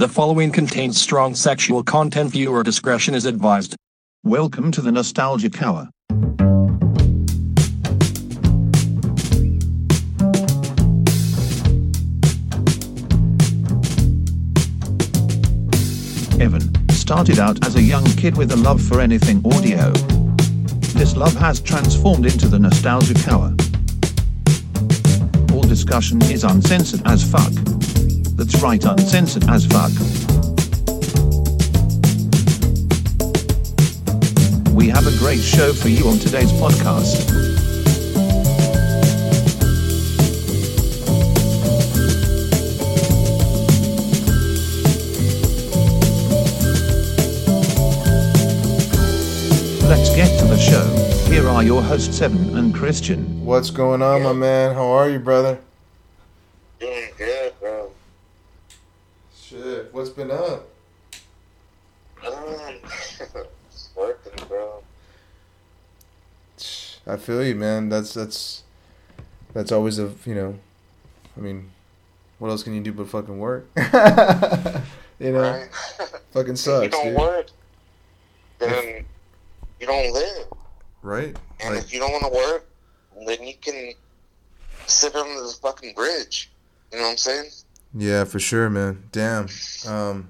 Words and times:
The 0.00 0.08
following 0.08 0.50
contains 0.50 0.98
strong 0.98 1.34
sexual 1.34 1.84
content. 1.84 2.30
Viewer 2.30 2.62
discretion 2.62 3.14
is 3.14 3.26
advised. 3.26 3.76
Welcome 4.24 4.72
to 4.72 4.80
the 4.80 4.90
Nostalgic 4.90 5.60
Hour. 5.60 5.90
Evan 16.40 16.88
started 16.88 17.38
out 17.38 17.62
as 17.66 17.76
a 17.76 17.82
young 17.82 18.06
kid 18.16 18.38
with 18.38 18.52
a 18.52 18.56
love 18.56 18.80
for 18.80 19.02
anything 19.02 19.42
audio. 19.52 19.92
This 20.94 21.14
love 21.14 21.34
has 21.34 21.60
transformed 21.60 22.24
into 22.24 22.48
the 22.48 22.58
Nostalgic 22.58 23.28
Hour. 23.28 23.54
All 25.54 25.68
discussion 25.68 26.22
is 26.22 26.42
uncensored 26.42 27.02
as 27.04 27.22
fuck. 27.22 27.52
That's 28.40 28.62
right, 28.62 28.82
uncensored 28.82 29.44
as 29.50 29.66
fuck. 29.66 29.90
We 34.72 34.88
have 34.88 35.06
a 35.06 35.14
great 35.18 35.40
show 35.40 35.74
for 35.74 35.90
you 35.90 36.08
on 36.08 36.18
today's 36.18 36.50
podcast. 36.52 37.28
Let's 49.86 50.16
get 50.16 50.38
to 50.38 50.46
the 50.46 50.56
show. 50.56 50.86
Here 51.30 51.46
are 51.46 51.62
your 51.62 51.82
hosts, 51.82 52.22
Evan 52.22 52.56
and 52.56 52.74
Christian. 52.74 53.44
What's 53.44 53.68
going 53.68 54.00
on, 54.00 54.22
my 54.22 54.32
man? 54.32 54.74
How 54.74 54.86
are 54.86 55.10
you, 55.10 55.18
brother? 55.18 55.60
Doing 56.78 57.10
good, 57.18 57.52
bro. 57.60 57.90
Shit, 59.50 59.89
what's 60.00 60.10
been 60.10 60.30
up? 60.30 60.66
Um, 62.26 62.76
working, 63.94 64.48
bro. 64.48 64.82
I 67.06 67.16
feel 67.18 67.44
you, 67.44 67.54
man. 67.54 67.90
That's 67.90 68.14
that's 68.14 68.62
that's 69.52 69.70
always 69.70 69.98
a 69.98 70.10
you 70.24 70.34
know, 70.34 70.58
I 71.36 71.40
mean, 71.40 71.70
what 72.38 72.48
else 72.48 72.62
can 72.62 72.74
you 72.74 72.80
do 72.80 72.92
but 72.94 73.10
fucking 73.10 73.38
work? 73.38 73.68
you 73.76 75.32
know, 75.32 75.42
Right? 75.42 75.68
fucking 76.32 76.56
you 76.56 76.88
don't 76.88 77.04
dude. 77.04 77.16
work, 77.18 77.46
then 78.58 79.04
you 79.80 79.86
don't 79.86 80.14
live. 80.14 80.46
Right? 81.02 81.36
And 81.60 81.74
Like, 81.74 81.84
if 81.84 81.92
you 81.92 82.00
don't 82.00 82.12
want 82.12 82.24
to 82.24 82.30
work, 82.30 82.66
then 83.26 83.46
you 83.46 83.54
can 83.60 83.92
sit 84.86 85.14
under 85.14 85.42
this 85.42 85.58
fucking 85.58 85.92
bridge. 85.92 86.50
You 86.90 86.98
know 86.98 87.04
what 87.04 87.10
I'm 87.10 87.16
saying? 87.18 87.50
Yeah, 87.94 88.24
for 88.24 88.38
sure, 88.38 88.68
man. 88.70 89.02
Damn. 89.12 89.48
Um. 89.86 90.28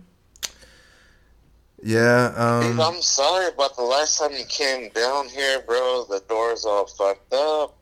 Yeah. 1.82 2.32
Um. 2.36 2.80
I'm 2.80 3.02
sorry 3.02 3.48
about 3.48 3.76
the 3.76 3.82
last 3.82 4.18
time 4.18 4.32
you 4.32 4.44
came 4.48 4.90
down 4.90 5.28
here, 5.28 5.60
bro. 5.66 6.04
The 6.08 6.22
door's 6.28 6.64
all 6.64 6.86
fucked 6.86 7.32
up. 7.32 7.76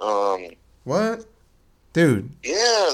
Um, 0.00 0.48
What? 0.84 1.24
Dude. 1.92 2.30
yeah. 2.42 2.90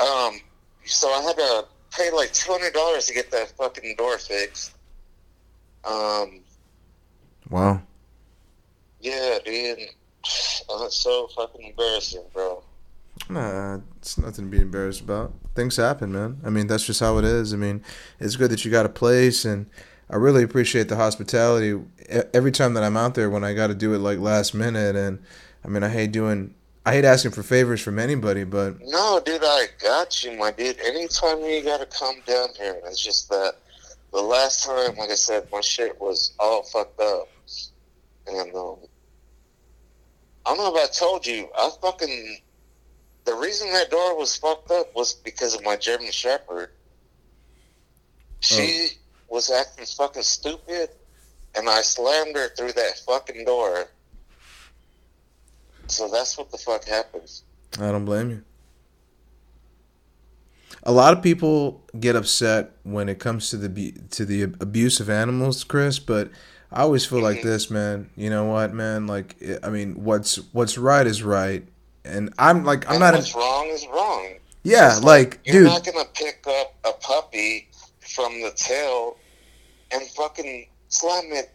Um, 0.00 0.40
so 0.84 1.08
I 1.12 1.22
had 1.22 1.36
to 1.36 1.64
pay 1.96 2.10
like 2.12 2.32
two 2.32 2.50
hundred 2.52 2.72
dollars 2.74 3.06
to 3.06 3.14
get 3.14 3.30
that 3.32 3.50
fucking 3.56 3.94
door 3.96 4.18
fixed. 4.18 4.72
Um, 5.84 6.40
Wow. 7.50 7.82
Yeah, 9.00 9.38
dude. 9.44 9.78
It's 10.24 10.96
so 10.96 11.28
fucking 11.34 11.68
embarrassing, 11.68 12.24
bro. 12.34 12.62
Nah, 13.28 13.80
it's 13.98 14.16
nothing 14.18 14.46
to 14.46 14.50
be 14.50 14.60
embarrassed 14.60 15.00
about. 15.00 15.34
Things 15.54 15.76
happen, 15.76 16.12
man. 16.12 16.40
I 16.44 16.50
mean, 16.50 16.66
that's 16.66 16.86
just 16.86 17.00
how 17.00 17.18
it 17.18 17.24
is. 17.24 17.52
I 17.52 17.56
mean, 17.56 17.82
it's 18.20 18.36
good 18.36 18.50
that 18.50 18.64
you 18.64 18.70
got 18.70 18.86
a 18.86 18.90
place, 18.90 19.44
and 19.44 19.66
I 20.08 20.16
really 20.16 20.42
appreciate 20.42 20.88
the 20.88 20.96
hospitality. 20.96 21.78
Every 22.32 22.52
time 22.52 22.74
that 22.74 22.82
I'm 22.82 22.96
out 22.96 23.14
there, 23.14 23.28
when 23.28 23.44
I 23.44 23.52
got 23.54 23.66
to 23.66 23.74
do 23.74 23.92
it 23.94 23.98
like 23.98 24.18
last 24.18 24.54
minute, 24.54 24.96
and 24.96 25.18
I 25.64 25.68
mean, 25.68 25.82
I 25.82 25.90
hate 25.90 26.12
doing, 26.12 26.54
I 26.86 26.92
hate 26.92 27.04
asking 27.04 27.32
for 27.32 27.42
favors 27.42 27.82
from 27.82 27.98
anybody, 27.98 28.44
but 28.44 28.76
No, 28.80 29.20
dude, 29.24 29.42
I 29.44 29.66
got 29.82 30.24
you, 30.24 30.32
my 30.38 30.50
dude. 30.50 30.80
Anytime 30.80 31.40
you 31.42 31.62
gotta 31.62 31.86
come 31.86 32.16
down 32.26 32.48
here, 32.56 32.80
it's 32.86 33.02
just 33.04 33.28
that 33.28 33.56
the 34.12 34.22
last 34.22 34.64
time, 34.64 34.96
like 34.96 35.10
I 35.10 35.14
said, 35.14 35.46
my 35.52 35.60
shit 35.60 36.00
was 36.00 36.32
all 36.38 36.62
fucked 36.62 37.00
up. 37.00 37.28
And, 38.26 38.54
um, 38.54 38.76
I 40.46 40.54
don't 40.54 40.58
know 40.58 40.74
if 40.74 40.88
I 40.88 40.92
told 40.92 41.26
you, 41.26 41.48
I 41.56 41.70
fucking, 41.82 42.38
the 43.28 43.34
reason 43.34 43.70
that 43.72 43.90
door 43.90 44.16
was 44.16 44.36
fucked 44.36 44.70
up 44.70 44.94
was 44.94 45.12
because 45.12 45.54
of 45.54 45.62
my 45.62 45.76
German 45.76 46.10
Shepherd. 46.10 46.70
She 48.40 48.88
oh. 48.90 49.34
was 49.34 49.50
acting 49.50 49.84
fucking 49.84 50.22
stupid, 50.22 50.88
and 51.54 51.68
I 51.68 51.82
slammed 51.82 52.36
her 52.36 52.48
through 52.56 52.72
that 52.72 52.98
fucking 53.06 53.44
door. 53.44 53.88
So 55.88 56.08
that's 56.08 56.38
what 56.38 56.50
the 56.50 56.56
fuck 56.56 56.84
happens. 56.84 57.42
I 57.78 57.90
don't 57.90 58.06
blame 58.06 58.30
you. 58.30 58.42
A 60.84 60.92
lot 60.92 61.12
of 61.12 61.22
people 61.22 61.84
get 62.00 62.16
upset 62.16 62.70
when 62.84 63.10
it 63.10 63.18
comes 63.18 63.50
to 63.50 63.58
the 63.58 63.92
to 64.10 64.24
the 64.24 64.42
abuse 64.42 65.00
of 65.00 65.10
animals, 65.10 65.64
Chris. 65.64 65.98
But 65.98 66.30
I 66.72 66.80
always 66.82 67.04
feel 67.04 67.20
like 67.20 67.38
mm-hmm. 67.38 67.48
this, 67.48 67.70
man. 67.70 68.08
You 68.16 68.30
know 68.30 68.46
what, 68.46 68.72
man? 68.72 69.06
Like, 69.06 69.36
I 69.62 69.68
mean, 69.68 70.04
what's 70.04 70.36
what's 70.52 70.78
right 70.78 71.06
is 71.06 71.22
right, 71.22 71.66
and 72.08 72.32
I'm 72.38 72.64
like, 72.64 72.86
I'm 72.86 72.92
and 72.94 73.00
not. 73.00 73.14
what's 73.14 73.34
An, 73.34 73.40
wrong 73.40 73.66
is 73.68 73.86
wrong. 73.86 74.34
yeah, 74.64 74.96
It's 74.96 75.04
like, 75.04 75.38
you're 75.44 75.62
dude. 75.64 75.66
not 75.66 75.84
gonna 75.84 76.04
pick 76.14 76.44
up 76.48 76.74
a 76.84 76.92
puppy 77.00 77.68
from 78.00 78.40
the 78.40 78.50
tail 78.56 79.16
and 79.92 80.02
fucking 80.08 80.66
slam 80.88 81.24
it 81.32 81.50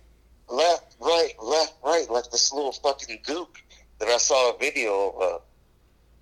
left, 0.49 0.95
right, 0.99 1.33
left, 1.41 1.73
right 1.83 2.09
like 2.09 2.29
this 2.31 2.51
little 2.53 2.71
fucking 2.71 3.19
gook 3.25 3.47
that 3.99 4.07
I 4.09 4.17
saw 4.17 4.53
a 4.53 4.57
video 4.57 5.09
of. 5.09 5.21
Uh, 5.21 5.37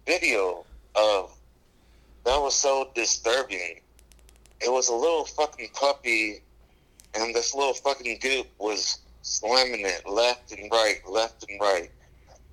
video 0.06 0.66
of 0.96 1.32
that 2.26 2.38
was 2.38 2.56
so 2.56 2.90
disturbing. 2.96 3.80
It 4.60 4.72
was 4.72 4.90
a 4.90 4.96
little 4.96 5.26
fucking 5.26 5.70
puppy, 5.74 6.42
and 7.14 7.34
this 7.36 7.54
little 7.54 7.74
fucking 7.76 8.18
goop 8.22 8.48
was 8.58 8.98
slamming 9.22 9.86
it 9.86 10.06
left 10.08 10.52
and 10.52 10.70
right, 10.72 11.00
left 11.08 11.46
and 11.50 11.62
right 11.62 11.92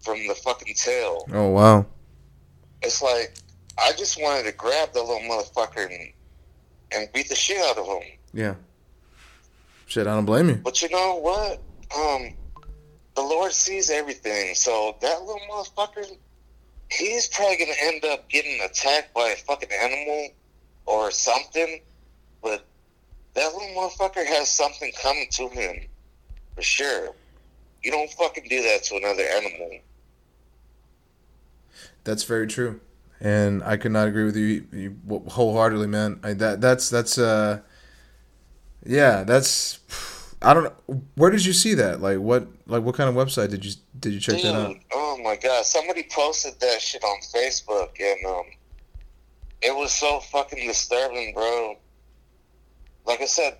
from 0.00 0.19
the 0.26 0.34
fucking 0.34 0.75
tail 0.75 1.26
Oh 1.32 1.48
wow. 1.48 1.86
it's 2.82 3.03
like 3.03 3.34
I 3.78 3.92
just 3.92 4.20
wanted 4.20 4.44
to 4.44 4.53
grab 4.53 4.92
the 4.92 5.00
little 5.00 5.20
motherfucker 5.20 5.86
and, 5.86 6.12
and 6.92 7.12
beat 7.12 7.28
the 7.28 7.34
shit 7.36 7.59
out 7.59 7.78
of 7.78 7.86
him. 7.86 8.03
Yeah. 8.32 8.54
Shit, 9.87 10.06
I 10.08 10.14
don't 10.14 10.25
blame 10.25 10.48
you. 10.48 10.56
But 10.56 10.82
you 10.82 10.88
know 10.91 11.14
what? 11.16 11.62
Um, 11.97 12.34
the 13.14 13.22
Lord 13.22 13.53
sees 13.53 13.88
everything. 13.88 14.54
So 14.54 14.97
that 15.00 15.20
little 15.22 15.41
motherfucker, 15.50 16.06
he's 16.91 17.28
probably 17.28 17.56
gonna 17.58 17.72
end 17.81 18.04
up 18.04 18.28
getting 18.28 18.60
attacked 18.62 19.14
by 19.14 19.28
a 19.28 19.37
fucking 19.37 19.70
animal 19.72 20.31
or 20.87 21.10
something. 21.12 21.81
But 22.42 22.64
that 23.34 23.53
little 23.54 23.69
motherfucker 23.76 24.26
has 24.26 24.48
something 24.48 24.91
coming 25.00 25.28
to 25.32 25.48
him 25.50 25.87
for 26.56 26.62
sure. 26.62 27.14
You 27.82 27.92
don't 27.92 28.10
fucking 28.10 28.47
do 28.48 28.60
that 28.62 28.82
to 28.84 28.97
another 28.97 29.22
animal. 29.22 29.78
That's 32.08 32.24
very 32.24 32.46
true, 32.46 32.80
and 33.20 33.62
I 33.62 33.76
could 33.76 33.92
not 33.92 34.08
agree 34.08 34.24
with 34.24 34.34
you, 34.34 34.66
you 34.72 34.96
wholeheartedly, 35.28 35.88
man. 35.88 36.20
I, 36.22 36.32
that 36.32 36.58
that's 36.58 36.88
that's 36.88 37.19
uh, 37.19 37.60
yeah, 38.82 39.24
that's. 39.24 39.80
I 40.41 40.54
don't 40.54 40.64
know. 40.64 41.02
Where 41.16 41.30
did 41.30 41.44
you 41.44 41.52
see 41.52 41.74
that? 41.74 42.00
Like 42.00 42.19
what? 42.19 42.48
Like 42.66 42.82
what 42.82 42.94
kind 42.94 43.10
of 43.10 43.14
website 43.14 43.50
did 43.50 43.62
you 43.62 43.72
did 44.00 44.14
you 44.14 44.20
check 44.20 44.36
Dude, 44.36 44.46
that 44.46 44.54
out? 44.54 44.76
oh 44.94 45.20
my 45.22 45.36
god! 45.36 45.66
Somebody 45.66 46.06
posted 46.10 46.58
that 46.60 46.80
shit 46.80 47.04
on 47.04 47.20
Facebook, 47.20 47.91
and 48.00 48.25
um, 48.25 48.44
it 49.60 49.76
was 49.76 49.92
so 49.92 50.20
fucking 50.20 50.66
disturbing, 50.66 51.34
bro. 51.34 51.76
Like 53.04 53.20
I 53.20 53.26
said, 53.26 53.58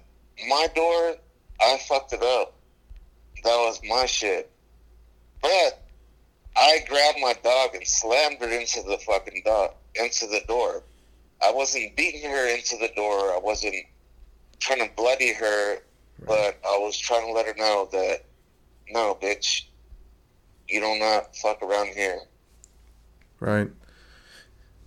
my 0.49 0.69
door, 0.75 1.17
I 1.61 1.79
fucked 1.87 2.15
it 2.15 2.23
up. 2.23 2.55
That 3.45 3.57
was 3.57 3.79
my 3.87 4.07
shit. 4.07 4.51
But 5.43 5.83
I 6.59 6.85
grabbed 6.89 7.19
my 7.21 7.35
dog 7.45 7.75
and 7.75 7.87
slammed 7.87 8.39
her 8.41 8.49
into 8.49 8.83
the 8.83 8.99
fucking 8.99 9.43
dog 9.45 9.73
into 9.95 10.27
the 10.27 10.41
door. 10.49 10.83
I 11.43 11.53
wasn't 11.53 11.97
beating 11.97 12.29
her 12.29 12.49
into 12.49 12.77
the 12.79 12.91
door. 12.97 13.33
I 13.33 13.39
wasn't 13.41 13.77
trying 14.59 14.81
to 14.81 14.95
bloody 14.97 15.33
her, 15.33 15.79
but 16.27 16.59
I 16.67 16.79
was 16.79 16.99
trying 16.99 17.27
to 17.27 17.33
let 17.33 17.47
her 17.47 17.55
know 17.57 17.89
that 17.93 18.25
no, 18.91 19.17
bitch, 19.21 19.65
you 20.69 20.81
do 20.81 20.99
not 20.99 21.37
fuck 21.37 21.63
around 21.63 21.89
here. 21.89 22.21
Right. 23.39 23.71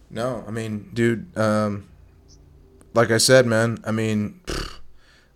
No, 0.09 0.43
I 0.47 0.51
mean, 0.51 0.89
dude. 0.93 1.37
Um, 1.37 1.87
like 2.93 3.11
I 3.11 3.17
said, 3.17 3.45
man. 3.45 3.77
I 3.85 3.91
mean, 3.91 4.41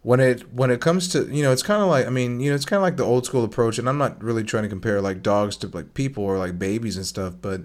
when 0.06 0.19
it 0.19 0.54
when 0.54 0.69
it 0.69 0.81
comes 0.81 1.07
to 1.07 1.25
you 1.36 1.42
know, 1.42 1.52
it's 1.52 1.63
kind 1.63 1.81
of 1.81 1.88
like 1.88 2.06
I 2.06 2.12
mean, 2.12 2.40
you 2.40 2.52
know, 2.52 2.56
it's 2.56 2.63
kind 2.63 2.78
of 2.78 2.84
like 2.84 2.96
the 2.96 3.04
old 3.04 3.25
school 3.25 3.44
approach, 3.44 3.80
and 3.80 3.90
I'm 3.90 3.98
not 3.98 4.24
really 4.24 4.44
trying 4.44 4.62
to 4.62 4.69
compare 4.69 5.02
like 5.02 5.24
dogs 5.24 5.57
to 5.57 5.68
like 5.68 5.96
people 5.96 6.24
or 6.24 6.38
like 6.38 6.60
babies 6.60 6.96
and 6.96 7.07
stuff, 7.07 7.34
but 7.42 7.62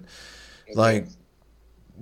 like, 0.73 1.05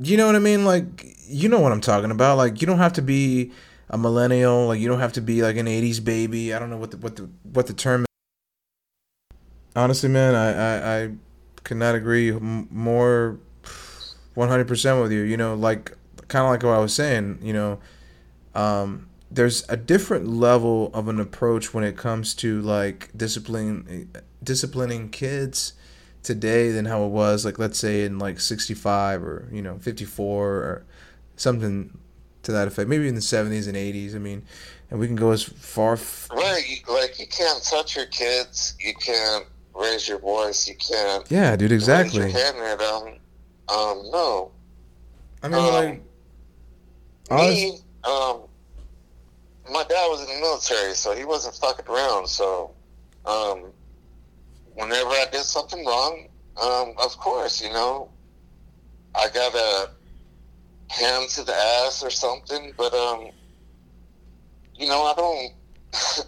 you 0.02 0.16
know 0.16 0.28
what 0.28 0.38
I 0.38 0.40
mean? 0.40 0.64
Like, 0.64 1.14
you 1.28 1.50
know 1.50 1.60
what 1.60 1.74
I'm 1.74 1.82
talking 1.82 2.10
about? 2.10 2.38
Like, 2.38 2.62
you 2.62 2.68
don't 2.68 2.78
have 2.78 2.94
to 2.94 3.02
be 3.02 3.52
a 3.90 3.98
millennial. 3.98 4.68
Like 4.68 4.80
you 4.80 4.88
don't 4.88 5.02
have 5.02 5.12
to 5.14 5.22
be 5.22 5.42
like 5.42 5.58
an 5.58 5.66
'80s 5.66 6.02
baby. 6.02 6.54
I 6.54 6.60
don't 6.60 6.70
know 6.70 6.78
what 6.78 6.92
the 6.92 6.98
what 6.98 7.18
the 7.18 7.30
what 7.52 7.68
the 7.68 7.74
term. 7.74 8.04
Is. 8.04 8.08
Honestly, 9.76 10.08
man, 10.08 10.36
I 10.36 10.52
I, 10.54 11.04
I 11.04 11.12
cannot 11.66 11.96
agree 11.96 12.32
more, 12.32 13.42
one 14.36 14.48
hundred 14.48 14.70
percent 14.70 15.02
with 15.02 15.12
you. 15.12 15.22
You 15.22 15.36
know, 15.36 15.54
like 15.56 15.98
kind 16.30 16.46
of 16.46 16.52
like 16.52 16.64
what 16.64 16.76
I 16.76 16.80
was 16.80 16.94
saying. 16.94 17.40
You 17.42 17.52
know, 17.52 17.80
um, 18.56 19.09
there's 19.32 19.68
a 19.70 19.78
different 19.78 20.28
level 20.28 20.90
of 20.94 21.08
an 21.08 21.20
approach 21.20 21.74
when 21.74 21.84
it 21.84 21.96
comes 21.96 22.34
to 22.36 22.62
like 22.62 23.10
disciplining 23.16 24.12
disciplining 24.44 25.10
kids 25.10 25.74
today 26.24 26.72
than 26.72 26.86
how 26.86 27.04
it 27.04 27.10
was 27.10 27.46
like 27.46 27.60
let's 27.60 27.78
say 27.78 28.04
in 28.04 28.18
like 28.20 28.40
65 28.40 29.24
or 29.24 29.48
you 29.52 29.62
know 29.62 29.78
54 29.80 30.48
or 30.48 30.86
something 31.36 31.98
to 32.44 32.52
that 32.52 32.68
effect. 32.68 32.90
Maybe 32.90 33.08
in 33.08 33.16
the 33.16 33.22
70s 33.22 33.68
and 33.68 33.76
80s 33.78 34.16
i 34.16 34.18
mean 34.18 34.44
and 34.90 35.00
we 35.00 35.06
can 35.06 35.16
go 35.16 35.32
as 35.32 35.44
far 35.44 35.94
f- 35.94 36.28
right 36.32 36.82
like 36.88 37.20
you 37.20 37.28
can't 37.28 37.64
touch 37.64 37.96
your 37.96 38.08
kids. 38.08 38.76
You 38.80 38.94
can't 38.96 39.46
raise 39.76 40.08
your 40.08 40.18
voice. 40.20 40.68
You 40.68 40.76
can't 40.76 41.30
yeah 41.30 41.56
dude 41.56 41.72
exactly 41.72 42.22
raise 42.22 42.34
your 42.34 42.44
hand 42.44 42.58
at 42.58 42.80
them 42.80 43.20
um 43.70 44.10
no. 44.12 44.52
I 45.44 45.48
mean 45.48 45.60
um, 45.60 45.74
like 45.74 46.02
me 47.30 47.80
um 48.04 48.49
my 49.72 49.84
dad 49.84 50.08
was 50.08 50.22
in 50.22 50.28
the 50.28 50.42
military 50.42 50.94
so 50.94 51.16
he 51.16 51.26
wasn't 51.26 51.56
fucking 51.56 51.86
around 51.88 52.28
so 52.28 52.74
um 53.26 53.72
whenever 54.80 55.10
I 55.10 55.26
did 55.32 55.44
something 55.44 55.86
wrong, 55.86 56.28
um, 56.62 56.94
of 57.04 57.18
course, 57.18 57.62
you 57.62 57.70
know, 57.70 58.10
I 59.14 59.28
got 59.34 59.54
a 59.54 59.90
hand 60.88 61.30
to 61.32 61.44
the 61.44 61.54
ass 61.54 62.02
or 62.04 62.10
something, 62.10 62.72
but 62.78 62.94
um, 62.94 63.30
you 64.76 64.88
know, 64.88 65.04
I 65.04 65.14
don't. 65.16 65.54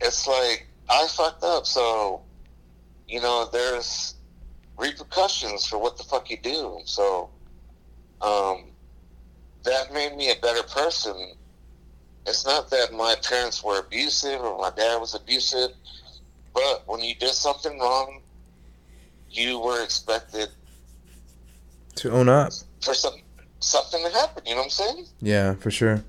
it's 0.00 0.26
like 0.26 0.66
I 0.90 1.06
fucked 1.08 1.44
up, 1.44 1.64
so 1.66 2.22
you 3.08 3.20
know, 3.20 3.48
there's 3.52 4.14
repercussions 4.76 5.64
for 5.66 5.78
what 5.78 5.96
the 5.96 6.02
fuck 6.02 6.28
you 6.28 6.38
do. 6.42 6.80
So, 6.84 7.30
um, 8.20 8.70
that 9.64 9.92
made 9.92 10.16
me 10.16 10.32
a 10.32 10.36
better 10.36 10.62
person. 10.64 11.34
It's 12.26 12.46
not 12.46 12.70
that 12.70 12.92
my 12.92 13.16
parents 13.28 13.64
were 13.64 13.80
abusive 13.80 14.40
or 14.40 14.58
my 14.58 14.70
dad 14.70 14.98
was 14.98 15.14
abusive 15.14 15.72
but 16.54 16.82
when 16.86 17.00
you 17.00 17.14
did 17.14 17.30
something 17.30 17.78
wrong, 17.78 18.20
you 19.30 19.58
were 19.58 19.82
expected 19.82 20.48
to 21.96 22.10
own 22.10 22.28
up 22.28 22.52
for 22.80 22.94
some 22.94 23.14
something 23.60 24.04
to 24.04 24.10
happen. 24.10 24.42
You 24.46 24.52
know 24.52 24.58
what 24.58 24.64
I'm 24.64 24.70
saying? 24.70 25.06
Yeah, 25.20 25.54
for 25.54 25.70
sure. 25.70 26.04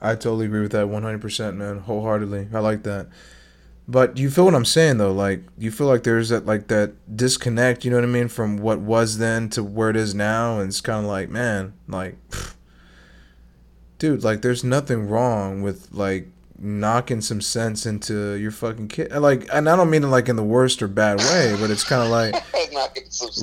I 0.00 0.14
totally 0.14 0.46
agree 0.46 0.60
with 0.60 0.72
that 0.72 0.86
100%, 0.86 1.56
man. 1.56 1.78
Wholeheartedly. 1.80 2.48
I 2.54 2.60
like 2.60 2.84
that. 2.84 3.08
But 3.88 4.16
you 4.16 4.30
feel 4.30 4.44
what 4.44 4.54
I'm 4.54 4.64
saying 4.64 4.98
though, 4.98 5.12
like 5.12 5.42
you 5.56 5.70
feel 5.70 5.86
like 5.86 6.02
there's 6.02 6.28
that 6.28 6.44
like 6.44 6.68
that 6.68 7.16
disconnect, 7.16 7.84
you 7.84 7.90
know 7.90 7.96
what 7.96 8.04
I 8.04 8.08
mean, 8.08 8.28
from 8.28 8.58
what 8.58 8.80
was 8.80 9.18
then 9.18 9.48
to 9.50 9.62
where 9.62 9.88
it 9.88 9.96
is 9.96 10.14
now, 10.14 10.58
and 10.58 10.68
it's 10.68 10.82
kind 10.82 11.04
of 11.04 11.10
like, 11.10 11.30
man, 11.30 11.72
like, 11.86 12.16
pff, 12.28 12.54
dude, 13.98 14.24
like 14.24 14.42
there's 14.42 14.64
nothing 14.64 15.08
wrong 15.08 15.62
with 15.62 15.88
like 15.92 16.28
knocking 16.60 17.20
some 17.20 17.40
sense 17.40 17.86
into 17.86 18.34
your 18.34 18.50
fucking 18.50 18.88
kid. 18.88 19.12
Like, 19.12 19.48
and 19.52 19.68
I 19.68 19.76
don't 19.76 19.90
mean 19.90 20.04
it 20.04 20.08
like 20.08 20.28
in 20.28 20.36
the 20.36 20.42
worst 20.42 20.82
or 20.82 20.88
bad 20.88 21.18
way, 21.18 21.56
but 21.60 21.70
it's 21.70 21.84
kind 21.84 22.02
of 22.02 22.08
like, 22.08 22.34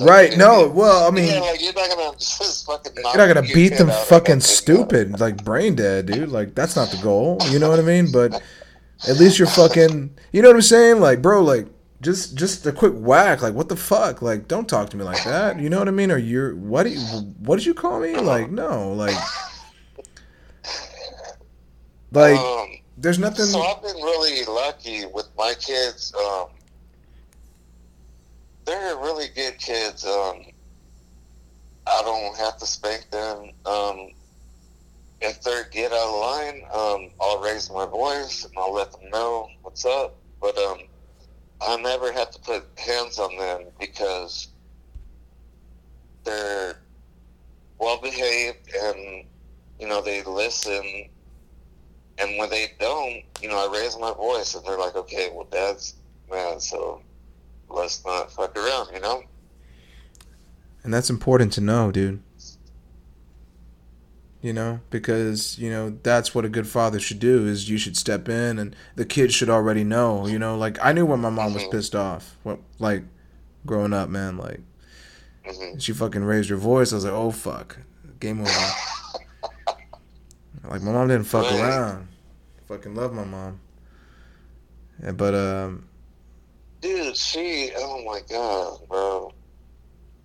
right? 0.00 0.36
No, 0.36 0.68
well, 0.68 1.06
I 1.06 1.10
mean, 1.10 1.28
yeah, 1.28 1.40
like 1.40 1.62
you're 1.62 1.72
not 1.72 1.90
gonna 1.90 2.12
just 2.18 2.66
fucking. 2.66 2.92
You're 2.96 3.16
not 3.16 3.34
gonna 3.34 3.54
beat 3.54 3.76
them 3.76 3.90
fucking 4.06 4.40
stupid, 4.40 5.18
like 5.20 5.44
brain 5.44 5.74
dead, 5.74 6.06
dude. 6.06 6.30
Like 6.30 6.54
that's 6.54 6.76
not 6.76 6.90
the 6.90 6.98
goal. 6.98 7.38
You 7.50 7.58
know 7.58 7.70
what 7.70 7.78
I 7.78 7.82
mean? 7.82 8.06
But 8.16 8.40
at 9.06 9.18
least 9.18 9.38
you're 9.38 9.48
fucking. 9.48 10.14
You 10.32 10.40
know 10.40 10.48
what 10.48 10.56
I'm 10.56 10.62
saying? 10.62 11.00
Like, 11.00 11.22
bro, 11.22 11.42
like. 11.42 11.66
Just, 12.02 12.36
just 12.36 12.66
a 12.66 12.72
quick 12.72 12.92
whack. 12.94 13.40
Like, 13.40 13.54
what 13.54 13.70
the 13.70 13.74
fuck? 13.74 14.20
Like, 14.20 14.46
don't 14.48 14.68
talk 14.68 14.90
to 14.90 14.98
me 14.98 15.02
like 15.02 15.24
that. 15.24 15.58
You 15.58 15.70
know 15.70 15.78
what 15.78 15.88
I 15.88 15.92
mean? 15.92 16.10
Or 16.10 16.18
you're, 16.18 16.54
what? 16.54 16.82
Do 16.82 16.90
you, 16.90 17.00
what 17.00 17.56
did 17.56 17.64
you 17.64 17.72
call 17.72 18.00
me? 18.00 18.14
Like, 18.14 18.50
no, 18.50 18.92
like, 18.92 19.16
like, 22.16 22.38
um, 22.38 22.68
there's 22.96 23.18
nothing. 23.18 23.46
So 23.46 23.60
I've 23.60 23.82
been 23.82 23.96
really 23.96 24.44
lucky 24.44 25.06
with 25.06 25.28
my 25.36 25.54
kids. 25.60 26.14
Um, 26.14 26.48
they're 28.64 28.96
really 28.96 29.26
good 29.34 29.58
kids. 29.58 30.04
Um, 30.04 30.44
I 31.86 32.02
don't 32.02 32.36
have 32.36 32.56
to 32.58 32.66
spank 32.66 33.10
them. 33.10 33.50
Um, 33.64 34.10
if 35.20 35.42
they 35.42 35.62
get 35.70 35.92
out 35.92 36.08
of 36.08 36.20
line, 36.20 36.62
um, 36.74 37.10
I'll 37.20 37.40
raise 37.40 37.70
my 37.70 37.86
voice 37.86 38.44
and 38.44 38.52
I'll 38.56 38.74
let 38.74 38.92
them 38.92 39.08
know 39.10 39.48
what's 39.62 39.84
up. 39.84 40.16
But 40.40 40.58
um, 40.58 40.78
I 41.60 41.76
never 41.76 42.12
have 42.12 42.30
to 42.32 42.40
put 42.40 42.64
hands 42.76 43.18
on 43.18 43.36
them 43.36 43.66
because 43.78 44.48
they're 46.24 46.80
well 47.78 48.00
behaved 48.00 48.74
and 48.74 49.24
you 49.78 49.86
know 49.86 50.02
they 50.02 50.22
listen 50.24 51.08
and 52.18 52.38
when 52.38 52.50
they 52.50 52.72
don't, 52.78 53.22
you 53.42 53.48
know, 53.48 53.56
I 53.56 53.72
raise 53.72 53.98
my 53.98 54.12
voice, 54.12 54.54
and 54.54 54.64
they're 54.64 54.78
like, 54.78 54.96
"Okay, 54.96 55.30
well, 55.32 55.46
Dad's 55.50 55.94
mad, 56.30 56.62
so 56.62 57.02
let's 57.68 58.04
not 58.04 58.32
fuck 58.32 58.56
around," 58.56 58.94
you 58.94 59.00
know. 59.00 59.22
And 60.82 60.94
that's 60.94 61.10
important 61.10 61.52
to 61.54 61.60
know, 61.60 61.90
dude. 61.90 62.22
You 64.40 64.52
know, 64.52 64.80
because 64.90 65.58
you 65.58 65.70
know 65.70 65.98
that's 66.02 66.34
what 66.34 66.44
a 66.44 66.48
good 66.48 66.68
father 66.68 67.00
should 67.00 67.18
do. 67.18 67.46
Is 67.46 67.68
you 67.68 67.78
should 67.78 67.96
step 67.96 68.28
in, 68.28 68.58
and 68.58 68.76
the 68.94 69.04
kids 69.04 69.34
should 69.34 69.50
already 69.50 69.82
know. 69.82 70.26
You 70.26 70.38
know, 70.38 70.56
like 70.56 70.78
I 70.82 70.92
knew 70.92 71.04
when 71.04 71.20
my 71.20 71.30
mom 71.30 71.54
was 71.54 71.64
mm-hmm. 71.64 71.72
pissed 71.72 71.96
off. 71.96 72.36
What, 72.44 72.60
like, 72.78 73.02
growing 73.66 73.92
up, 73.92 74.08
man, 74.08 74.38
like 74.38 74.60
mm-hmm. 75.44 75.78
she 75.78 75.92
fucking 75.92 76.24
raised 76.24 76.50
her 76.50 76.56
voice. 76.56 76.92
I 76.92 76.96
was 76.96 77.04
like, 77.04 77.14
oh 77.14 77.32
fuck, 77.32 77.78
game 78.20 78.40
over. 78.40 78.50
Like 80.68 80.82
my 80.82 80.92
mom 80.92 81.08
didn't 81.08 81.24
fuck 81.24 81.44
right. 81.44 81.60
around. 81.60 82.08
Fucking 82.66 82.94
love 82.94 83.12
my 83.12 83.24
mom. 83.24 83.60
Yeah, 85.02 85.12
but 85.12 85.34
um. 85.34 85.88
Dude, 86.80 87.16
she. 87.16 87.70
Oh 87.76 88.04
my 88.04 88.20
god, 88.28 88.88
bro. 88.88 89.32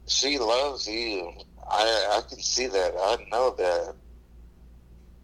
She 0.07 0.38
loves 0.38 0.88
you. 0.88 1.31
I 1.69 2.17
I 2.17 2.21
can 2.27 2.39
see 2.39 2.67
that. 2.67 2.93
I 2.97 3.17
know 3.31 3.55
that. 3.57 3.95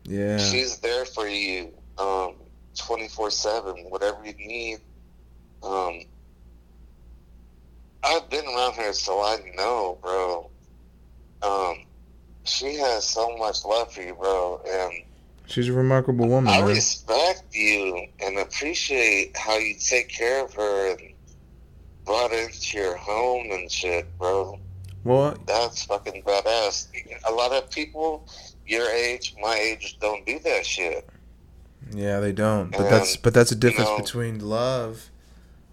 Yeah. 0.04 0.38
She's 0.38 0.78
there 0.78 1.06
for 1.06 1.28
you, 1.28 1.74
um, 1.98 2.36
twenty 2.76 3.08
four 3.08 3.30
seven. 3.32 3.76
Whatever 3.90 4.26
you 4.26 4.34
need. 4.34 4.80
Um. 5.64 6.02
I've 8.04 8.30
been 8.30 8.46
around 8.46 8.76
her, 8.76 8.94
so 8.94 9.20
I 9.22 9.38
know, 9.56 9.98
bro. 10.02 10.50
Um, 11.42 11.86
she 12.46 12.76
has 12.76 13.04
so 13.04 13.36
much 13.38 13.66
love 13.66 13.92
for 13.92 14.02
you, 14.02 14.14
bro, 14.14 14.62
and 14.66 14.94
She's 15.48 15.70
a 15.70 15.74
remarkable 15.74 16.28
woman. 16.28 16.54
I 16.54 16.60
man. 16.60 16.68
respect 16.68 17.44
you 17.54 18.06
and 18.22 18.38
appreciate 18.40 19.36
how 19.36 19.58
you 19.58 19.76
take 19.80 20.10
care 20.10 20.44
of 20.44 20.54
her 20.54 20.92
and 20.92 21.14
brought 22.06 22.32
her 22.32 22.38
into 22.38 22.78
your 22.78 22.98
home 22.98 23.48
and 23.52 23.72
shit, 23.72 24.06
bro. 24.18 24.60
Well, 25.04 25.38
that's 25.46 25.86
fucking 25.86 26.24
badass. 26.24 26.88
A 27.30 27.32
lot 27.32 27.54
of 27.54 27.72
people 27.72 28.28
your 28.68 28.90
age, 28.90 29.34
my 29.42 29.56
age, 29.56 29.98
don't 30.00 30.26
do 30.26 30.40
that 30.40 30.66
shit. 30.66 31.08
Yeah, 31.94 32.20
they 32.20 32.34
don't. 32.34 32.72
But 32.72 32.82
and, 32.82 32.88
that's 32.88 33.16
but 33.16 33.34
that's 33.34 33.52
a 33.52 33.56
difference 33.56 33.90
you 33.90 33.98
know, 33.98 34.04
between 34.04 34.40
love 34.40 35.10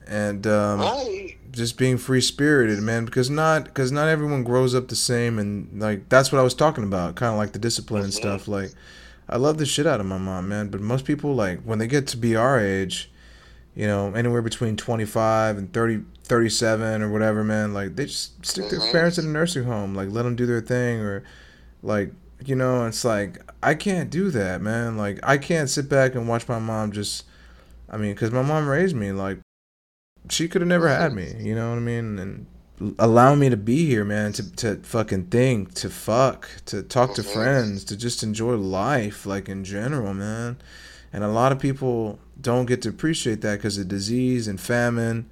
and 0.07 0.47
um, 0.47 0.81
right. 0.81 1.37
just 1.51 1.77
being 1.77 1.99
free 1.99 2.21
spirited, 2.21 2.79
man. 2.81 3.05
Because 3.05 3.31
not 3.31 3.65
because 3.65 3.91
not 3.91 4.09
everyone 4.09 4.45
grows 4.45 4.75
up 4.75 4.89
the 4.89 4.97
same, 4.97 5.39
and 5.39 5.81
like 5.81 6.09
that's 6.09 6.31
what 6.31 6.39
I 6.39 6.45
was 6.45 6.55
talking 6.55 6.85
about, 6.85 7.17
kind 7.17 7.33
of 7.33 7.39
like 7.39 7.53
the 7.53 7.59
discipline 7.59 8.03
mm-hmm. 8.03 8.07
and 8.07 8.15
stuff, 8.15 8.47
like 8.47 8.73
I 9.29 9.37
love 9.37 9.59
the 9.59 9.67
shit 9.67 9.87
out 9.87 10.01
of 10.01 10.07
my 10.07 10.19
mom, 10.19 10.49
man. 10.49 10.69
But 10.69 10.81
most 10.81 11.05
people, 11.05 11.35
like, 11.35 11.63
when 11.63 11.79
they 11.79 11.87
get 11.87 12.07
to 12.09 12.17
be 12.17 12.37
our 12.37 12.61
age, 12.61 13.11
you 13.75 13.87
know, 13.87 14.13
anywhere 14.15 14.43
between 14.43 14.77
25 14.77 15.59
and 15.59 15.73
30, 15.73 16.05
37 16.25 17.03
or 17.03 17.11
whatever, 17.11 17.43
man, 17.43 17.75
like, 17.75 17.97
they 17.97 18.07
just 18.07 18.45
stick 18.45 18.71
their 18.71 18.81
mm-hmm. 18.81 18.93
parents 18.93 19.19
in 19.19 19.27
a 19.27 19.29
nursing 19.29 19.65
home, 19.65 19.95
like, 19.95 20.11
let 20.11 20.23
them 20.23 20.37
do 20.37 20.47
their 20.47 20.61
thing, 20.61 21.01
or, 21.01 21.25
like, 21.83 22.13
you 22.45 22.55
know, 22.55 22.87
it's 22.87 23.05
like, 23.05 23.41
I 23.63 23.75
can't 23.75 24.11
do 24.11 24.31
that, 24.31 24.61
man. 24.61 24.97
Like, 24.97 25.19
I 25.23 25.39
can't 25.39 25.71
sit 25.71 25.89
back 25.89 26.15
and 26.15 26.29
watch 26.29 26.49
my 26.49 26.59
mom 26.59 26.93
just, 26.93 27.25
I 27.89 27.97
mean, 27.97 28.13
because 28.13 28.31
my 28.31 28.43
mom 28.43 28.69
raised 28.69 28.95
me, 28.95 29.13
like, 29.13 29.39
she 30.29 30.49
could 30.49 30.61
have 30.61 30.69
never 30.69 30.89
had 30.89 31.13
me, 31.13 31.35
you 31.39 31.55
know 31.55 31.71
what 31.71 31.77
I 31.77 31.81
mean? 31.81 32.19
And 32.19 32.47
allow 32.99 33.35
me 33.35 33.49
to 33.49 33.57
be 33.57 33.87
here, 33.87 34.05
man, 34.05 34.33
to, 34.33 34.57
to 34.57 34.77
fucking 34.77 35.27
think, 35.27 35.75
to 35.75 35.91
fuck, 35.91 36.49
to 36.67 36.83
talk 36.83 37.15
to 37.15 37.23
mhm. 37.23 37.33
friends, 37.33 37.85
to 37.85 37.97
just 37.97 38.23
enjoy 38.23 38.57
life, 38.57 39.27
like 39.27 39.49
in 39.49 39.65
general, 39.65 40.15
man. 40.15 40.57
And 41.13 41.23
a 41.23 41.29
lot 41.29 41.53
of 41.53 41.61
people 41.61 42.19
don't 42.41 42.67
get 42.67 42.83
to 42.83 42.89
appreciate 42.89 43.41
that 43.43 43.57
because 43.57 43.79
of 43.79 43.87
disease 43.89 44.49
and 44.49 44.61
famine 44.61 45.31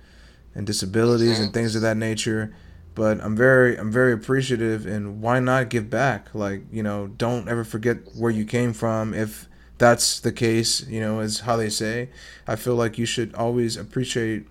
and 0.55 0.67
disabilities 0.67 1.41
and 1.41 1.51
mhm. 1.51 1.55
things 1.55 1.75
of 1.75 1.83
that 1.83 1.97
nature. 1.97 2.55
but 2.95 3.21
I'm 3.23 3.35
very 3.35 3.77
I'm 3.79 3.91
very 3.91 4.13
appreciative 4.13 4.87
and 4.87 5.23
why 5.23 5.41
not 5.41 5.71
give 5.71 5.89
back? 5.89 6.35
Like, 6.35 6.63
you 6.71 6.83
know, 6.83 7.07
don't 7.07 7.49
ever 7.49 7.65
forget 7.65 7.97
where 8.15 8.31
you 8.31 8.45
came 8.45 8.73
from 8.75 9.15
if 9.15 9.49
that's 9.79 10.21
the 10.21 10.33
case, 10.33 10.87
you 10.87 11.01
know, 11.01 11.21
as 11.21 11.41
how 11.41 11.57
they 11.57 11.71
say. 11.71 12.11
I 12.47 12.57
feel 12.57 12.75
like 12.77 12.99
you 12.99 13.07
should 13.07 13.35
always 13.35 13.77
appreciate 13.77 14.47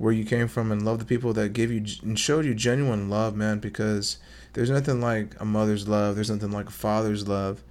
where 0.00 0.14
you 0.14 0.24
came 0.24 0.48
from 0.48 0.72
and 0.72 0.82
love 0.82 0.98
the 0.98 1.04
people 1.04 1.34
that 1.34 1.52
gave 1.52 1.70
you 1.70 1.84
and 2.02 2.18
showed 2.18 2.46
you 2.46 2.54
genuine 2.54 3.10
love, 3.10 3.36
man, 3.36 3.58
because 3.58 4.16
there's 4.54 4.70
nothing 4.70 4.98
like 4.98 5.38
a 5.38 5.44
mother's 5.44 5.86
love, 5.86 6.14
there's 6.14 6.30
nothing 6.30 6.50
like 6.50 6.68
a 6.68 6.72
father's 6.72 7.28
love. 7.28 7.62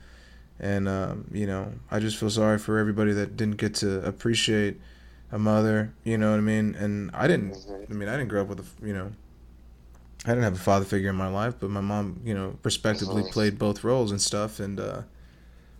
And 0.60 0.88
um, 0.88 1.26
you 1.34 1.48
know, 1.48 1.74
I 1.90 1.98
just 1.98 2.18
feel 2.18 2.30
sorry 2.30 2.60
for 2.60 2.78
everybody 2.78 3.14
that 3.14 3.36
didn't 3.36 3.58
get 3.58 3.74
to 3.76 4.06
appreciate 4.06 4.80
a 5.32 5.40
mother, 5.40 5.92
you 6.04 6.20
know 6.20 6.30
what 6.30 6.38
I 6.38 6.42
mean? 6.42 6.76
And 6.76 7.10
I 7.16 7.26
didn't 7.28 7.58
I 7.90 7.94
mean, 7.94 8.08
I 8.08 8.12
didn't 8.12 8.28
grow 8.28 8.44
up 8.44 8.48
with 8.50 8.60
a, 8.60 8.86
you 8.86 8.94
know, 8.94 9.12
I 10.24 10.30
didn't 10.30 10.44
have 10.44 10.54
a 10.54 10.60
father 10.60 10.86
figure 10.86 11.10
in 11.10 11.16
my 11.16 11.30
life, 11.30 11.56
but 11.60 11.72
my 11.72 11.82
mom, 11.82 12.22
you 12.24 12.36
know, 12.36 12.60
prospectively 12.62 13.24
played 13.24 13.58
both 13.58 13.84
roles 13.84 14.12
and 14.12 14.22
stuff 14.22 14.60
and 14.60 14.80
uh 14.80 15.02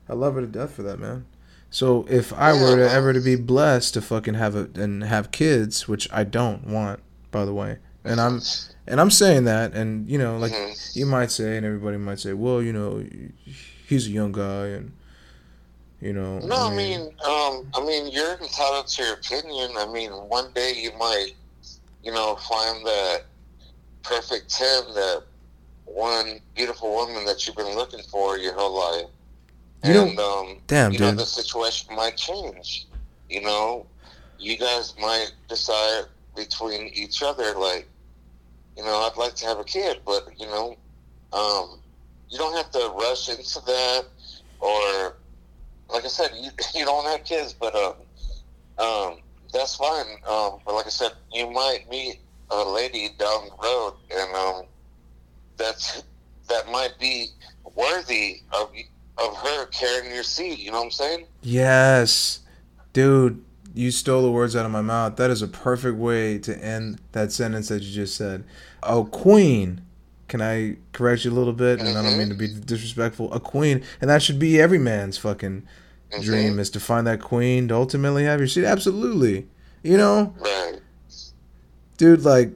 I 0.10 0.14
love 0.14 0.34
her 0.34 0.42
to 0.42 0.48
death 0.48 0.72
for 0.72 0.82
that, 0.82 0.98
man. 0.98 1.28
So 1.72 2.06
if 2.10 2.34
I 2.34 2.54
were 2.54 2.78
to 2.78 2.92
ever 2.92 3.14
to 3.14 3.20
be 3.22 3.36
blessed 3.36 3.94
to 3.94 4.02
fucking 4.02 4.34
have 4.34 4.56
a 4.56 4.70
and 4.76 5.04
have 5.04 5.32
kids, 5.32 5.88
which 5.88 6.08
I 6.12 6.24
don't 6.24 6.66
want, 6.68 7.00
by 7.32 7.46
the 7.46 7.54
way, 7.54 7.78
and 8.04 8.20
I'm 8.20 8.42
and 8.88 9.00
I'm 9.00 9.12
saying 9.12 9.44
that, 9.46 9.74
and 9.74 10.10
you 10.10 10.18
know, 10.18 10.38
like 10.38 10.52
Mhm. 10.52 10.96
you 10.96 11.06
might 11.06 11.32
say, 11.32 11.58
and 11.58 11.66
everybody 11.66 11.98
might 11.98 12.20
say, 12.20 12.34
well, 12.34 12.62
you 12.62 12.74
know, 12.74 13.06
he's 13.88 14.08
a 14.08 14.10
young 14.10 14.32
guy, 14.32 14.68
and 14.68 14.94
you 16.02 16.14
know, 16.14 16.40
No, 16.40 16.72
I 16.72 16.76
mean, 16.76 17.02
um, 17.24 17.68
I 17.76 17.84
mean, 17.86 18.08
you're 18.08 18.34
entitled 18.34 18.88
to 18.88 19.04
your 19.04 19.14
opinion. 19.14 19.72
I 19.78 19.86
mean, 19.86 20.12
one 20.12 20.52
day 20.54 20.74
you 20.74 20.92
might, 20.98 21.34
you 22.02 22.12
know, 22.12 22.36
find 22.36 22.84
that 22.86 23.26
perfect 24.02 24.50
ten, 24.50 24.94
that 24.96 25.24
one 25.86 26.40
beautiful 26.56 26.90
woman 26.96 27.26
that 27.26 27.46
you've 27.46 27.56
been 27.58 27.76
looking 27.76 28.02
for 28.10 28.38
your 28.38 28.54
whole 28.54 28.74
life. 28.74 29.10
You 29.84 29.94
know- 29.94 30.06
and, 30.08 30.20
um, 30.20 30.62
damn, 30.68 30.92
you 30.92 31.00
know, 31.00 31.12
the 31.12 31.26
situation 31.26 31.96
might 31.96 32.18
change. 32.18 32.88
You 33.30 33.42
know, 33.42 33.86
you 34.38 34.58
guys 34.58 34.94
might 35.00 35.32
decide 35.48 36.06
between 36.36 36.88
each 36.94 37.22
other, 37.24 37.54
like, 37.56 37.88
you 38.76 38.84
know, 38.84 38.98
I'd 39.10 39.18
like 39.18 39.36
to 39.36 39.46
have 39.46 39.60
a 39.60 39.64
kid, 39.64 40.02
but 40.06 40.28
you 40.40 40.48
know, 40.48 40.76
um, 41.34 41.80
you 42.30 42.38
don't 42.38 42.56
have 42.56 42.72
to 42.72 42.92
rush 42.96 43.30
into 43.30 43.60
that, 43.66 44.06
or 44.60 45.18
like 45.90 46.06
I 46.06 46.08
said, 46.08 46.32
you 46.40 46.50
you 46.76 46.86
don't 46.86 47.06
have 47.06 47.24
kids, 47.24 47.54
but 47.54 47.76
um, 47.76 47.94
um, 48.78 49.20
that's 49.54 49.76
fine. 49.76 50.06
Um, 50.28 50.60
but 50.66 50.76
like 50.76 50.86
I 50.86 50.90
said, 50.90 51.12
you 51.34 51.50
might 51.50 51.90
meet 51.90 52.20
a 52.52 52.64
lady 52.64 53.10
down 53.18 53.46
the 53.50 53.56
road, 53.64 53.94
and 54.12 54.36
um, 54.36 54.64
that's 55.58 56.04
that 56.48 56.70
might 56.72 56.98
be 57.00 57.28
worthy 57.76 58.42
of 58.54 58.72
of 59.22 59.36
her 59.38 59.66
carrying 59.68 60.14
your 60.14 60.24
seed. 60.24 60.60
You 60.60 60.72
know 60.72 60.80
what 60.80 60.86
I'm 60.86 60.92
saying? 60.92 61.26
Yes, 61.42 62.40
dude, 62.94 63.44
you 63.74 63.92
stole 63.92 64.24
the 64.24 64.32
words 64.32 64.56
out 64.56 64.66
of 64.66 64.72
my 64.72 64.82
mouth. 64.82 65.16
That 65.18 65.30
is 65.30 65.42
a 65.42 65.48
perfect 65.48 65.98
way 65.98 66.38
to 66.40 66.58
end 66.58 67.00
that 67.12 67.32
sentence 67.32 67.68
that 67.70 67.82
you 67.84 67.92
just 67.94 68.16
said. 68.16 68.44
Oh, 68.84 69.06
queen. 69.06 69.82
Can 70.28 70.42
I 70.42 70.78
correct 70.94 71.26
you 71.26 71.32
a 71.32 71.34
little 71.34 71.54
bit? 71.54 71.80
And 71.80 71.98
I 71.98 72.04
don't 72.04 72.18
mean 72.18 72.30
to 72.30 72.36
be 72.36 72.48
disrespectful. 72.48 73.34
A 73.34 73.40
queen, 73.40 73.84
and 74.00 74.10
that 74.10 74.22
should 74.22 74.38
be 74.38 74.62
every 74.62 74.78
man's 74.78 75.18
fucking 75.18 75.64
Mhm. 76.12 76.24
dream 76.24 76.60
is 76.60 76.70
to 76.72 76.80
find 76.80 77.08
that 77.08 77.20
queen 77.20 77.68
to 77.70 77.76
ultimately 77.76 78.26
have 78.26 78.40
your 78.40 78.48
seat. 78.48 78.64
Absolutely, 78.66 79.48
you 79.82 79.98
know, 79.98 80.36
Right. 80.40 80.80
dude. 81.98 82.24
Like, 82.24 82.52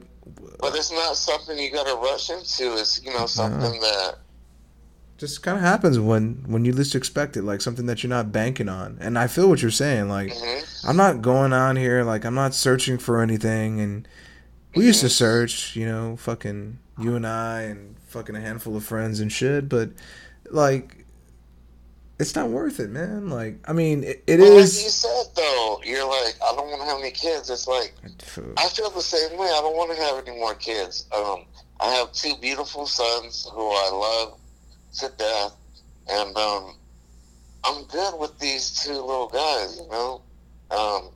But 0.60 0.74
it's 0.76 0.90
not 0.92 1.16
something 1.16 1.58
you 1.58 1.70
got 1.72 1.86
to 1.86 1.94
rush 1.96 2.30
into. 2.30 2.76
It's 2.76 3.02
you 3.04 3.12
know 3.12 3.26
something 3.26 3.80
that 3.80 4.18
just 5.16 5.42
kind 5.42 5.56
of 5.56 5.62
happens 5.62 5.98
when 5.98 6.44
when 6.46 6.64
you 6.64 6.72
least 6.72 6.94
expect 6.94 7.36
it. 7.36 7.42
Like 7.42 7.60
something 7.60 7.86
that 7.86 8.02
you're 8.02 8.10
not 8.10 8.32
banking 8.32 8.68
on. 8.68 8.98
And 9.00 9.18
I 9.18 9.26
feel 9.26 9.48
what 9.48 9.62
you're 9.62 9.70
saying. 9.70 10.08
Like, 10.08 10.32
mhm. 10.32 10.88
I'm 10.88 10.96
not 10.96 11.22
going 11.22 11.52
on 11.52 11.76
here 11.76 12.02
like 12.02 12.24
I'm 12.24 12.34
not 12.34 12.54
searching 12.54 12.98
for 12.98 13.20
anything 13.20 13.80
and 13.80 14.08
we 14.74 14.86
used 14.86 15.00
to 15.00 15.08
search, 15.08 15.76
you 15.76 15.86
know, 15.86 16.16
fucking 16.16 16.78
you 16.98 17.14
and 17.14 17.26
I 17.26 17.62
and 17.62 17.96
fucking 18.08 18.34
a 18.34 18.40
handful 18.40 18.76
of 18.76 18.84
friends 18.84 19.20
and 19.20 19.30
shit, 19.30 19.68
but 19.68 19.90
like 20.50 21.04
it's 22.18 22.36
not 22.36 22.48
worth 22.48 22.80
it, 22.80 22.90
man. 22.90 23.28
Like 23.28 23.58
I 23.68 23.72
mean, 23.72 24.04
it, 24.04 24.22
it 24.26 24.40
Well, 24.40 24.50
like 24.54 24.60
you 24.62 24.66
said 24.66 25.26
though, 25.36 25.80
you're 25.84 26.08
like, 26.08 26.36
I 26.42 26.54
don't 26.56 26.68
want 26.70 26.82
to 26.82 26.88
have 26.88 26.98
any 26.98 27.10
kids. 27.10 27.50
It's 27.50 27.68
like 27.68 27.94
I 28.56 28.68
feel 28.68 28.90
the 28.90 29.00
same 29.00 29.38
way. 29.38 29.46
I 29.46 29.60
don't 29.60 29.76
want 29.76 29.96
to 29.96 30.02
have 30.02 30.26
any 30.26 30.36
more 30.38 30.54
kids. 30.54 31.06
Um, 31.16 31.44
I 31.80 31.90
have 31.90 32.12
two 32.12 32.34
beautiful 32.40 32.86
sons 32.86 33.48
who 33.52 33.68
I 33.68 33.90
love 33.92 34.38
to 34.94 35.12
death, 35.16 35.56
and 36.08 36.36
um, 36.36 36.74
I'm 37.64 37.84
good 37.84 38.18
with 38.18 38.38
these 38.38 38.82
two 38.82 38.92
little 38.92 39.28
guys. 39.28 39.78
You 39.78 39.88
know, 39.88 40.22
um, 40.70 41.10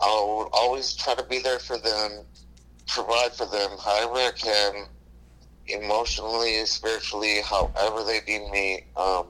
I 0.00 0.06
will 0.06 0.50
always 0.52 0.94
try 0.94 1.14
to 1.14 1.24
be 1.24 1.38
there 1.38 1.58
for 1.58 1.78
them, 1.78 2.24
provide 2.86 3.32
for 3.32 3.46
them 3.46 3.70
however 3.82 4.14
I 4.14 4.32
can, 4.36 4.86
emotionally, 5.66 6.64
spiritually, 6.66 7.40
however 7.42 8.04
they 8.04 8.20
need 8.26 8.50
me. 8.50 8.84
Um, 8.96 9.26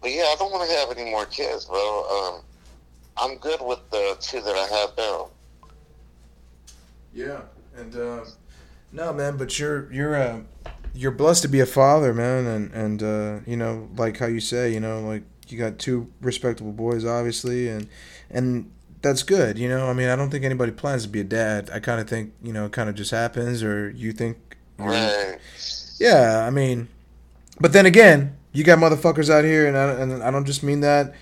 but 0.00 0.10
yeah, 0.12 0.24
I 0.24 0.36
don't 0.38 0.50
want 0.50 0.68
to 0.68 0.76
have 0.76 0.96
any 0.96 1.10
more 1.10 1.26
kids, 1.26 1.66
bro. 1.66 2.04
Um, 2.36 2.42
I'm 3.16 3.36
good 3.36 3.60
with 3.60 3.80
the 3.90 4.16
two 4.20 4.40
that 4.40 4.54
I 4.54 4.66
have 4.78 4.90
now. 4.96 5.28
Yeah, 7.12 7.40
and 7.76 7.94
uh, 7.94 8.24
no, 8.92 9.12
man, 9.12 9.36
but 9.36 9.58
you're 9.58 9.92
you're 9.92 10.16
uh, 10.16 10.40
you're 10.94 11.10
blessed 11.12 11.42
to 11.42 11.48
be 11.48 11.60
a 11.60 11.66
father, 11.66 12.12
man, 12.14 12.46
and 12.46 12.72
and 12.72 13.02
uh, 13.02 13.40
you 13.46 13.56
know, 13.56 13.88
like 13.96 14.18
how 14.18 14.26
you 14.26 14.40
say, 14.40 14.72
you 14.72 14.80
know, 14.80 15.00
like 15.00 15.22
you 15.48 15.58
got 15.58 15.78
two 15.78 16.10
respectable 16.20 16.72
boys, 16.72 17.04
obviously, 17.04 17.68
and 17.68 17.88
and 18.30 18.70
that's 19.02 19.22
good. 19.22 19.58
You 19.58 19.68
know, 19.68 19.88
I 19.88 19.92
mean, 19.92 20.08
I 20.08 20.16
don't 20.16 20.30
think 20.30 20.44
anybody 20.44 20.72
plans 20.72 21.02
to 21.04 21.08
be 21.08 21.20
a 21.20 21.24
dad. 21.24 21.70
I 21.72 21.80
kind 21.80 22.00
of 22.00 22.08
think 22.08 22.32
you 22.42 22.52
know, 22.52 22.66
it 22.66 22.72
kind 22.72 22.88
of 22.88 22.94
just 22.94 23.10
happens, 23.10 23.62
or 23.62 23.90
you 23.90 24.12
think, 24.12 24.36
Right. 24.78 25.36
yeah, 25.98 26.44
I 26.46 26.50
mean, 26.50 26.88
but 27.60 27.72
then 27.72 27.86
again, 27.86 28.36
you 28.52 28.64
got 28.64 28.78
motherfuckers 28.78 29.30
out 29.30 29.44
here, 29.44 29.66
and 29.66 29.76
I, 29.76 29.92
and 29.92 30.22
I 30.22 30.30
don't 30.30 30.46
just 30.46 30.62
mean 30.62 30.80
that 30.80 31.14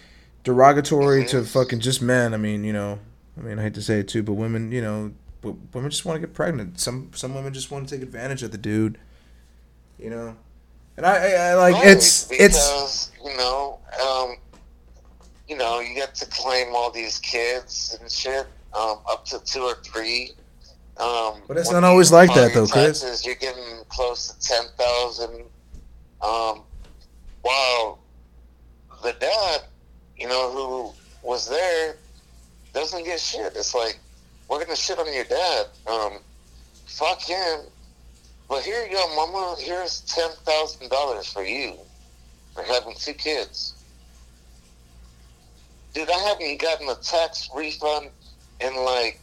derogatory 0.44 1.26
to 1.26 1.44
fucking 1.44 1.80
just 1.80 2.00
men. 2.00 2.32
I 2.32 2.36
mean, 2.36 2.64
you 2.64 2.72
know, 2.72 2.98
I 3.36 3.42
mean, 3.42 3.58
I 3.58 3.62
hate 3.62 3.74
to 3.74 3.82
say 3.82 4.00
it 4.00 4.08
too, 4.08 4.22
but 4.22 4.34
women, 4.34 4.72
you 4.72 4.80
know, 4.80 5.12
women 5.42 5.90
just 5.90 6.04
want 6.04 6.20
to 6.20 6.26
get 6.26 6.34
pregnant. 6.34 6.80
Some 6.80 7.10
some 7.14 7.34
women 7.34 7.52
just 7.52 7.70
want 7.70 7.88
to 7.88 7.94
take 7.94 8.02
advantage 8.02 8.42
of 8.42 8.50
the 8.50 8.58
dude, 8.58 8.98
you 9.98 10.10
know. 10.10 10.36
And 10.96 11.06
I, 11.06 11.16
I, 11.16 11.30
I 11.50 11.54
like 11.54 11.74
Right, 11.74 11.86
it's 11.86 12.28
it's 12.32 13.10
you 13.24 13.36
know, 13.36 13.78
um, 14.04 14.36
you 15.48 15.56
know, 15.56 15.80
you 15.80 15.94
get 15.94 16.14
to 16.16 16.26
claim 16.26 16.74
all 16.74 16.90
these 16.90 17.18
kids 17.18 17.96
and 18.00 18.10
shit, 18.10 18.46
um, 18.76 18.98
up 19.08 19.24
to 19.26 19.38
two 19.44 19.62
or 19.62 19.74
three. 19.84 20.32
Um, 20.96 21.42
But 21.46 21.56
it's 21.56 21.70
not 21.70 21.84
always 21.84 22.10
like 22.10 22.34
that, 22.34 22.52
though, 22.52 22.66
Chris. 22.66 23.00
Taxes, 23.00 23.24
you're 23.24 23.36
getting 23.36 23.84
close 23.88 24.32
to 24.32 24.40
ten 24.48 24.64
thousand. 24.76 25.44
Um, 26.20 26.62
while 27.42 28.00
the 29.04 29.12
dad, 29.20 29.60
you 30.16 30.26
know, 30.26 30.50
who 30.50 30.92
was 31.22 31.48
there, 31.48 31.96
doesn't 32.74 33.04
get 33.04 33.20
shit. 33.20 33.54
It's 33.54 33.74
like 33.74 34.00
we're 34.48 34.62
gonna 34.64 34.74
shit 34.74 34.98
on 34.98 35.12
your 35.14 35.24
dad. 35.24 35.66
Um, 35.86 36.18
fuck 36.86 37.20
him. 37.20 37.60
But 38.48 38.62
here 38.62 38.84
you 38.86 38.92
go, 38.92 39.14
mama. 39.14 39.56
Here's 39.58 40.00
ten 40.02 40.30
thousand 40.44 40.88
dollars 40.90 41.26
for 41.26 41.44
you 41.44 41.74
for 42.54 42.62
having 42.62 42.94
two 42.98 43.12
kids. 43.12 43.74
Dude, 45.92 46.10
I 46.10 46.18
haven't 46.18 46.60
gotten 46.60 46.88
a 46.88 46.94
tax 46.96 47.50
refund 47.54 48.08
in 48.60 48.74
like 48.84 49.20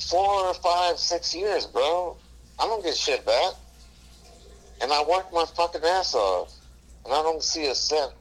four 0.00 0.46
or 0.46 0.54
five, 0.54 0.98
six 0.98 1.34
years, 1.34 1.66
bro. 1.66 2.16
I 2.58 2.66
don't 2.66 2.82
get 2.82 2.96
shit 2.96 3.24
back. 3.24 3.54
And 4.80 4.92
I 4.92 5.02
work 5.04 5.32
my 5.32 5.44
fucking 5.44 5.82
ass 5.84 6.14
off. 6.14 6.52
And 7.04 7.12
I 7.12 7.22
don't 7.22 7.42
see 7.42 7.66
a 7.66 7.74
cent. 7.74 8.12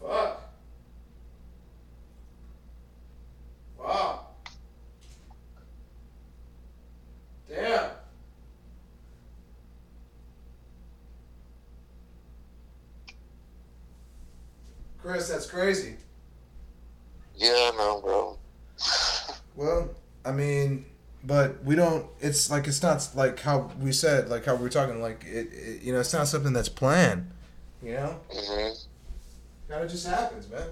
fuck. 0.00 0.40
Wow. 3.78 4.23
Damn. 7.54 7.90
Chris, 14.98 15.28
that's 15.28 15.46
crazy. 15.46 15.96
Yeah, 17.36 17.50
I 17.50 17.76
know, 17.76 18.00
bro. 18.00 18.38
Well, 19.54 19.90
I 20.24 20.32
mean, 20.32 20.86
but 21.22 21.62
we 21.62 21.76
don't. 21.76 22.06
It's 22.20 22.50
like 22.50 22.66
it's 22.66 22.82
not 22.82 23.08
like 23.14 23.38
how 23.40 23.70
we 23.80 23.92
said, 23.92 24.28
like 24.28 24.44
how 24.46 24.56
we 24.56 24.62
were 24.62 24.68
talking. 24.68 25.00
Like 25.00 25.24
it, 25.24 25.52
it 25.52 25.82
you 25.82 25.92
know, 25.92 26.00
it's 26.00 26.12
not 26.12 26.26
something 26.26 26.52
that's 26.52 26.68
planned. 26.68 27.30
You 27.82 27.92
know, 27.92 28.20
hmm 28.32 28.70
kind 29.68 29.84
of 29.84 29.90
just 29.90 30.06
happens, 30.06 30.48
man. 30.50 30.68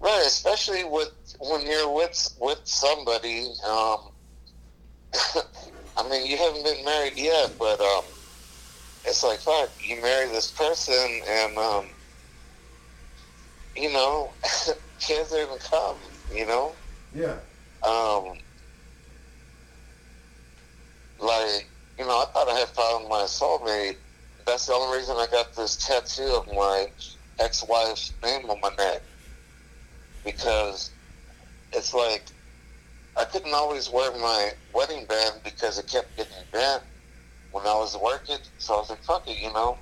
Right, 0.00 0.24
especially 0.26 0.84
with 0.84 1.12
when 1.40 1.66
you're 1.66 1.90
with 1.90 2.36
with 2.40 2.60
somebody. 2.64 3.48
Um, 3.66 4.10
I 5.96 6.08
mean, 6.08 6.26
you 6.26 6.36
haven't 6.36 6.64
been 6.64 6.84
married 6.84 7.16
yet, 7.16 7.52
but 7.58 7.80
um, 7.80 8.04
it's 9.04 9.22
like 9.22 9.38
fuck. 9.38 9.70
You 9.80 10.00
marry 10.02 10.28
this 10.28 10.50
person, 10.50 11.20
and 11.28 11.56
um, 11.56 11.86
you 13.76 13.92
know, 13.92 14.30
kids 15.00 15.32
are 15.32 15.46
gonna 15.46 15.60
come. 15.60 15.96
You 16.34 16.46
know. 16.46 16.72
Yeah. 17.14 17.36
Um, 17.84 18.38
like, 21.20 21.68
you 21.98 22.04
know, 22.04 22.18
I 22.18 22.24
thought 22.32 22.48
I 22.48 22.58
had 22.58 22.68
found 22.68 23.08
my 23.08 23.22
soulmate. 23.22 23.96
That's 24.46 24.66
the 24.66 24.72
only 24.72 24.98
reason 24.98 25.16
I 25.16 25.26
got 25.30 25.54
this 25.54 25.76
tattoo 25.76 26.34
of 26.34 26.46
my 26.48 26.88
ex-wife's 27.38 28.12
name 28.22 28.50
on 28.50 28.60
my 28.60 28.70
neck. 28.76 29.02
Because 30.24 30.90
it's 31.72 31.94
like, 31.94 32.24
I 33.16 33.24
couldn't 33.24 33.54
always 33.54 33.90
wear 33.90 34.10
my 34.18 34.50
wedding 34.72 35.06
band 35.06 35.40
because 35.44 35.78
it 35.78 35.88
kept 35.88 36.16
getting 36.16 36.32
bent 36.52 36.82
when 37.52 37.64
I 37.66 37.74
was 37.74 37.96
working. 38.02 38.38
So 38.58 38.74
I 38.74 38.78
was 38.78 38.90
like, 38.90 39.04
fuck 39.04 39.28
it, 39.28 39.38
you 39.38 39.52
know. 39.52 39.78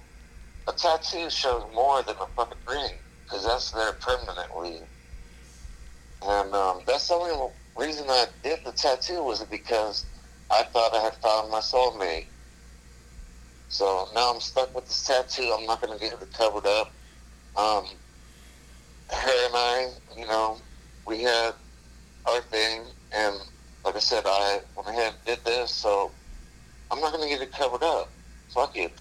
A 0.69 0.73
tattoo 0.73 1.31
shows 1.31 1.65
more 1.75 2.03
than 2.03 2.17
a 2.17 2.27
fucking 2.37 2.59
ring 2.69 2.93
because 3.25 3.45
that's 3.45 3.71
there 3.71 3.93
permanently. 3.93 4.81
And 6.23 6.55
um, 6.55 6.81
that's 6.87 7.09
the 7.09 7.15
only 7.15 7.53
reason 7.77 8.05
I 8.09 8.27
did 8.43 8.61
the 8.65 8.73
tattoo 8.73 9.23
was 9.25 9.43
because 9.45 10.05
I 10.51 10.63
thought 10.65 10.95
I 10.95 11.01
had 11.01 11.15
found 11.17 11.51
my 11.51 11.61
soulmate. 11.61 12.27
So 13.69 14.09
now 14.15 14.35
I'm 14.35 14.41
stuck 14.41 14.75
with 14.75 14.87
this 14.87 15.05
tattoo. 15.05 15.55
I'm 15.59 15.67
not 15.67 15.81
going 15.81 15.99
to 15.99 16.05
get 16.05 16.21
it 16.21 16.33
covered 16.35 16.67
up. 16.67 16.93
Um, 17.57 17.87
her 19.11 19.47
and 19.47 19.55
I, 19.57 19.89
you 20.17 20.27
know, 20.27 20.59
we 21.07 21.23
had 21.23 21.55
our 22.27 22.41
thing, 22.43 22.83
and 23.15 23.37
like 23.85 23.97
I 23.97 23.99
said, 23.99 24.25
I 24.27 24.61
went 24.77 24.89
ahead 24.89 25.15
and 25.15 25.25
did 25.25 25.45
this, 25.45 25.71
so 25.71 26.11
I'm 26.91 27.01
not 27.01 27.13
going 27.13 27.23
to 27.25 27.29
get 27.29 27.43
it 27.43 27.53
covered 27.53 27.83
up. 27.83 28.09
Fuck 28.51 28.77
it. 28.77 28.93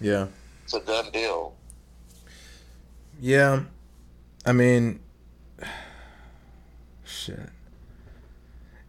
Yeah. 0.00 0.26
It's 0.64 0.74
a 0.74 0.80
done 0.80 1.10
deal. 1.12 1.54
Yeah. 3.20 3.62
I 4.44 4.52
mean, 4.52 5.00
shit. 7.04 7.48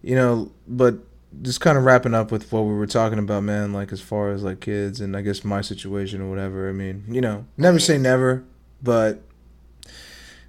You 0.01 0.15
know, 0.15 0.51
but 0.67 0.95
just 1.41 1.61
kind 1.61 1.77
of 1.77 1.85
wrapping 1.85 2.13
up 2.13 2.31
with 2.31 2.51
what 2.51 2.61
we 2.61 2.73
were 2.73 2.87
talking 2.87 3.19
about, 3.19 3.43
man, 3.43 3.73
like 3.73 3.91
as 3.91 4.01
far 4.01 4.31
as 4.31 4.43
like 4.43 4.59
kids 4.59 5.01
and 5.01 5.15
I 5.17 5.21
guess 5.21 5.43
my 5.43 5.61
situation 5.61 6.21
or 6.21 6.29
whatever. 6.29 6.69
I 6.69 6.73
mean, 6.73 7.05
you 7.07 7.21
know, 7.21 7.45
never 7.57 7.79
say 7.79 7.97
never, 7.97 8.43
but 8.81 9.21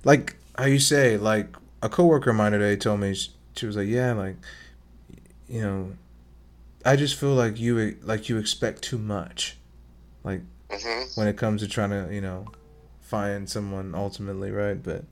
like 0.04 0.36
how 0.58 0.66
you 0.66 0.78
say, 0.78 1.16
like 1.16 1.54
a 1.82 1.88
coworker 1.88 2.30
of 2.30 2.36
mine 2.36 2.52
today 2.52 2.76
told 2.76 3.00
me 3.00 3.14
she, 3.56 3.66
was 3.66 3.76
like, 3.76 3.88
yeah, 3.88 4.12
like 4.12 4.36
you 5.48 5.60
know, 5.60 5.92
I 6.84 6.96
just 6.96 7.16
feel 7.16 7.34
like 7.34 7.58
you 7.60 7.96
like 8.02 8.28
you 8.28 8.38
expect 8.38 8.82
too 8.82 8.98
much, 8.98 9.56
like 10.22 10.42
Mm-hmm. 10.70 11.20
when 11.20 11.28
it 11.28 11.36
comes 11.36 11.62
to 11.62 11.68
trying 11.68 11.90
to 11.90 12.12
you 12.12 12.20
know 12.20 12.46
find 13.02 13.48
someone 13.48 13.94
ultimately, 13.94 14.50
right? 14.50 14.82
But 14.82 15.04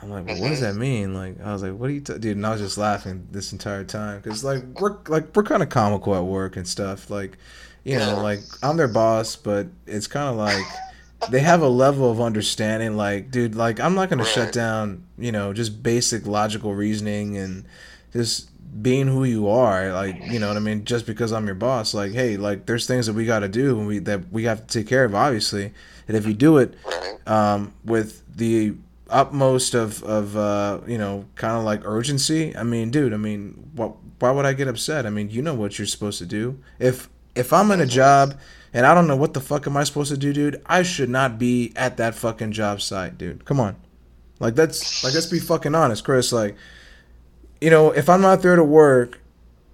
I'm 0.00 0.10
like, 0.10 0.26
well, 0.26 0.40
what 0.40 0.48
does 0.50 0.60
that 0.60 0.76
mean? 0.76 1.14
Like, 1.14 1.40
I 1.40 1.52
was 1.52 1.62
like, 1.62 1.72
what 1.72 1.88
are 1.90 1.92
you, 1.92 2.00
t-? 2.02 2.18
dude? 2.18 2.36
And 2.36 2.46
I 2.46 2.52
was 2.52 2.60
just 2.60 2.78
laughing 2.78 3.26
this 3.32 3.52
entire 3.52 3.82
time 3.82 4.20
because 4.20 4.44
like 4.44 4.62
we're 4.80 4.96
like 5.08 5.34
we're 5.34 5.42
kind 5.42 5.62
of 5.62 5.70
comical 5.70 6.14
at 6.14 6.24
work 6.24 6.56
and 6.56 6.68
stuff. 6.68 7.10
Like, 7.10 7.38
you 7.82 7.98
know, 7.98 8.20
like 8.22 8.40
I'm 8.62 8.76
their 8.76 8.86
boss, 8.88 9.34
but 9.34 9.66
it's 9.86 10.06
kind 10.06 10.28
of 10.28 10.36
like 10.36 10.64
they 11.30 11.40
have 11.40 11.62
a 11.62 11.68
level 11.68 12.10
of 12.10 12.20
understanding. 12.20 12.96
Like, 12.96 13.30
dude, 13.30 13.54
like 13.54 13.80
I'm 13.80 13.94
not 13.94 14.10
gonna 14.10 14.24
shut 14.24 14.52
down, 14.52 15.04
you 15.18 15.32
know, 15.32 15.52
just 15.52 15.82
basic 15.82 16.26
logical 16.26 16.74
reasoning 16.74 17.36
and 17.36 17.64
just 18.12 18.50
being 18.82 19.06
who 19.06 19.24
you 19.24 19.48
are 19.48 19.90
like 19.92 20.20
you 20.26 20.38
know 20.38 20.48
what 20.48 20.56
i 20.56 20.60
mean 20.60 20.84
just 20.84 21.06
because 21.06 21.32
i'm 21.32 21.46
your 21.46 21.54
boss 21.54 21.94
like 21.94 22.12
hey 22.12 22.36
like 22.36 22.66
there's 22.66 22.86
things 22.86 23.06
that 23.06 23.14
we 23.14 23.24
got 23.24 23.38
to 23.38 23.48
do 23.48 23.78
and 23.78 23.86
we 23.86 23.98
that 23.98 24.30
we 24.30 24.44
have 24.44 24.66
to 24.66 24.78
take 24.80 24.86
care 24.86 25.04
of 25.04 25.14
obviously 25.14 25.72
and 26.06 26.14
if 26.14 26.26
you 26.26 26.34
do 26.34 26.58
it 26.58 26.74
um, 27.26 27.72
with 27.84 28.22
the 28.36 28.74
utmost 29.08 29.74
of 29.74 30.02
of 30.02 30.36
uh, 30.36 30.80
you 30.86 30.98
know 30.98 31.24
kind 31.34 31.56
of 31.56 31.64
like 31.64 31.82
urgency. 31.84 32.56
I 32.56 32.62
mean, 32.62 32.90
dude, 32.90 33.12
I 33.12 33.16
mean, 33.16 33.70
what? 33.74 33.94
Why 34.18 34.30
would 34.30 34.46
I 34.46 34.54
get 34.54 34.66
upset? 34.66 35.04
I 35.06 35.10
mean, 35.10 35.28
you 35.28 35.42
know 35.42 35.54
what 35.54 35.78
you're 35.78 35.86
supposed 35.86 36.18
to 36.18 36.26
do. 36.26 36.58
If 36.78 37.08
if 37.34 37.52
I'm 37.52 37.70
in 37.70 37.80
a 37.80 37.86
job 37.86 38.38
and 38.76 38.84
I 38.84 38.92
don't 38.92 39.06
know 39.06 39.16
what 39.16 39.32
the 39.32 39.40
fuck 39.40 39.66
am 39.66 39.74
I 39.74 39.84
supposed 39.84 40.10
to 40.10 40.18
do, 40.18 40.34
dude, 40.34 40.60
I 40.66 40.82
should 40.82 41.08
not 41.08 41.38
be 41.38 41.72
at 41.76 41.96
that 41.96 42.14
fucking 42.14 42.52
job 42.52 42.82
site, 42.82 43.16
dude. 43.16 43.46
Come 43.46 43.58
on, 43.58 43.74
like 44.38 44.54
that's 44.54 45.02
like 45.02 45.14
let's 45.14 45.24
be 45.24 45.38
fucking 45.38 45.74
honest, 45.74 46.04
Chris. 46.04 46.30
Like, 46.30 46.56
you 47.58 47.70
know, 47.70 47.90
if 47.90 48.10
I'm 48.10 48.20
not 48.20 48.42
there 48.42 48.54
to 48.54 48.62
work 48.62 49.18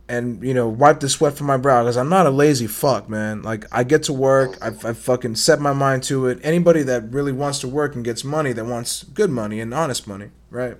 and 0.08 0.40
you 0.44 0.54
know 0.54 0.68
wipe 0.68 1.00
the 1.00 1.08
sweat 1.08 1.34
from 1.34 1.48
my 1.48 1.56
brow 1.56 1.82
because 1.82 1.96
I'm 1.96 2.10
not 2.10 2.26
a 2.26 2.30
lazy 2.30 2.68
fuck, 2.68 3.08
man. 3.08 3.42
Like 3.42 3.64
I 3.72 3.82
get 3.82 4.04
to 4.04 4.12
work, 4.12 4.56
I've, 4.62 4.86
I've 4.86 4.98
fucking 4.98 5.34
set 5.34 5.58
my 5.60 5.72
mind 5.72 6.04
to 6.04 6.28
it. 6.28 6.38
Anybody 6.44 6.84
that 6.84 7.10
really 7.10 7.32
wants 7.32 7.58
to 7.60 7.68
work 7.68 7.96
and 7.96 8.04
gets 8.04 8.22
money, 8.22 8.52
that 8.52 8.66
wants 8.66 9.02
good 9.02 9.30
money 9.30 9.58
and 9.58 9.74
honest 9.74 10.06
money, 10.06 10.30
right? 10.48 10.76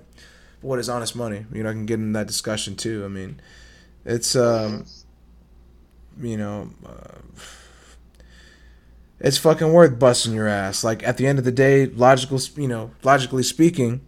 But 0.61 0.67
what 0.67 0.79
is 0.79 0.87
honest 0.87 1.13
money? 1.13 1.45
You 1.51 1.63
know, 1.63 1.71
I 1.71 1.73
can 1.73 1.85
get 1.85 1.99
in 1.99 2.13
that 2.13 2.27
discussion 2.27 2.77
too. 2.77 3.03
I 3.03 3.09
mean, 3.09 3.41
it's 4.05 4.33
um, 4.33 4.85
you 6.21 6.37
know, 6.37 6.69
uh, 6.85 7.17
it's 9.23 9.37
fucking 9.37 9.71
worth 9.71 9.97
busting 9.97 10.33
your 10.33 10.49
ass. 10.49 10.83
Like 10.83 11.01
at 11.07 11.15
the 11.15 11.25
end 11.25 11.39
of 11.39 11.45
the 11.45 11.51
day, 11.51 11.85
logical, 11.87 12.39
you 12.57 12.67
know, 12.67 12.91
logically 13.03 13.41
speaking, 13.41 14.01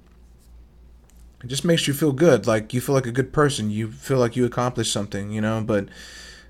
it 1.41 1.47
just 1.47 1.63
makes 1.63 1.87
you 1.87 1.93
feel 1.93 2.11
good. 2.11 2.45
Like 2.45 2.73
you 2.73 2.81
feel 2.81 2.93
like 2.93 3.07
a 3.07 3.13
good 3.13 3.31
person. 3.31 3.71
You 3.71 3.91
feel 3.91 4.17
like 4.17 4.35
you 4.35 4.45
accomplished 4.45 4.91
something, 4.91 5.31
you 5.31 5.39
know. 5.39 5.63
But 5.65 5.87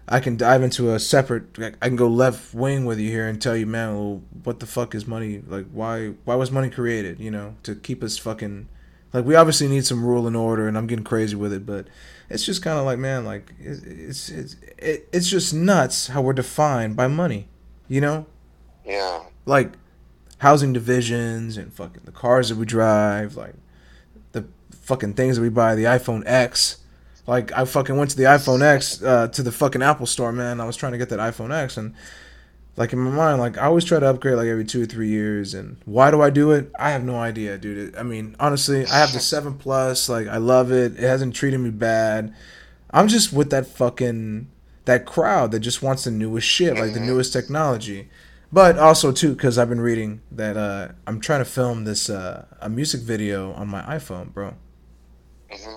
I 0.10 0.20
can 0.20 0.36
dive 0.36 0.64
into 0.64 0.92
a 0.92 1.00
separate. 1.00 1.60
I 1.60 1.88
can 1.88 1.96
go 1.96 2.08
left 2.08 2.56
wing 2.56 2.86
with 2.86 3.00
you 3.00 3.12
here 3.12 3.28
and 3.28 3.40
tell 3.40 3.56
you, 3.56 3.68
man, 3.68 3.94
well, 3.94 4.22
what 4.44 4.60
the 4.60 4.66
fuck 4.66 4.96
is 4.96 5.06
money? 5.06 5.44
Like, 5.46 5.68
why? 5.72 6.14
Why 6.26 6.34
was 6.34 6.50
money 6.50 6.72
created? 6.72 7.20
You 7.20 7.30
know, 7.30 7.56
to 7.64 7.76
keep 7.76 8.04
us 8.04 8.18
fucking. 8.18 8.68
Like 9.14 9.26
we 9.26 9.36
obviously 9.36 9.68
need 9.68 9.86
some 9.86 10.04
rule 10.04 10.26
and 10.28 10.36
order, 10.36 10.68
and 10.68 10.76
I'm 10.78 10.88
getting 10.88 11.06
crazy 11.06 11.36
with 11.36 11.54
it, 11.54 11.66
but 11.66 11.88
it's 12.30 12.46
just 12.46 12.62
kind 12.62 12.78
of 12.78 12.86
like, 12.86 12.98
man, 12.98 13.24
like 13.24 13.54
it's 13.60 14.28
it's 14.28 14.56
it's, 14.78 15.02
it's 15.14 15.30
just 15.30 15.54
nuts 15.54 16.08
how 16.08 16.22
we're 16.22 16.34
defined 16.34 16.98
by 16.98 17.08
money, 17.08 17.48
you 17.88 18.02
know 18.02 18.26
Yeah. 18.86 19.24
like 19.46 19.72
housing 20.40 20.74
divisions 20.74 21.58
and 21.58 21.74
fucking 21.74 22.02
the 22.06 22.12
cars 22.12 22.50
that 22.50 22.58
we 22.58 22.66
drive, 22.66 23.36
like 23.36 23.56
the 24.34 24.46
fucking 24.72 25.14
things 25.14 25.38
that 25.38 25.42
we 25.42 25.50
buy, 25.50 25.76
the 25.76 25.86
iPhone 25.86 26.24
X. 26.26 26.78
Like 27.28 27.52
I 27.54 27.66
fucking 27.66 27.98
went 27.98 28.12
to 28.12 28.18
the 28.18 28.24
iPhone 28.24 28.62
X 28.62 29.02
uh, 29.02 29.28
to 29.30 29.42
the 29.42 29.52
fucking 29.52 29.82
Apple 29.82 30.06
store, 30.06 30.32
man. 30.32 30.62
I 30.62 30.66
was 30.66 30.76
trying 30.76 30.92
to 30.92 30.98
get 31.00 31.10
that 31.10 31.20
iPhone 31.20 31.52
X, 31.52 31.78
and 31.78 31.96
like 32.78 32.94
in 32.94 33.00
my 33.00 33.10
mind, 33.10 33.40
like 33.40 33.58
I 33.58 33.64
always 33.66 33.84
try 33.86 34.00
to 34.00 34.06
upgrade 34.08 34.36
like 34.36 34.48
every 34.48 34.66
two 34.66 34.84
or 34.84 34.86
three 34.86 35.08
years. 35.08 35.56
And 35.56 35.78
why 35.86 36.12
do 36.12 36.22
I 36.22 36.30
do 36.30 36.52
it? 36.52 36.72
I 36.78 36.92
have 36.92 37.04
no 37.04 37.16
idea, 37.16 37.58
dude. 37.58 37.96
I 37.96 38.04
mean, 38.04 38.36
honestly, 38.40 38.86
I 38.86 38.98
have 39.00 39.14
the 39.14 39.20
seven 39.34 39.56
plus. 39.58 40.08
Like 40.08 40.28
I 40.28 40.38
love 40.38 40.72
it. 40.72 40.94
It 40.94 41.00
hasn't 41.00 41.34
treated 41.34 41.60
me 41.60 41.72
bad. 41.72 42.36
I'm 42.92 43.08
just 43.08 43.34
with 43.34 43.50
that 43.50 43.66
fucking 43.66 44.48
that 44.86 45.06
crowd 45.08 45.50
that 45.52 45.62
just 45.62 45.82
wants 45.82 46.04
the 46.04 46.12
newest 46.12 46.48
shit, 46.48 46.76
like 46.78 46.94
the 46.94 47.00
newest 47.00 47.34
technology. 47.34 48.08
But 48.52 48.78
also 48.78 49.12
too, 49.12 49.34
because 49.36 49.58
I've 49.58 49.70
been 49.70 49.82
reading 49.82 50.22
that 50.32 50.56
uh, 50.58 50.90
I'm 51.08 51.20
trying 51.20 51.40
to 51.42 51.46
film 51.46 51.84
this 51.84 52.10
uh, 52.10 52.46
a 52.62 52.70
music 52.70 53.02
video 53.02 53.52
on 53.54 53.68
my 53.68 53.82
iPhone, 53.82 54.34
bro. 54.34 54.54
hmm 55.52 55.76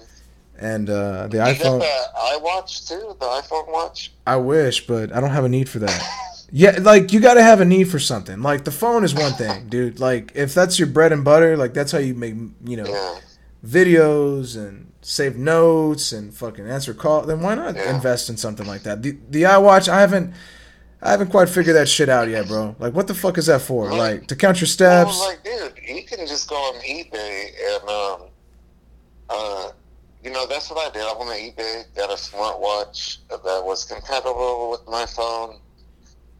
And 0.58 0.88
uh, 0.90 1.26
the 1.28 1.38
You 1.38 1.42
iPhone, 1.44 1.80
got 1.80 1.80
the 1.80 2.38
iWatch 2.40 2.88
too, 2.88 3.16
the 3.18 3.26
iPhone 3.26 3.72
watch. 3.72 4.12
I 4.26 4.36
wish, 4.36 4.86
but 4.86 5.12
I 5.12 5.20
don't 5.20 5.30
have 5.30 5.44
a 5.44 5.48
need 5.48 5.68
for 5.68 5.78
that. 5.80 6.02
Yeah, 6.50 6.78
like 6.80 7.12
you 7.12 7.20
got 7.20 7.34
to 7.34 7.42
have 7.42 7.60
a 7.60 7.64
need 7.64 7.84
for 7.90 7.98
something. 7.98 8.40
Like 8.42 8.64
the 8.64 8.70
phone 8.70 9.04
is 9.04 9.14
one 9.14 9.32
thing, 9.32 9.68
dude. 9.74 9.98
Like 10.00 10.32
if 10.34 10.54
that's 10.54 10.78
your 10.78 10.88
bread 10.88 11.12
and 11.12 11.24
butter, 11.24 11.56
like 11.56 11.74
that's 11.74 11.92
how 11.92 11.98
you 11.98 12.14
make, 12.14 12.34
you 12.64 12.76
know, 12.76 12.86
Yeah. 12.86 13.14
videos 13.64 14.56
and 14.56 14.92
save 15.02 15.36
notes 15.36 16.12
and 16.12 16.32
fucking 16.34 16.66
answer 16.68 16.94
call. 16.94 17.22
Then 17.22 17.40
why 17.40 17.54
not 17.54 17.74
Yeah. 17.76 17.94
invest 17.94 18.30
in 18.30 18.36
something 18.36 18.66
like 18.66 18.82
that? 18.84 19.02
The 19.02 19.16
the 19.30 19.42
iWatch, 19.42 19.88
I 19.88 20.00
haven't. 20.00 20.32
I 21.00 21.10
haven't 21.10 21.28
quite 21.28 21.48
figured 21.48 21.76
that 21.76 21.88
shit 21.88 22.08
out 22.08 22.28
yet, 22.28 22.48
bro. 22.48 22.74
Like, 22.78 22.92
what 22.92 23.06
the 23.06 23.14
fuck 23.14 23.38
is 23.38 23.46
that 23.46 23.60
for? 23.60 23.92
Like, 23.92 24.26
to 24.26 24.36
count 24.36 24.60
your 24.60 24.66
steps? 24.66 25.20
Like, 25.20 25.44
dude, 25.44 25.78
you 25.86 26.04
can 26.04 26.26
just 26.26 26.48
go 26.48 26.56
on 26.56 26.80
eBay 26.80 27.50
and, 27.72 27.88
um, 27.88 28.22
uh, 29.30 29.70
you 30.24 30.30
know, 30.30 30.46
that's 30.46 30.68
what 30.70 30.78
I 30.78 30.92
did. 30.92 31.02
I 31.02 31.16
went 31.16 31.30
on 31.30 31.36
eBay, 31.36 31.84
got 31.94 32.10
a 32.10 32.14
smartwatch 32.14 33.18
that 33.28 33.62
was 33.64 33.84
compatible 33.84 34.70
with 34.70 34.86
my 34.88 35.06
phone. 35.06 35.60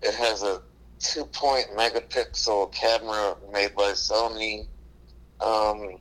It 0.03 0.15
has 0.15 0.43
a 0.43 0.61
two-point 0.99 1.67
megapixel 1.77 2.73
camera 2.73 3.37
made 3.53 3.77
by 3.77 3.93
Sony. 3.93 4.67
Um, 5.41 5.99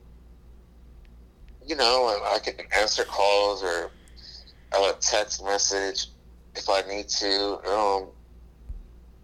you 1.64 1.76
know, 1.76 2.12
and 2.14 2.24
I 2.34 2.40
can 2.40 2.54
answer 2.76 3.04
calls 3.04 3.62
or 3.62 3.92
uh, 4.72 4.92
text 5.00 5.44
message 5.44 6.08
if 6.56 6.68
I 6.68 6.82
need 6.88 7.08
to. 7.08 7.60
Um, 7.68 8.08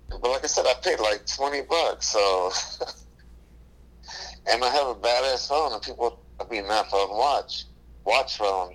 but 0.09 0.31
like 0.31 0.45
I 0.45 0.47
said, 0.47 0.67
I 0.67 0.75
paid 0.83 1.01
like 1.01 1.27
twenty 1.27 1.63
bucks, 1.63 2.07
so 2.07 2.53
and 4.51 4.63
I 4.63 4.69
have 4.69 4.89
a 4.89 4.95
badass 4.95 5.49
phone, 5.49 5.73
and 5.73 5.83
people 5.83 6.21
I 6.41 6.45
mean, 6.51 6.67
not 6.67 6.91
phone, 6.91 7.11
watch, 7.11 7.65
watch 8.05 8.37
phone, 8.37 8.75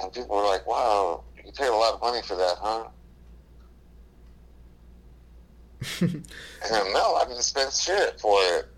and 0.00 0.12
people 0.12 0.36
were 0.36 0.46
like, 0.46 0.66
"Wow, 0.66 1.24
you 1.44 1.52
paid 1.52 1.68
a 1.68 1.74
lot 1.74 1.94
of 1.94 2.00
money 2.00 2.22
for 2.22 2.36
that, 2.36 2.56
huh?" 2.60 2.88
and 6.00 6.24
no, 6.92 7.14
I 7.14 7.24
didn't 7.28 7.42
spend 7.42 7.72
shit 7.72 8.20
for 8.20 8.38
it. 8.56 8.68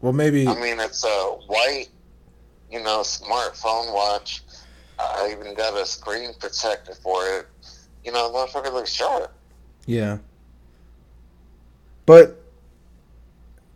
well, 0.00 0.12
maybe. 0.12 0.46
I 0.46 0.54
mean, 0.54 0.80
it's 0.80 1.04
a 1.04 1.08
white, 1.46 1.88
you 2.70 2.82
know, 2.82 3.00
smartphone 3.00 3.92
watch. 3.94 4.42
I 4.98 5.34
even 5.36 5.54
got 5.54 5.76
a 5.80 5.84
screen 5.84 6.32
protector 6.38 6.94
for 6.94 7.26
it. 7.38 7.46
You 8.04 8.12
know, 8.12 8.30
the 8.30 8.38
motherfucker 8.38 8.72
looks 8.72 8.92
sharp. 8.92 9.32
Yeah. 9.86 10.18
But 12.06 12.38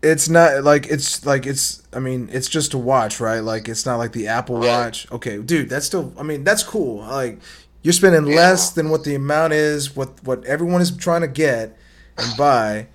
it's 0.03 0.29
not 0.29 0.63
like 0.65 0.87
it's 0.89 1.25
like 1.25 1.47
it's 1.47 1.83
I 1.93 1.99
mean, 2.01 2.29
it's 2.33 2.49
just 2.49 2.75
a 2.75 2.79
watch, 2.79 3.21
right? 3.21 3.41
Like 3.41 3.69
it's 3.69 3.87
not 3.87 3.97
like 3.97 4.13
the 4.13 4.29
Apple 4.29 4.59
Right. 4.59 4.67
Watch. 4.67 5.11
Okay, 5.13 5.39
dude, 5.39 5.69
that's 5.69 5.87
still 5.87 6.13
I 6.19 6.23
mean, 6.23 6.45
that's 6.45 6.63
cool. 6.63 6.99
Like 6.99 7.41
you're 7.83 7.93
spending 7.93 8.27
Yeah. 8.27 8.37
less 8.37 8.71
than 8.71 8.91
what 8.91 9.05
the 9.05 9.15
amount 9.15 9.53
is, 9.53 9.95
what 9.95 10.23
what 10.25 10.45
everyone 10.45 10.81
is 10.81 10.95
trying 10.97 11.23
to 11.23 11.29
get 11.29 11.77
and 12.19 12.37
buy. 12.39 12.89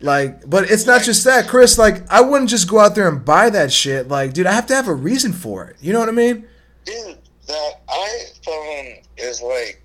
Like, 0.00 0.48
but 0.48 0.70
it's 0.70 0.86
not 0.86 1.02
just 1.02 1.24
that, 1.24 1.48
Chris. 1.48 1.76
Like, 1.76 2.08
I 2.08 2.20
wouldn't 2.20 2.48
just 2.50 2.70
go 2.70 2.78
out 2.78 2.94
there 2.94 3.08
and 3.08 3.24
buy 3.24 3.50
that 3.50 3.72
shit. 3.72 4.06
Like, 4.06 4.32
dude, 4.32 4.46
I 4.46 4.52
have 4.52 4.66
to 4.66 4.74
have 4.76 4.86
a 4.86 4.94
reason 4.94 5.32
for 5.32 5.64
it. 5.66 5.76
You 5.80 5.92
know 5.92 5.98
what 5.98 6.08
I 6.08 6.12
mean? 6.12 6.46
Dude, 6.84 7.18
that 7.48 7.72
iPhone 7.88 9.02
is 9.16 9.42
like, 9.42 9.82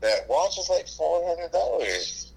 that 0.00 0.28
watch 0.28 0.58
is 0.58 0.68
like 0.70 0.86
$400. 0.86 2.30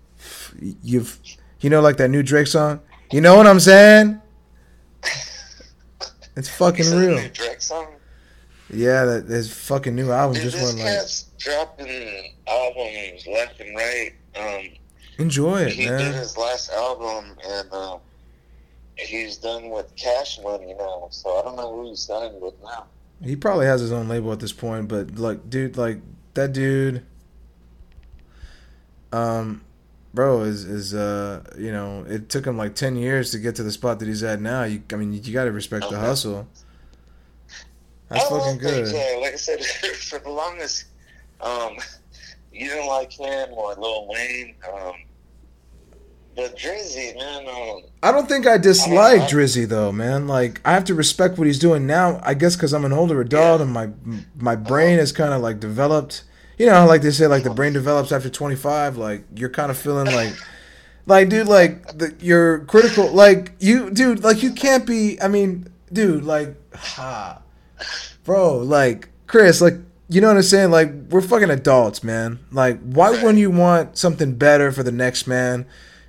You've, 0.84 1.20
you 1.60 1.70
know, 1.70 1.82
like 1.82 1.98
that 1.98 2.10
new 2.10 2.24
Drake 2.24 2.48
song. 2.48 2.80
You 3.12 3.22
know 3.22 3.36
what 3.38 3.48
I'm 3.48 3.60
saying? 3.60 4.22
It's 6.36 6.48
fucking 6.48 6.80
Is 6.80 6.92
that 6.92 6.98
a 6.98 7.00
real. 7.00 7.22
new 7.22 7.30
Drake 7.30 7.62
song? 7.62 7.88
Yeah, 8.70 9.04
that 9.04 9.26
his 9.26 9.54
fucking 9.54 9.94
new 9.94 10.12
album 10.12 10.36
Dude, 10.36 10.50
just 10.50 10.64
went 10.64 10.78
like 10.80 11.08
dropping 11.38 12.34
albums 12.48 13.28
left 13.28 13.60
and 13.60 13.76
right. 13.76 14.14
Um, 14.40 14.70
enjoy 15.20 15.64
it, 15.64 15.74
he 15.74 15.86
did 15.88 16.16
his 16.16 16.38
last 16.38 16.72
album, 16.72 17.36
and 17.46 17.74
um, 17.74 18.00
he's 18.96 19.36
done 19.38 19.70
with 19.72 19.94
Cash 19.98 20.40
Money 20.42 20.74
now. 20.80 21.10
So 21.12 21.38
I 21.38 21.44
don't 21.44 21.58
know 21.58 21.76
who 21.76 21.90
he's 21.90 22.00
signed 22.00 22.42
with 22.42 22.54
now. 22.64 22.86
He 23.22 23.36
probably 23.36 23.66
has 23.66 23.82
his 23.82 23.92
own 23.92 24.08
label 24.08 24.32
at 24.32 24.40
this 24.40 24.54
point, 24.54 24.88
but 24.88 25.16
like, 25.18 25.50
dude, 25.50 25.76
like 25.76 26.00
that 26.36 26.54
dude, 26.54 27.06
um, 29.12 29.62
bro, 30.14 30.42
is 30.44 30.64
is 30.66 30.94
uh, 30.94 31.44
you 31.58 31.72
know, 31.72 32.06
it 32.08 32.30
took 32.30 32.46
him 32.46 32.58
like 32.58 32.76
ten 32.76 32.96
years 32.96 33.32
to 33.32 33.40
get 33.40 33.56
to 33.56 33.64
the 33.64 33.72
spot 33.72 34.00
that 34.00 34.08
he's 34.08 34.24
at 34.24 34.42
now. 34.42 34.64
You, 34.64 34.82
I 34.92 34.96
mean, 34.96 35.14
you 35.14 35.34
got 35.34 35.46
to 35.46 35.52
respect 35.52 35.90
the 35.90 36.00
hustle. 36.00 36.48
That's 38.10 38.28
fucking 38.28 38.58
good. 38.58 38.88
J. 38.88 39.20
Like 39.22 39.34
I 39.34 39.38
said, 39.38 39.64
for 39.96 40.20
the 40.20 40.30
longest, 40.30 40.86
um, 41.40 41.78
you 42.52 42.68
didn't 42.70 42.88
like 42.88 43.12
him 43.14 43.50
or 43.54 43.74
Lil 43.76 44.08
Wayne. 44.10 44.56
Um, 44.74 44.94
but 46.36 46.58
Drizzy, 46.58 47.16
man, 47.18 47.46
um, 47.48 47.82
I 48.04 48.12
don't 48.12 48.28
think 48.28 48.48
I 48.48 48.58
dislike 48.58 49.22
I- 49.22 49.28
Drizzy 49.28 49.68
though, 49.68 49.92
man. 49.92 50.28
Like 50.28 50.62
I 50.66 50.74
have 50.74 50.86
to 50.86 50.94
respect 50.96 51.38
what 51.38 51.48
he's 51.48 51.60
doing 51.60 51.86
now. 51.88 52.20
I 52.24 52.34
guess 52.34 52.56
because 52.56 52.74
I'm 52.74 52.86
an 52.86 52.94
older 52.94 53.20
adult 53.22 53.60
Yeah. 53.60 53.66
and 53.66 53.74
my 53.74 53.90
my 54.38 54.56
brain 54.56 55.00
is 55.00 55.12
kind 55.12 55.34
of 55.34 55.42
like 55.42 55.60
developed. 55.60 56.24
You 56.62 56.68
know, 56.68 56.86
like 56.86 57.02
they 57.02 57.10
say, 57.10 57.26
like 57.26 57.42
the 57.42 57.50
brain 57.50 57.74
develops 57.74 58.12
after 58.12 58.30
25. 58.30 58.96
Like 58.98 59.24
you're 59.36 59.50
kind 59.50 59.72
of 59.72 59.78
feeling 59.78 60.14
like, 60.14 60.34
like 61.08 61.28
dude, 61.28 61.48
like 61.48 61.98
the, 61.98 62.16
you're 62.20 62.60
critical. 62.66 63.12
Like 63.12 63.54
you, 63.60 63.90
dude, 63.90 64.24
like 64.24 64.44
you 64.44 64.54
can't 64.54 64.86
be. 64.86 65.20
I 65.20 65.28
mean, 65.28 65.68
dude, 65.92 66.24
like, 66.24 66.56
ha, 66.76 67.42
bro, 68.24 68.58
like 68.58 69.10
Chris, 69.26 69.60
like 69.60 69.74
you 70.08 70.22
know 70.22 70.28
what 70.28 70.38
I'm 70.38 70.44
saying? 70.44 70.70
Like 70.70 70.92
we're 71.10 71.22
fucking 71.22 71.50
adults, 71.50 72.04
man. 72.04 72.38
Like 72.52 72.80
why 72.82 73.10
wouldn't 73.10 73.40
you 73.40 73.50
want 73.50 73.98
something 73.98 74.36
better 74.36 74.72
for 74.72 74.84
the 74.84 74.92
next 74.92 75.26
man? 75.26 75.66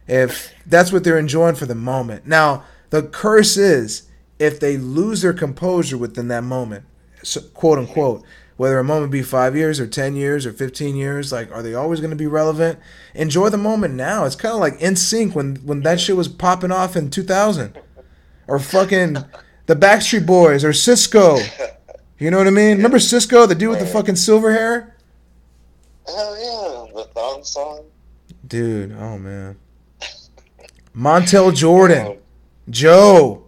if 0.09 0.53
that's 0.67 0.93
what 0.93 1.05
they're 1.05 1.19
enjoying 1.19 1.55
for 1.55 1.67
the 1.67 1.75
moment. 1.75 2.27
Now, 2.27 2.65
the 2.91 3.03
curse 3.03 3.57
is 3.57 4.09
if 4.38 4.61
they 4.61 4.77
lose 4.77 5.23
their 5.23 5.33
composure 5.33 5.97
within 5.97 6.29
that 6.29 6.45
moment, 6.45 6.85
so, 7.23 7.41
quote 7.41 7.79
unquote, 7.79 8.25
whether 8.57 8.79
a 8.79 8.85
moment 8.85 9.12
be 9.12 9.23
five 9.23 9.57
years 9.57 9.81
or 9.81 9.87
10 9.87 10.17
years 10.17 10.47
or 10.47 10.53
15 10.53 10.97
years, 10.97 11.33
like, 11.33 11.51
are 11.53 11.62
they 11.62 11.75
always 11.75 12.01
going 12.01 12.11
to 12.11 12.17
be 12.17 12.27
relevant? 12.27 12.79
Enjoy 13.15 13.49
the 13.49 13.59
moment 13.59 13.95
now. 13.95 14.25
It's 14.25 14.37
kind 14.37 14.55
of 14.55 14.61
like 14.61 14.79
NSYNC 14.79 15.35
when, 15.35 15.57
when 15.57 15.83
that 15.83 16.01
shit 16.01 16.17
was 16.17 16.29
popping 16.29 16.73
off 16.73 16.97
in 16.97 17.11
2000 17.11 17.79
or 18.47 18.59
fucking 18.59 19.15
the 19.67 19.77
Backstreet 19.77 20.27
Boys 20.27 20.65
or 20.65 20.71
Sisqó. 20.71 21.41
You 22.19 22.31
know 22.31 22.38
what 22.38 22.47
I 22.47 22.51
mean? 22.51 22.77
Remember 22.77 22.99
Sisqó, 22.99 23.49
the 23.49 23.55
dude 23.55 23.71
with 23.71 23.81
the 23.81 23.87
fucking 23.87 24.17
silver 24.17 24.53
hair? 24.53 24.93
hell 26.07 26.37
yeah, 26.38 26.93
the 26.95 27.05
thong 27.15 27.45
song. 27.45 27.85
Dude, 28.47 28.93
oh 28.93 29.19
man. 29.19 29.57
Montell 30.95 31.53
Jordan, 31.53 32.19
Joe, 32.69 33.41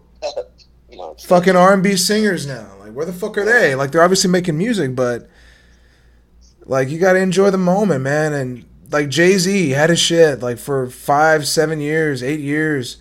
fucking 1.22 1.56
R 1.56 1.74
and 1.74 1.82
B 1.82 1.96
singers 1.96 2.46
now. 2.46 2.70
Like, 2.80 2.92
where 2.92 3.06
the 3.06 3.12
fuck 3.12 3.36
are 3.38 3.44
they? 3.44 3.74
Like, 3.74 3.92
they're 3.92 4.02
obviously 4.02 4.30
making 4.30 4.58
music, 4.58 4.94
but 4.94 5.28
like, 6.66 6.88
you 6.88 6.98
gotta 6.98 7.20
enjoy 7.20 7.50
the 7.50 7.58
moment, 7.58 8.02
man. 8.02 8.32
And 8.32 8.64
like, 8.90 9.08
Jay 9.08 9.38
Z 9.38 9.70
had 9.70 9.90
his 9.90 10.00
shit 10.00 10.40
like 10.40 10.58
for 10.58 10.88
five, 10.88 11.46
seven 11.46 11.80
years, 11.80 12.22
eight 12.22 12.40
years. 12.40 12.98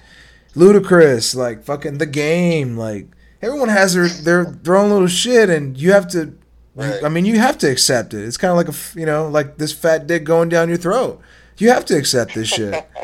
Ludacris, 0.56 1.36
like 1.36 1.64
fucking 1.64 1.98
the 1.98 2.06
game, 2.06 2.78
like 2.78 3.08
everyone 3.42 3.70
has 3.70 3.94
their 3.96 4.08
their 4.08 4.46
their 4.46 4.76
own 4.76 4.92
little 4.92 5.08
shit, 5.08 5.50
and 5.50 5.78
you 5.78 5.92
have 5.92 6.08
to. 6.10 6.38
Right. 6.76 7.04
I 7.04 7.10
mean, 7.10 7.26
you 7.26 7.38
have 7.38 7.60
to 7.60 7.70
accept 7.70 8.16
it. 8.16 8.24
It's 8.24 8.38
kind 8.38 8.50
of 8.50 8.58
like 8.58 8.68
a, 8.68 9.00
you 9.00 9.06
know, 9.06 9.28
like 9.28 9.58
this 9.58 9.72
fat 9.72 10.08
dick 10.08 10.24
going 10.24 10.50
down 10.50 10.70
your 10.70 10.78
throat. 10.78 11.22
You 11.60 11.70
have 11.70 11.86
to 11.86 11.98
accept 11.98 12.34
this 12.34 12.50
shit. 12.50 12.88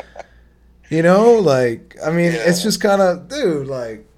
You 0.90 1.04
know, 1.04 1.34
like 1.34 1.96
I 2.04 2.10
mean, 2.10 2.32
it's 2.32 2.64
just 2.64 2.80
kind 2.80 3.00
of, 3.00 3.28
dude, 3.28 3.68
like, 3.68 4.08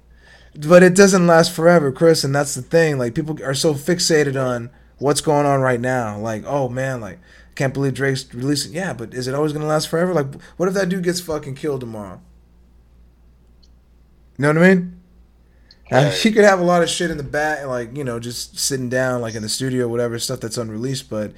but 0.55 0.83
it 0.83 0.95
doesn't 0.95 1.27
last 1.27 1.51
forever, 1.51 1.91
Chris, 1.91 2.23
and 2.23 2.33
that's 2.33 2.55
the 2.55 2.61
thing. 2.61 2.97
Like, 2.97 3.15
people 3.15 3.41
are 3.43 3.53
so 3.53 3.73
fixated 3.73 4.41
on 4.41 4.69
what's 4.99 5.21
going 5.21 5.45
on 5.45 5.61
right 5.61 5.79
now. 5.79 6.17
Like, 6.17 6.43
oh 6.45 6.69
man, 6.69 7.01
like, 7.01 7.19
can't 7.55 7.73
believe 7.73 7.93
Drake's 7.93 8.31
releasing. 8.33 8.73
Yeah, 8.73 8.93
but 8.93 9.13
is 9.13 9.27
it 9.27 9.35
always 9.35 9.53
gonna 9.53 9.65
last 9.65 9.89
forever? 9.89 10.13
Like, 10.13 10.27
what 10.57 10.67
if 10.67 10.75
that 10.75 10.89
dude 10.89 11.03
gets 11.03 11.21
fucking 11.21 11.55
killed 11.55 11.81
tomorrow? 11.81 12.21
You 14.37 14.43
know 14.43 14.47
what 14.49 14.57
I 14.57 14.75
mean? 14.75 14.99
Right. 15.91 16.13
he 16.13 16.31
could 16.31 16.43
have 16.43 16.59
a 16.59 16.63
lot 16.63 16.81
of 16.81 16.89
shit 16.89 17.11
in 17.11 17.17
the 17.17 17.23
back, 17.23 17.65
like 17.67 17.95
you 17.95 18.03
know, 18.03 18.19
just 18.19 18.57
sitting 18.57 18.89
down, 18.89 19.21
like 19.21 19.35
in 19.35 19.43
the 19.43 19.49
studio, 19.49 19.87
whatever 19.87 20.17
stuff 20.17 20.39
that's 20.39 20.57
unreleased. 20.57 21.09
But, 21.09 21.33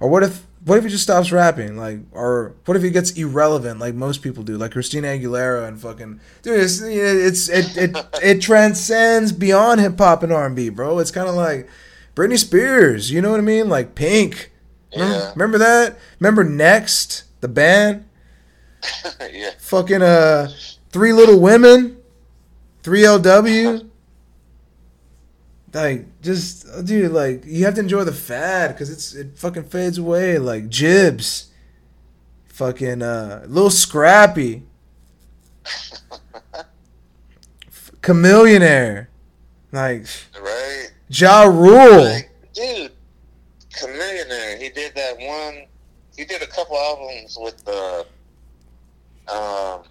or 0.00 0.08
what 0.08 0.22
if, 0.22 0.46
what 0.64 0.76
if 0.78 0.84
he 0.84 0.90
just 0.90 1.02
stops 1.04 1.32
rapping, 1.32 1.76
like, 1.76 2.00
or 2.12 2.54
what 2.66 2.76
if 2.76 2.82
he 2.82 2.90
gets 2.90 3.12
irrelevant, 3.12 3.80
like 3.80 3.94
most 3.94 4.20
people 4.22 4.42
do, 4.42 4.56
like 4.58 4.72
Christina 4.72 5.08
Aguilera 5.08 5.66
and 5.66 5.80
fucking, 5.80 6.20
dude, 6.42 6.60
it's 6.60 6.80
it's 6.82 7.48
it 7.48 7.76
it, 7.76 8.06
it 8.22 8.40
transcends 8.42 9.32
beyond 9.32 9.80
hip 9.80 9.96
hop 9.98 10.22
and 10.22 10.32
R 10.32 10.46
and 10.46 10.54
B, 10.56 10.68
bro. 10.68 10.98
It's 10.98 11.10
kind 11.10 11.28
of 11.28 11.34
like 11.34 11.68
Britney 12.14 12.38
Spears, 12.38 13.10
you 13.10 13.20
know 13.22 13.30
what 13.30 13.40
I 13.40 13.42
mean? 13.42 13.68
Like 13.68 13.94
Pink. 13.94 14.50
Remember, 14.92 15.14
Yeah. 15.18 15.30
remember 15.32 15.58
that? 15.58 15.98
Remember 16.18 16.44
Next, 16.44 17.24
the 17.40 17.48
band? 17.48 18.04
yeah. 19.32 19.50
Fucking 19.58 20.02
uh, 20.02 20.48
Three 20.90 21.12
Little 21.12 21.38
Women, 21.40 21.96
Three 22.82 23.02
LW. 23.02 23.88
Like, 25.72 26.20
just 26.20 26.66
dude, 26.84 27.12
like 27.12 27.44
you 27.46 27.64
have 27.64 27.74
to 27.74 27.80
enjoy 27.80 28.04
the 28.04 28.12
fad 28.12 28.72
because 28.72 28.90
it's 28.90 29.14
it 29.14 29.38
fucking 29.38 29.64
fades 29.64 29.98
away. 29.98 30.38
Like 30.38 30.68
Jibbs, 30.68 31.50
fucking 32.48 33.02
uh, 33.02 33.44
little 33.46 33.70
Scrappy, 33.70 34.64
F- 35.64 36.00
Chamillionaire, 38.02 39.06
like 39.72 40.06
Right? 40.40 40.88
Ja 41.08 41.42
Rule. 41.44 42.04
Like, 42.04 42.30
dude, 42.52 42.92
Chamillionaire, 43.70 44.58
he 44.58 44.70
did 44.70 44.94
that 44.96 45.16
one, 45.18 45.66
he 46.16 46.24
did 46.24 46.42
a 46.42 46.46
couple 46.46 46.76
albums 46.76 47.36
with, 47.40 47.62
uh, 47.68 48.00
um, 49.28 49.82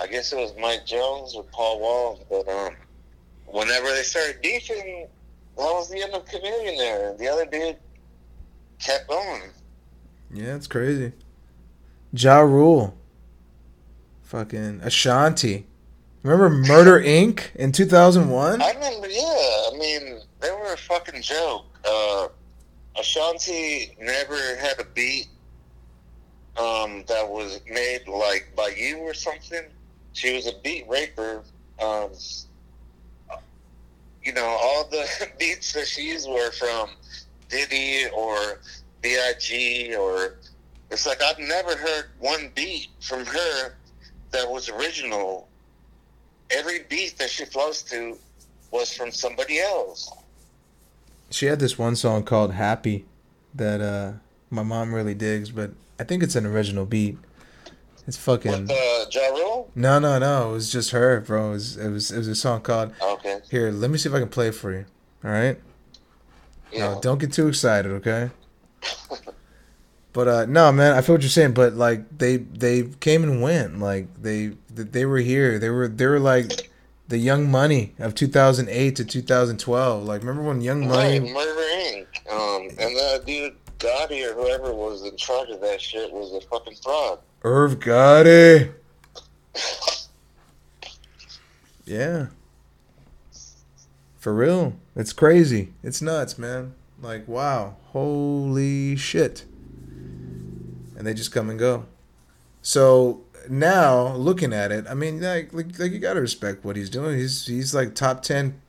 I 0.00 0.06
guess 0.10 0.32
it 0.32 0.36
was 0.36 0.52
Mike 0.60 0.84
Jones 0.86 1.34
with 1.36 1.50
Paul 1.52 1.80
Wall, 1.80 2.26
but, 2.28 2.48
um, 2.48 2.74
whenever 3.50 3.88
they 3.88 4.02
started 4.02 4.40
beefing, 4.42 5.06
that 5.56 5.62
was 5.62 5.90
the 5.90 6.02
end 6.02 6.14
of 6.14 6.24
Chamillionaire. 6.26 7.16
The 7.18 7.28
other 7.28 7.46
dude 7.46 7.76
kept 8.78 9.08
going. 9.08 9.42
Yeah, 10.32 10.54
it's 10.54 10.66
crazy. 10.66 11.12
Ja 12.12 12.40
Rule. 12.40 12.96
Fucking 14.22 14.80
Ashanti. 14.82 15.66
Remember 16.22 16.50
Murder 16.50 17.00
Inc. 17.04 17.54
in 17.54 17.72
2001? 17.72 18.60
I 18.60 18.72
remember, 18.72 19.08
yeah, 19.08 19.22
I 19.22 19.76
mean, 19.78 20.20
they 20.40 20.50
were 20.50 20.72
a 20.72 20.76
fucking 20.76 21.22
joke. 21.22 21.64
Uh, 21.84 22.28
Ashanti 22.98 23.96
never 24.00 24.36
had 24.56 24.78
a 24.80 24.84
beat 24.94 25.28
um, 26.56 27.04
that 27.06 27.26
was 27.28 27.60
made 27.70 28.06
like 28.08 28.52
by 28.56 28.74
you 28.76 28.98
or 28.98 29.14
something. 29.14 29.62
She 30.12 30.34
was 30.34 30.46
a 30.46 30.52
beat 30.62 30.88
raper. 30.88 31.42
Um, 31.80 32.10
you 34.28 34.34
know, 34.34 34.44
all 34.44 34.84
the 34.84 35.08
beats 35.38 35.72
that 35.72 35.88
she's 35.88 36.26
were 36.26 36.50
from 36.50 36.90
Diddy 37.48 38.08
or 38.14 38.60
B.I.G. 39.00 39.96
or 39.96 40.36
it's 40.90 41.06
like 41.06 41.22
I've 41.22 41.38
never 41.38 41.74
heard 41.74 42.10
one 42.18 42.50
beat 42.54 42.88
from 43.00 43.24
her 43.24 43.74
that 44.30 44.50
was 44.50 44.68
original. 44.68 45.48
Every 46.50 46.80
beat 46.90 47.16
that 47.16 47.30
she 47.30 47.46
flows 47.46 47.82
to 47.84 48.18
was 48.70 48.92
from 48.92 49.10
somebody 49.10 49.60
else. 49.60 50.12
She 51.30 51.46
had 51.46 51.58
this 51.58 51.78
one 51.78 51.96
song 51.96 52.22
called 52.22 52.52
"Happy" 52.52 53.06
that 53.54 53.80
uh, 53.80 54.12
my 54.50 54.62
mom 54.62 54.94
really 54.94 55.14
digs, 55.14 55.50
but 55.50 55.70
I 55.98 56.04
think 56.04 56.22
it's 56.22 56.36
an 56.36 56.44
original 56.44 56.84
beat. 56.84 57.16
It's 58.08 58.16
fucking 58.16 58.50
With 58.62 58.70
uh, 58.70 59.04
Ja 59.12 59.28
Rule? 59.28 59.70
no, 59.74 59.98
no, 59.98 60.18
no. 60.18 60.50
It 60.50 60.52
was 60.54 60.72
just 60.72 60.90
her, 60.92 61.20
bro. 61.20 61.50
It 61.50 61.52
was 61.52 61.76
it 61.76 61.90
was, 61.90 62.10
it 62.10 62.18
was 62.18 62.26
a 62.28 62.34
song 62.34 62.62
called 62.62 62.92
Okay. 63.00 63.38
"Here." 63.50 63.70
Let 63.70 63.90
me 63.90 63.98
see 63.98 64.08
if 64.08 64.14
I 64.14 64.18
can 64.18 64.28
play 64.30 64.48
it 64.48 64.54
for 64.54 64.72
you. 64.72 64.86
All 65.22 65.30
right. 65.30 65.60
Yeah. 66.72 66.94
No, 66.94 67.00
don't 67.00 67.18
get 67.18 67.32
too 67.32 67.46
excited, 67.48 67.92
okay? 67.92 68.30
But 70.14 70.26
uh 70.26 70.46
no, 70.46 70.72
man, 70.72 70.96
I 70.96 71.02
feel 71.02 71.14
what 71.16 71.22
you're 71.22 71.28
saying. 71.28 71.52
But 71.52 71.74
like 71.74 72.18
they 72.18 72.38
they 72.38 72.84
came 72.98 73.22
and 73.22 73.40
went. 73.42 73.78
Like 73.78 74.08
they 74.20 74.52
they 74.74 75.04
were 75.04 75.18
here. 75.18 75.58
They 75.58 75.68
were 75.70 75.86
they 75.86 76.06
were 76.06 76.18
like 76.18 76.70
the 77.08 77.18
Young 77.18 77.48
Money 77.50 77.94
of 77.98 78.14
2008 78.14 78.96
to 78.96 79.04
2012. 79.04 80.02
Like 80.04 80.20
remember 80.22 80.42
when 80.42 80.60
Young 80.62 80.88
Right, 80.88 81.20
Money? 81.20 81.32
Murder 81.32 81.60
Inc. 81.60 82.06
Um, 82.32 82.62
and 82.80 82.96
that 82.96 83.22
dude 83.26 83.54
Gotti 83.78 84.28
or 84.28 84.34
whoever 84.34 84.72
was 84.74 85.04
in 85.04 85.16
charge 85.16 85.50
of 85.50 85.60
that 85.60 85.80
shit 85.80 86.10
was 86.10 86.32
a 86.32 86.40
fucking 86.48 86.74
fraud. 86.82 87.20
Irv 87.42 87.78
Gotti. 87.78 88.72
Yeah. 91.84 92.26
For 94.18 94.34
real. 94.34 94.74
It's 94.96 95.12
crazy. 95.12 95.72
It's 95.82 96.02
nuts, 96.02 96.38
man. 96.38 96.74
Like, 97.00 97.26
wow. 97.28 97.76
Holy 97.92 98.96
shit. 98.96 99.44
And 100.96 101.06
they 101.06 101.14
just 101.14 101.32
come 101.32 101.48
and 101.48 101.58
go. 101.58 101.86
So 102.60 103.22
now, 103.48 104.14
looking 104.14 104.52
at 104.52 104.72
it, 104.72 104.86
I 104.88 104.94
mean, 104.94 105.20
like, 105.20 105.52
like, 105.52 105.78
like 105.78 105.92
you 105.92 105.98
gotta 105.98 106.20
respect 106.20 106.64
what 106.64 106.76
he's 106.76 106.90
doing. 106.90 107.16
He's 107.16 107.46
he's 107.46 107.72
like 107.74 107.94
top 107.94 108.22
ten, 108.22 108.60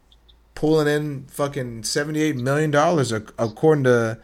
pulling 0.53 0.87
in 0.87 1.25
fucking 1.25 1.83
seventy 1.83 2.21
eight 2.21 2.35
million 2.35 2.69
dollars 2.71 3.11
according 3.11 3.83
to 3.85 4.19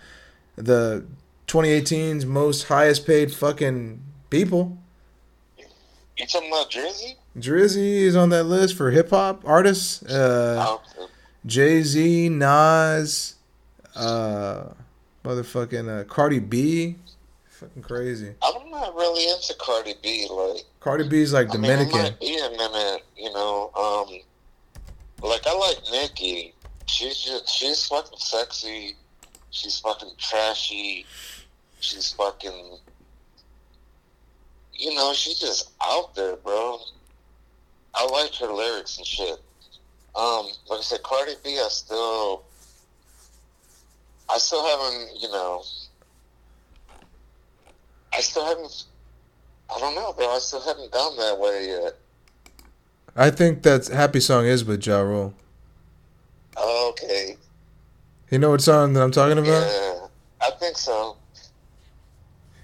the 0.56 1.06
2018's 1.48 2.26
most 2.26 2.64
highest 2.64 3.06
paid 3.06 3.34
fucking 3.34 4.02
people. 4.40 4.78
You 6.18 6.26
talking 6.28 6.50
about 6.50 6.70
Drizzy? 6.72 7.16
Drizzy 7.38 8.02
is 8.04 8.16
on 8.16 8.30
that 8.30 8.44
list 8.46 8.76
for 8.76 8.92
hip 8.92 9.10
hop 9.10 9.44
artists. 9.46 10.04
Uh, 10.04 10.66
Oh, 10.68 11.08
Jay 11.46 11.82
Z, 11.84 12.30
Nas, 12.30 13.36
uh, 13.96 14.66
motherfucking 15.24 16.02
uh, 16.02 16.04
Cardi 16.06 16.40
B. 16.40 16.96
Fucking 17.50 17.84
crazy. 17.84 18.34
I'm 18.42 18.70
not 18.72 18.94
really 18.96 19.30
into 19.30 19.54
Cardi 19.60 19.94
B. 20.02 20.28
Like, 20.30 20.64
Cardi 20.80 21.08
B's 21.08 21.32
like 21.34 21.50
I 21.50 21.54
mean, 21.54 21.62
Dominican. 21.62 22.02
might 22.02 22.20
be 22.20 22.38
a 22.38 22.50
minute, 22.50 23.04
you 23.16 23.32
know. 23.32 23.72
Um, 23.76 24.20
like 25.30 25.46
I 25.48 25.54
like 25.58 25.78
Nicki. 25.92 26.54
She's 26.88 27.18
just 27.22 27.48
she's 27.50 27.86
fucking 27.88 28.18
sexy. 28.20 28.96
She's 29.52 29.80
fucking 29.80 30.12
trashy. 30.18 31.06
She's 31.80 32.12
fucking. 32.14 32.78
You 34.76 34.94
know, 34.94 35.14
she's 35.14 35.40
just 35.40 35.72
out 35.84 36.16
there, 36.16 36.36
bro. 36.36 36.80
I 37.94 38.06
like 38.08 38.34
her 38.36 38.52
lyrics 38.52 38.98
and 38.98 39.06
shit. 39.06 39.40
Um, 40.16 40.48
like 40.70 40.80
I 40.80 40.82
said, 40.82 41.04
Cardi 41.04 41.34
B, 41.44 41.60
I 41.60 41.68
still, 41.70 42.44
I 44.30 44.38
still 44.38 44.66
haven't, 44.66 45.22
you 45.22 45.30
know, 45.30 45.64
I 48.14 48.22
still 48.22 48.46
haven't. 48.46 48.86
I 49.74 49.80
don't 49.80 49.96
know, 49.96 50.14
bro. 50.14 50.30
I 50.30 50.40
still 50.40 50.62
haven't 50.62 50.92
gone 50.92 51.18
that 51.18 51.40
way 51.40 51.68
yet. 51.68 51.96
I 53.16 53.32
think 53.32 53.64
that 53.64 53.88
happy 53.88 54.20
song 54.20 54.46
is 54.46 54.64
with 54.64 54.86
Ja 54.86 55.00
Rule. 55.00 55.34
Okay. 56.58 57.38
You 58.30 58.40
know 58.40 58.52
what 58.52 58.62
song 58.62 58.94
that 58.94 59.02
I'm 59.02 59.12
talking 59.12 59.38
about? 59.38 59.48
Yeah, 59.48 60.08
I 60.42 60.52
think 60.52 60.78
so. 60.78 61.18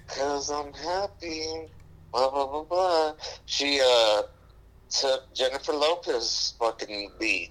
Cause 0.08 0.50
I'm 0.50 0.72
happy. 0.74 1.68
Blah 2.12 2.30
blah 2.30 2.46
blah 2.46 2.62
blah. 2.64 3.12
She 3.46 3.80
uh 3.84 4.22
took 4.90 5.32
Jennifer 5.34 5.72
Lopez 5.72 6.54
fucking 6.58 7.12
beat. 7.18 7.50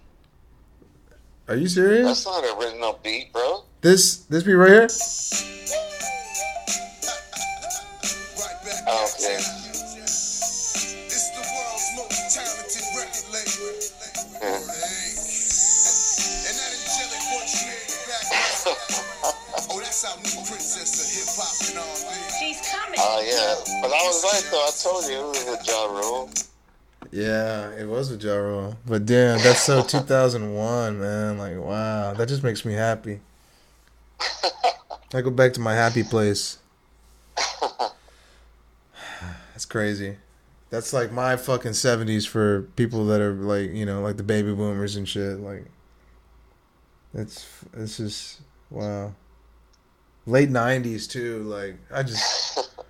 Are 1.47 1.55
you 1.55 1.67
serious? 1.67 2.05
That's 2.05 2.25
not 2.25 2.43
an 2.43 2.57
original 2.63 2.99
beat, 3.03 3.33
bro. 3.33 3.63
This 3.81 4.17
this 4.29 4.43
beat 4.43 4.53
right 4.53 4.69
here? 4.69 4.87
Okay. 8.91 9.37
It's 11.09 11.27
the 11.33 11.41
world's 11.41 11.87
most 11.97 12.35
talented 12.35 12.85
record 12.97 13.27
label. 13.33 13.73
Yeah. 14.41 14.57
And 16.47 16.55
that 16.57 16.71
angelic 16.77 17.23
voice 17.29 17.53
you 17.57 17.69
hear 17.69 17.81
in 17.81 17.89
the 17.89 17.97
background. 18.07 18.77
Oh, 19.73 19.79
that's 19.79 20.03
our 20.03 20.17
new 20.17 20.43
princess 20.49 20.91
of 20.99 21.07
hip 21.15 21.31
hop 21.39 21.55
and 21.69 21.79
R&B. 21.79 22.00
Oh 23.03 23.19
yeah, 23.25 23.81
but 23.81 23.91
I 23.91 24.03
was 24.05 24.23
right 24.23 24.51
though. 24.51 24.57
I 24.59 24.71
told 24.79 25.05
you 25.05 25.17
it 25.17 25.27
was 25.27 25.45
with 25.45 25.67
Ja 25.67 25.85
Rule. 25.85 26.29
Yeah, 27.11 27.71
it 27.71 27.87
was 27.87 28.11
with 28.11 28.23
Ja 28.23 28.35
Rule. 28.35 28.77
But 28.85 29.07
damn, 29.07 29.39
that's 29.39 29.61
so 29.61 29.81
2001, 29.87 30.99
man. 30.99 31.37
Like, 31.39 31.57
wow, 31.57 32.13
that 32.13 32.27
just 32.27 32.43
makes 32.43 32.63
me 32.63 32.73
happy. 32.73 33.19
I 35.13 35.21
go 35.21 35.31
back 35.31 35.53
to 35.53 35.59
my 35.59 35.73
happy 35.73 36.03
place. 36.03 36.59
That's 39.51 39.65
crazy. 39.65 40.17
That's 40.69 40.93
like 40.93 41.11
my 41.11 41.35
fucking 41.35 41.71
70s 41.71 42.25
for 42.25 42.61
people 42.77 43.05
that 43.07 43.19
are 43.19 43.33
like, 43.33 43.71
you 43.73 43.85
know, 43.85 44.01
like 44.01 44.15
the 44.15 44.23
baby 44.23 44.53
boomers 44.53 44.95
and 44.95 45.09
shit. 45.09 45.39
Like, 45.39 45.65
it's 47.13 47.45
it's 47.73 47.97
just 47.97 48.41
wow. 48.69 49.13
Late 50.25 50.49
90s 50.49 51.09
too. 51.09 51.39
Like, 51.43 51.75
I 51.91 52.03
just. 52.03 52.69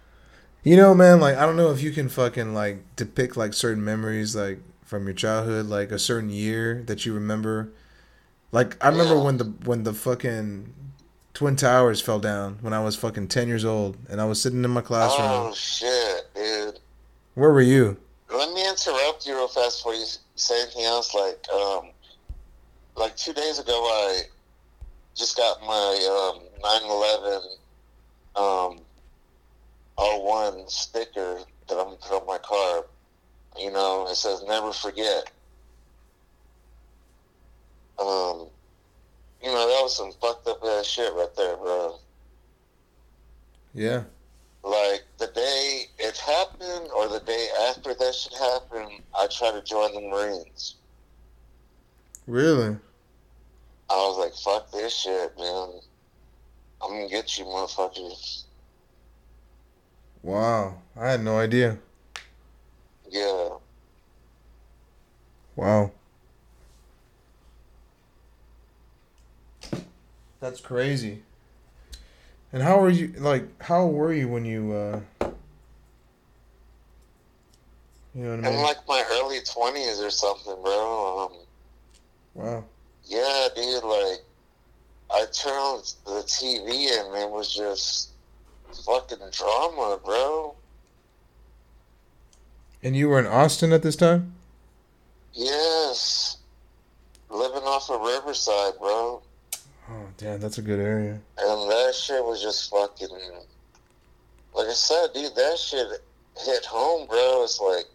You 0.63 0.77
know, 0.77 0.93
man, 0.93 1.19
like 1.19 1.37
I 1.37 1.45
don't 1.45 1.55
know 1.57 1.71
if 1.71 1.81
you 1.81 1.91
can 1.91 2.07
fucking 2.09 2.53
like 2.53 2.95
depict 2.95 3.35
like 3.35 3.53
certain 3.53 3.83
memories 3.83 4.35
like 4.35 4.59
from 4.85 5.05
your 5.05 5.13
childhood, 5.15 5.65
like 5.67 5.91
a 5.91 5.97
certain 5.99 6.29
year 6.29 6.83
that 6.85 7.05
you 7.05 7.13
remember. 7.13 7.71
Like 8.51 8.77
I 8.83 8.89
remember 8.89 9.15
Yeah. 9.15 9.23
when 9.23 9.37
the 9.37 9.43
when 9.65 9.83
the 9.83 9.93
fucking 9.93 10.73
Twin 11.33 11.55
Towers 11.55 12.01
fell 12.01 12.19
down 12.19 12.57
when 12.61 12.73
I 12.73 12.83
was 12.83 12.95
fucking 12.95 13.29
10 13.29 13.47
years 13.47 13.65
old 13.65 13.97
and 14.09 14.19
I 14.21 14.25
was 14.25 14.41
sitting 14.41 14.63
in 14.63 14.69
my 14.69 14.81
classroom. 14.81 15.27
Oh 15.27 15.53
shit, 15.55 16.25
dude. 16.35 16.79
Where 17.35 17.51
were 17.51 17.61
you? 17.61 17.97
Let 18.29 18.53
me 18.53 18.67
interrupt 18.67 19.25
you 19.25 19.33
real 19.35 19.47
fast 19.47 19.79
before 19.79 19.95
you 19.95 20.05
say 20.35 20.61
anything 20.61 20.83
else. 20.83 21.13
Like, 21.15 21.43
um, 21.53 21.89
like 22.95 23.15
two 23.15 23.33
days 23.33 23.59
ago, 23.59 23.71
I 23.73 24.21
just 25.15 25.35
got 25.37 25.59
my 25.61 26.33
um, 26.35 26.41
9/11 28.35 28.71
um, 28.73 28.79
01 30.01 30.67
sticker 30.67 31.39
that 31.67 31.77
I'm 31.77 31.85
gonna 31.85 31.97
put 31.97 32.21
on 32.21 32.27
my 32.27 32.37
car. 32.39 32.85
You 33.57 33.71
know, 33.71 34.07
it 34.07 34.15
says 34.15 34.43
"Never 34.47 34.73
Forget." 34.73 35.31
Um, 37.99 38.47
you 39.41 39.47
know, 39.51 39.67
that 39.67 39.81
was 39.83 39.95
some 39.95 40.11
fucked 40.13 40.47
up 40.47 40.63
ass 40.63 40.85
shit 40.87 41.13
right 41.13 41.33
there, 41.35 41.55
bro. 41.57 41.99
Yeah. 43.73 44.03
like 44.63 45.03
the 45.17 45.27
day 45.27 45.85
it 45.97 46.17
happened 46.17 46.89
or 46.95 47.07
the 47.07 47.19
day 47.21 47.47
after 47.69 47.93
that 47.95 48.13
shit 48.15 48.33
happened, 48.37 49.01
I 49.17 49.27
tried 49.27 49.51
to 49.53 49.61
join 49.63 49.93
the 49.93 50.01
Marines. 50.01 50.75
Really? 52.27 52.75
I 53.89 53.95
was 53.95 54.17
like, 54.17 54.33
fuck 54.35 54.71
this 54.71 54.93
shit, 54.95 55.37
man. 55.37 55.69
I'm 56.81 56.91
gonna 56.91 57.09
get 57.09 57.37
you 57.37 57.45
motherfuckers. 57.45 58.40
Wow. 60.23 60.75
I 60.95 61.09
had 61.09 61.23
no 61.23 61.37
idea. 61.37 61.77
Yeah. 63.09 63.49
Wow. 65.55 65.91
That's 70.39 70.61
crazy. 70.61 71.23
And 72.53 72.63
how 72.63 72.79
were 72.79 72.89
you 72.89 73.13
like 73.17 73.61
how 73.61 73.85
were 73.85 74.11
you 74.11 74.27
when 74.27 74.43
you 74.43 74.73
uh 74.73 74.99
You 78.13 78.23
know 78.23 78.35
what 78.35 78.45
I 78.45 78.49
mean? 78.49 78.59
In 78.59 78.63
like 78.63 78.77
my 78.87 79.03
early 79.11 79.39
20s 79.39 80.05
or 80.05 80.09
something, 80.09 80.55
bro. 80.61 81.29
Um, 81.31 81.37
wow. 82.33 82.63
yeah, 83.05 83.47
dude, 83.55 83.83
like, 83.83 84.19
I 85.09 85.25
turned 85.31 85.55
on 85.55 85.81
the 86.05 86.23
TV 86.23 86.99
and 86.99 87.15
it 87.15 87.29
was 87.29 87.53
just 87.53 88.10
fucking 88.71 89.17
drama, 89.31 89.99
bro. 90.03 90.55
And 92.83 92.95
you 92.95 93.09
were 93.09 93.19
in 93.19 93.27
Austin 93.27 93.73
at 93.73 93.83
this 93.83 93.95
time? 93.95 94.33
Yes. 95.33 96.37
Living 97.29 97.63
off 97.63 97.89
of 97.89 98.01
Riverside, 98.01 98.73
bro. 98.79 99.21
Oh 99.89 100.07
damn, 100.17 100.39
that's 100.39 100.57
a 100.57 100.61
good 100.61 100.79
area. 100.79 101.19
And 101.37 101.71
that 101.71 101.93
shit 101.95 102.23
was 102.23 102.41
just 102.41 102.69
fucking. 102.69 103.09
Like 104.53 104.67
I 104.67 104.73
said, 104.73 105.07
dude, 105.13 105.35
that 105.35 105.57
shit 105.57 105.87
hit 106.37 106.65
home, 106.65 107.07
bro. 107.07 107.43
It's 107.43 107.59
like, 107.59 107.85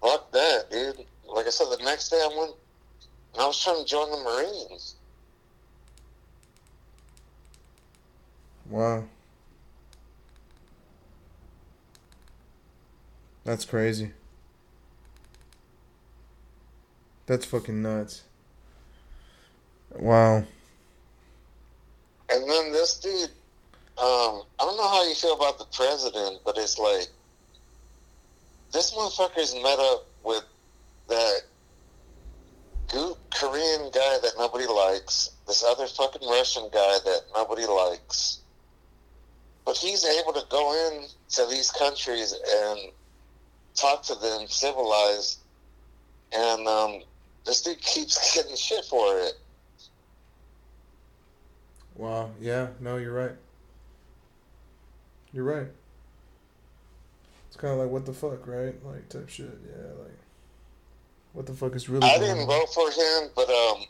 fuck 0.00 0.30
that, 0.32 0.70
dude. 0.70 1.04
Like 1.26 1.46
I 1.46 1.50
said, 1.50 1.66
the 1.66 1.82
next 1.84 2.10
day 2.10 2.20
I 2.22 2.28
went, 2.38 2.52
and 3.32 3.42
I 3.42 3.46
was 3.46 3.62
trying 3.62 3.82
to 3.82 3.84
join 3.84 4.10
the 4.10 4.18
Marines. 4.18 4.96
Wow. 8.70 9.04
That's 13.44 13.64
crazy. 13.64 14.12
That's 17.26 17.44
fucking 17.44 17.82
nuts. 17.82 18.22
Wow. 19.94 20.44
And 22.30 22.50
then 22.50 22.72
this 22.72 22.98
dude, 22.98 23.30
um, 23.98 24.42
I 24.58 24.60
don't 24.60 24.76
know 24.76 24.88
how 24.88 25.06
you 25.06 25.14
feel 25.14 25.34
about 25.34 25.58
the 25.58 25.66
president, 25.66 26.40
but 26.44 26.56
it's 26.58 26.78
like, 26.78 27.08
this 28.72 28.92
motherfucker's 28.92 29.54
met 29.54 29.78
up 29.78 30.06
with 30.24 30.44
that 31.08 31.42
goop 32.90 33.18
Korean 33.34 33.90
guy 33.92 34.18
that 34.22 34.32
nobody 34.38 34.66
likes, 34.66 35.30
this 35.46 35.62
other 35.62 35.86
fucking 35.86 36.26
Russian 36.28 36.64
guy 36.72 36.98
that 37.04 37.20
nobody 37.34 37.66
likes. 37.66 38.40
But 39.64 39.76
he's 39.76 40.04
able 40.04 40.32
to 40.32 40.42
go 40.50 40.88
in 40.88 41.04
to 41.30 41.46
these 41.46 41.70
countries 41.70 42.32
and 42.32 42.80
talk 43.74 44.02
to 44.04 44.14
them 44.14 44.46
civilized, 44.48 45.38
and 46.32 46.66
um, 46.66 47.02
this 47.44 47.62
dude 47.62 47.80
keeps 47.80 48.34
getting 48.34 48.56
shit 48.56 48.84
for 48.84 49.18
it. 49.20 49.34
Wow. 51.96 52.30
Yeah. 52.40 52.68
No, 52.80 52.96
you're 52.96 53.12
right. 53.12 53.36
You're 55.32 55.44
right. 55.44 55.68
It's 57.48 57.56
kind 57.56 57.72
of 57.72 57.78
like 57.80 57.90
what 57.90 58.04
the 58.06 58.12
fuck, 58.12 58.46
right? 58.46 58.74
Like 58.84 59.08
type 59.08 59.28
shit. 59.28 59.58
Yeah. 59.64 60.02
Like 60.02 60.18
what 61.32 61.46
the 61.46 61.52
fuck 61.52 61.74
is 61.76 61.88
really? 61.88 62.08
I 62.08 62.18
didn't 62.18 62.40
on? 62.40 62.46
vote 62.46 62.74
for 62.74 62.90
him, 62.90 63.30
but 63.36 63.48
um, 63.48 63.84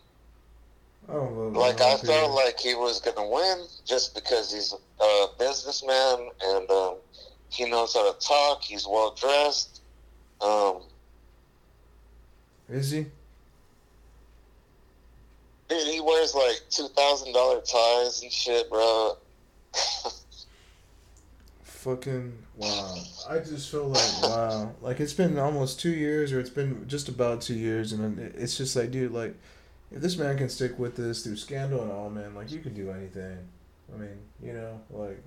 I 1.08 1.12
don't 1.14 1.34
vote. 1.34 1.52
like 1.54 1.80
I 1.80 1.96
period. 1.96 2.06
felt 2.06 2.32
like 2.32 2.58
he 2.58 2.74
was 2.74 3.00
gonna 3.00 3.26
win 3.26 3.66
just 3.86 4.14
because 4.14 4.52
he's 4.52 4.74
a 5.00 5.26
businessman 5.38 6.28
and 6.42 6.70
um, 6.70 6.96
he 7.48 7.68
knows 7.68 7.94
how 7.94 8.10
to 8.12 8.18
talk. 8.26 8.62
He's 8.62 8.86
well 8.86 9.14
dressed. 9.18 9.73
Um, 10.44 10.82
Is 12.68 12.90
he? 12.90 13.06
dude, 15.68 15.86
he 15.88 16.00
wears 16.00 16.34
like 16.34 16.60
two 16.70 16.88
thousand 16.88 17.32
dollar 17.32 17.60
ties 17.60 18.22
and 18.22 18.32
shit, 18.32 18.68
bro. 18.70 19.16
Fucking 21.62 22.32
wow. 22.56 22.96
I 23.28 23.38
just 23.38 23.70
feel 23.70 23.88
like 23.88 24.22
wow. 24.22 24.72
Like 24.80 25.00
it's 25.00 25.12
been 25.12 25.38
almost 25.38 25.80
two 25.80 25.90
years, 25.90 26.32
or 26.32 26.40
it's 26.40 26.50
been 26.50 26.86
just 26.88 27.08
about 27.08 27.40
two 27.42 27.54
years, 27.54 27.92
and 27.92 28.18
it's 28.18 28.56
just 28.56 28.74
like, 28.76 28.90
dude, 28.90 29.12
like 29.12 29.34
if 29.92 30.00
this 30.00 30.16
man 30.16 30.38
can 30.38 30.48
stick 30.48 30.78
with 30.78 30.96
this 30.96 31.24
through 31.24 31.36
scandal 31.36 31.82
and 31.82 31.92
all, 31.92 32.10
man, 32.10 32.34
like 32.34 32.50
you 32.50 32.60
can 32.60 32.74
do 32.74 32.90
anything. 32.90 33.38
I 33.94 33.98
mean, 33.98 34.16
you 34.42 34.54
know, 34.54 34.80
like, 34.90 35.22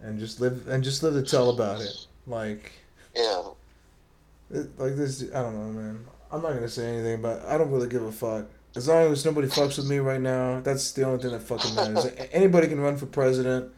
and 0.00 0.18
just 0.20 0.40
live 0.40 0.68
and 0.68 0.84
just 0.84 1.02
live 1.02 1.14
to 1.14 1.22
tell 1.22 1.50
about 1.50 1.80
it. 1.80 2.06
Like, 2.26 2.72
yeah, 3.14 3.42
it, 4.50 4.78
like 4.78 4.96
this. 4.96 5.22
I 5.34 5.42
don't 5.42 5.54
know, 5.54 5.80
man. 5.80 6.04
I'm 6.32 6.42
not 6.42 6.54
gonna 6.54 6.68
say 6.68 6.86
anything, 6.86 7.22
but 7.22 7.44
I 7.44 7.58
don't 7.58 7.70
really 7.70 7.88
give 7.88 8.02
a 8.02 8.12
fuck. 8.12 8.46
As 8.76 8.86
long 8.86 9.10
as 9.10 9.24
nobody 9.24 9.48
fucks 9.48 9.76
with 9.78 9.88
me 9.88 9.98
right 9.98 10.20
now, 10.20 10.60
that's 10.60 10.92
the 10.92 11.02
only 11.02 11.20
thing 11.20 11.32
that 11.32 11.42
fucking 11.42 11.74
matters. 11.74 12.06
Anybody 12.30 12.68
can 12.68 12.80
run 12.80 12.96
for 12.96 13.06
president 13.06 13.72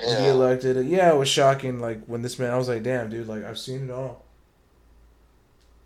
and 0.00 0.18
be 0.18 0.24
yeah. 0.24 0.32
elected. 0.32 0.76
Uh, 0.76 0.80
yeah, 0.80 1.12
it 1.12 1.16
was 1.16 1.28
shocking. 1.28 1.78
Like 1.78 2.04
when 2.06 2.22
this 2.22 2.38
man, 2.38 2.50
I 2.50 2.58
was 2.58 2.68
like, 2.68 2.82
damn, 2.82 3.10
dude. 3.10 3.28
Like 3.28 3.44
I've 3.44 3.58
seen 3.58 3.84
it 3.84 3.90
all. 3.90 4.24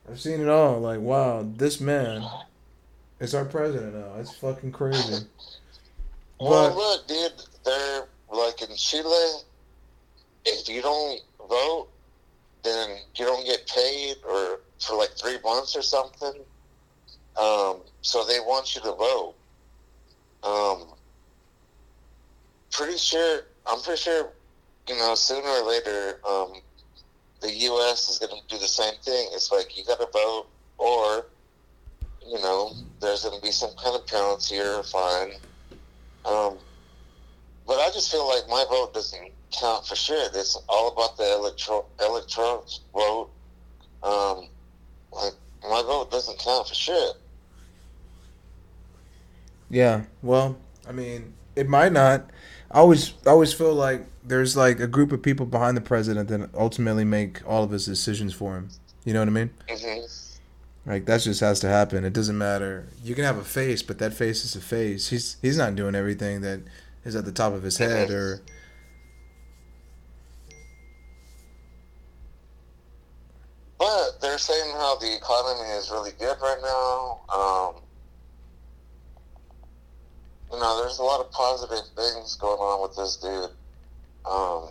I've 0.09 0.21
seen 0.21 0.41
it 0.41 0.49
all. 0.49 0.81
Like 0.81 1.01
wow, 1.01 1.47
this 1.57 1.81
man 1.81 2.27
is 3.21 3.35
our 3.35 3.45
president 3.45 3.95
now. 3.95 4.15
It's 4.19 4.35
fucking 4.37 4.73
crazy. 4.73 5.27
Well, 6.41 6.71
But 6.71 6.77
look, 6.77 7.09
dude, 7.09 7.33
they're 7.65 8.07
like 8.31 8.63
in 8.63 8.75
Chile. 8.77 9.41
If 10.45 10.69
you 10.69 10.81
don't 10.81 11.21
vote, 11.49 11.89
then 12.67 12.99
you 13.15 13.25
don't 13.25 13.47
get 13.47 13.67
paid, 13.67 14.17
or 14.29 14.61
for 14.81 14.97
like 14.97 15.11
three 15.17 15.39
months 15.45 15.77
or 15.77 15.83
something. 15.83 16.35
Um, 17.41 17.81
so 18.03 18.25
they 18.25 18.41
want 18.41 18.75
you 18.75 18.83
to 18.83 18.93
vote. 18.93 19.35
Um, 20.43 20.89
pretty 22.71 22.99
sure, 22.99 23.43
I'm 23.67 23.81
pretty 23.81 24.01
sure, 24.01 24.33
you 24.89 24.97
know, 24.97 25.15
sooner 25.15 25.47
or 25.47 25.67
later, 25.67 26.21
um, 26.29 26.53
the 27.41 27.53
U.S. 27.53 28.09
is 28.09 28.19
going 28.19 28.41
to 28.41 28.49
do 28.49 28.59
the 28.59 28.69
same 28.69 28.95
thing. 29.03 29.29
It's 29.33 29.53
like 29.53 29.77
you 29.77 29.85
got 29.85 30.01
to 30.01 30.09
vote, 30.13 30.47
or 30.79 31.27
you 32.27 32.41
know, 32.41 32.73
there's 33.01 33.25
going 33.25 33.37
to 33.37 33.43
be 33.43 33.53
some 33.53 33.71
kind 33.83 33.95
of 33.95 34.07
penalty 34.07 34.59
or 34.59 34.83
fine. 34.83 35.33
Um, 36.25 36.59
but 37.67 37.79
I 37.79 37.91
just 37.93 38.11
feel 38.11 38.27
like 38.27 38.49
my 38.49 38.65
vote 38.69 38.95
doesn't 38.95 39.33
count 39.53 39.87
for 39.87 39.97
sure. 39.97 40.29
It's 40.35 40.57
all 40.69 40.89
about 40.89 41.17
the 41.17 41.35
electro 41.35 41.87
electoral 42.01 42.67
vote. 42.93 43.31
Um, 44.03 44.49
like 45.13 45.33
my 45.63 45.83
vote 45.83 46.11
doesn't 46.11 46.39
count 46.39 46.69
for 46.69 46.75
shit. 46.75 47.13
yeah, 49.71 50.05
well, 50.23 50.57
I 50.89 50.93
mean, 50.93 51.35
it 51.55 51.69
might 51.69 51.93
not. 51.93 52.31
I 52.71 52.79
always, 52.79 53.15
I 53.27 53.31
always 53.31 53.53
feel 53.53 53.75
like 53.75 54.07
there's 54.25 54.57
like 54.57 54.81
a 54.81 54.87
group 54.87 55.13
of 55.13 55.23
people 55.23 55.47
behind 55.47 55.77
the 55.77 55.81
president 55.81 56.29
that 56.29 56.51
ultimately 56.55 57.05
make 57.05 57.47
all 57.49 57.65
of 57.65 57.71
his 57.71 57.87
decisions 57.87 58.35
for 58.35 58.57
him. 58.57 58.69
You 59.05 59.13
know 59.13 59.21
what 59.21 59.29
I 59.29 59.33
mean? 59.33 59.51
Mm-hmm. 59.69 60.91
Like 60.91 61.07
that 61.07 61.21
just 61.21 61.41
has 61.41 61.61
to 61.61 61.69
happen. 61.69 62.05
It 62.05 62.13
doesn't 62.13 62.39
matter. 62.39 62.87
You 63.03 63.15
can 63.15 63.25
have 63.25 63.39
a 63.39 63.45
face, 63.45 63.83
but 63.83 63.99
that 63.99 64.13
face 64.13 64.45
is 64.45 64.55
a 64.55 64.61
face. 64.61 65.09
He's 65.09 65.37
he's 65.43 65.57
not 65.57 65.75
doing 65.75 65.95
everything 65.95 66.43
that 66.43 66.61
is 67.05 67.17
at 67.17 67.25
the 67.25 67.33
top 67.33 67.53
of 67.53 67.63
his 67.63 67.79
head 67.79 68.11
or 68.11 68.41
But 73.79 74.21
they're 74.21 74.39
saying 74.39 74.73
how 74.73 74.97
the 74.97 75.15
economy 75.15 75.69
is 75.71 75.91
really 75.91 76.13
good 76.19 76.37
right 76.41 76.59
now. 76.63 77.21
Um, 77.35 77.83
you 80.53 80.59
know, 80.59 80.81
there's 80.83 80.99
a 80.99 81.03
lot 81.03 81.21
of 81.21 81.31
positive 81.31 81.85
things 81.95 82.37
going 82.37 82.59
on 82.59 82.83
with 82.83 82.97
this 82.97 83.17
dude. 83.17 83.51
Um, 84.25 84.71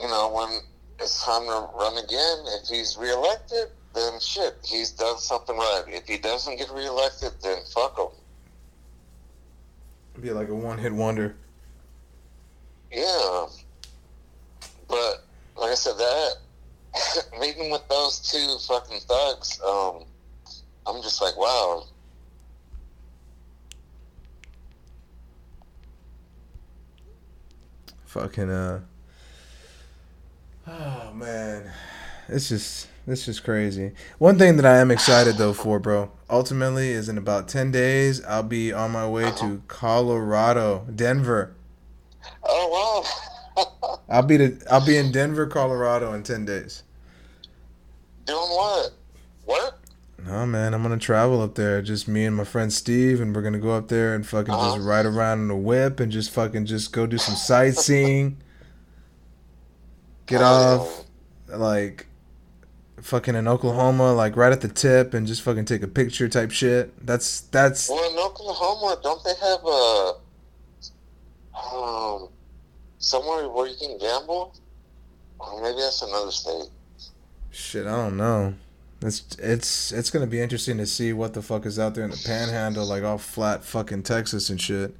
you 0.00 0.08
know, 0.08 0.32
when 0.32 0.60
it's 1.00 1.24
time 1.24 1.42
to 1.42 1.68
run 1.76 1.98
again, 1.98 2.38
if 2.60 2.68
he's 2.68 2.96
reelected, 2.98 3.70
then 3.94 4.18
shit, 4.20 4.56
he's 4.64 4.90
done 4.92 5.18
something 5.18 5.56
right. 5.56 5.84
If 5.88 6.06
he 6.06 6.18
doesn't 6.18 6.56
get 6.56 6.70
reelected, 6.70 7.32
then 7.42 7.58
fuck 7.74 7.98
him. 7.98 8.08
be 10.20 10.30
like 10.30 10.48
a 10.48 10.54
one 10.54 10.78
hit 10.78 10.92
wonder. 10.92 11.36
Yeah. 12.92 13.46
But 14.88 15.24
like 15.56 15.72
I 15.72 15.74
said, 15.74 15.98
that 15.98 16.36
meeting 17.40 17.70
with 17.70 17.86
those 17.88 18.18
two 18.20 18.56
fucking 18.66 19.00
thugs, 19.00 19.60
um, 19.66 20.04
I'm 20.86 21.02
just 21.02 21.20
like, 21.20 21.36
wow. 21.36 21.84
Fucking 28.06 28.50
uh 28.50 28.80
Oh 30.66 31.12
man. 31.14 31.70
It's 32.28 32.48
just 32.48 32.88
it's 33.06 33.24
just 33.24 33.44
crazy. 33.44 33.92
One 34.18 34.38
thing 34.38 34.56
that 34.56 34.66
I 34.66 34.78
am 34.78 34.90
excited 34.90 35.36
though 35.36 35.52
for, 35.54 35.78
bro, 35.78 36.10
ultimately 36.28 36.90
is 36.90 37.08
in 37.08 37.16
about 37.16 37.48
10 37.48 37.70
days 37.70 38.22
I'll 38.24 38.42
be 38.42 38.72
on 38.72 38.90
my 38.90 39.08
way 39.08 39.30
to 39.32 39.62
Colorado, 39.68 40.86
Denver. 40.94 41.54
Oh 42.42 43.04
wow. 43.56 43.98
I'll 44.08 44.22
be 44.22 44.38
to, 44.38 44.58
I'll 44.70 44.84
be 44.84 44.96
in 44.96 45.12
Denver, 45.12 45.46
Colorado 45.46 46.12
in 46.12 46.22
10 46.22 46.44
days. 46.44 46.82
Doing 48.28 48.38
what? 48.50 48.92
Work? 49.46 49.74
No 50.26 50.44
man, 50.44 50.74
I'm 50.74 50.82
gonna 50.82 50.98
travel 50.98 51.40
up 51.40 51.54
there. 51.54 51.80
Just 51.80 52.06
me 52.06 52.24
and 52.26 52.36
my 52.36 52.44
friend 52.44 52.70
Steve, 52.72 53.20
and 53.20 53.34
we're 53.34 53.40
gonna 53.42 53.58
go 53.58 53.70
up 53.70 53.88
there 53.88 54.14
and 54.14 54.26
fucking 54.26 54.52
Uh-huh. 54.52 54.74
just 54.76 54.86
ride 54.86 55.06
around 55.06 55.40
in 55.44 55.50
a 55.50 55.56
whip 55.56 55.98
and 55.98 56.12
just 56.12 56.30
fucking 56.30 56.66
just 56.66 56.92
go 56.92 57.06
do 57.06 57.16
some 57.18 57.34
sightseeing. 57.34 58.36
Get 60.26 60.42
off 60.42 61.04
like 61.48 62.06
fucking 63.00 63.34
in 63.34 63.48
Oklahoma, 63.48 64.12
like 64.12 64.36
right 64.36 64.52
at 64.52 64.60
the 64.60 64.68
tip, 64.68 65.14
and 65.14 65.26
just 65.26 65.40
fucking 65.40 65.64
take 65.64 65.82
a 65.82 65.88
picture 65.88 66.28
type 66.28 66.50
shit. 66.50 66.92
That's 67.06 67.40
that's 67.42 67.88
Well, 67.88 68.10
in 68.12 68.18
Oklahoma, 68.18 68.98
don't 69.02 69.24
they 69.24 69.34
have 69.40 69.64
a 69.64 70.12
um 71.74 72.28
somewhere 72.98 73.48
where 73.48 73.68
you 73.68 73.76
can 73.80 73.96
gamble? 73.98 74.54
Or 75.38 75.62
maybe 75.62 75.80
that's 75.80 76.02
another 76.02 76.30
state. 76.32 76.68
Shit. 77.50 77.86
I 77.86 77.96
don't 77.96 78.16
know. 78.16 78.54
It's 79.00 79.36
it's 79.38 79.92
it's 79.92 80.10
gonna 80.10 80.26
be 80.26 80.40
interesting 80.40 80.76
to 80.78 80.86
see 80.86 81.12
what 81.12 81.34
the 81.34 81.42
fuck 81.42 81.66
is 81.66 81.78
out 81.78 81.94
there 81.94 82.04
in 82.04 82.10
the 82.10 82.22
Panhandle, 82.26 82.84
like 82.84 83.04
all 83.04 83.18
flat 83.18 83.64
fucking 83.64 84.02
Texas 84.02 84.50
and 84.50 84.60
shit. 84.60 84.94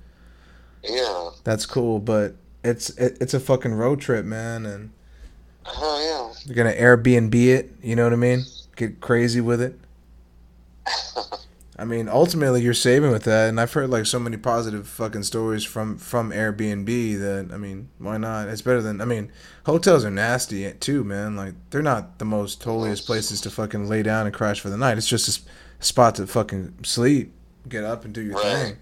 Yeah. 0.84 1.30
That's 1.44 1.66
cool, 1.66 1.98
but 1.98 2.34
it's 2.62 2.90
it, 2.90 3.18
it's 3.20 3.34
a 3.34 3.40
fucking 3.40 3.74
road 3.74 4.00
trip, 4.00 4.24
man, 4.24 4.66
and 4.66 4.90
Hell 5.64 6.00
yeah. 6.00 6.32
you're 6.46 6.54
gonna 6.54 6.76
Airbnb 6.76 7.34
it. 7.34 7.72
You 7.82 7.96
know 7.96 8.04
what 8.04 8.12
I 8.12 8.16
mean? 8.16 8.44
Get 8.76 9.00
crazy 9.00 9.40
with 9.40 9.60
it. 9.60 9.78
I 11.80 11.84
mean, 11.84 12.08
ultimately, 12.08 12.60
you're 12.60 12.74
saving 12.74 13.12
with 13.12 13.22
that, 13.24 13.48
and 13.48 13.60
I've 13.60 13.72
heard 13.72 13.88
like 13.88 14.04
so 14.04 14.18
many 14.18 14.36
positive 14.36 14.88
fucking 14.88 15.22
stories 15.22 15.62
from 15.64 15.96
from 15.96 16.32
Airbnb 16.32 16.86
that 17.20 17.50
I 17.54 17.56
mean, 17.56 17.88
why 17.98 18.16
not? 18.16 18.48
It's 18.48 18.62
better 18.62 18.82
than 18.82 19.00
I 19.00 19.04
mean, 19.04 19.30
hotels 19.64 20.04
are 20.04 20.10
nasty 20.10 20.68
too, 20.72 21.04
man. 21.04 21.36
Like 21.36 21.54
they're 21.70 21.80
not 21.82 22.18
the 22.18 22.24
most 22.24 22.62
holiest 22.64 23.06
places 23.06 23.40
to 23.42 23.50
fucking 23.50 23.88
lay 23.88 24.02
down 24.02 24.26
and 24.26 24.34
crash 24.34 24.60
for 24.60 24.70
the 24.70 24.76
night. 24.76 24.98
It's 24.98 25.06
just 25.08 25.28
a 25.28 25.84
spot 25.84 26.16
to 26.16 26.26
fucking 26.26 26.74
sleep, 26.82 27.32
get 27.68 27.84
up 27.84 28.04
and 28.04 28.12
do 28.12 28.22
your 28.22 28.34
Right. 28.34 28.76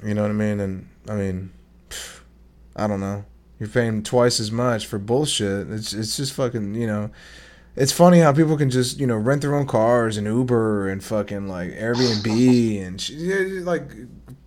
thing. 0.00 0.08
You 0.08 0.14
know 0.14 0.22
what 0.22 0.30
I 0.32 0.34
mean? 0.34 0.58
And 0.58 0.88
I 1.08 1.14
mean, 1.14 1.52
I 2.74 2.88
don't 2.88 2.98
know. 3.00 3.24
You're 3.60 3.68
paying 3.68 4.02
twice 4.02 4.40
as 4.40 4.50
much 4.50 4.86
for 4.88 4.98
bullshit. 4.98 5.70
It's 5.70 5.92
it's 5.92 6.16
just 6.16 6.32
fucking 6.32 6.74
you 6.74 6.88
know. 6.88 7.10
It's 7.74 7.92
funny 7.92 8.20
how 8.20 8.32
people 8.32 8.56
can 8.56 8.70
just 8.70 8.98
you 8.98 9.06
know 9.06 9.16
rent 9.16 9.42
their 9.42 9.54
own 9.54 9.66
cars 9.66 10.16
and 10.16 10.26
Uber 10.26 10.88
and 10.88 11.02
fucking 11.02 11.48
like 11.48 11.70
Airbnb 11.72 12.86
and 12.86 13.00
sh- 13.00 13.12
like 13.64 13.90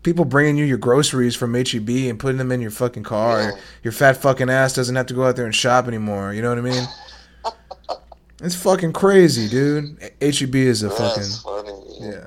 people 0.04 0.26
bringing 0.26 0.58
you 0.58 0.66
your 0.66 0.78
groceries 0.78 1.36
from 1.36 1.54
HEB 1.54 1.90
and 1.90 2.20
putting 2.20 2.38
them 2.38 2.52
in 2.52 2.62
your 2.62 2.72
fucking 2.72 3.04
car. 3.04 3.42
Yeah. 3.42 3.52
Your 3.84 3.94
fat 3.94 4.18
fucking 4.18 4.50
ass 4.50 4.74
doesn't 4.74 4.96
have 4.96 5.08
to 5.08 5.14
go 5.14 5.26
out 5.26 5.36
there 5.36 5.46
and 5.46 5.56
shop 5.56 5.88
anymore. 5.88 6.34
You 6.34 6.42
know 6.42 6.50
what 6.50 6.60
I 6.60 6.62
mean? 6.62 6.84
It's 8.44 8.54
fucking 8.54 8.92
crazy, 8.92 9.48
dude. 9.48 9.98
HEB 10.22 10.56
is 10.56 10.84
a 10.84 10.90
fucking 10.90 11.24
funny. 11.42 11.72
yeah 12.02 12.26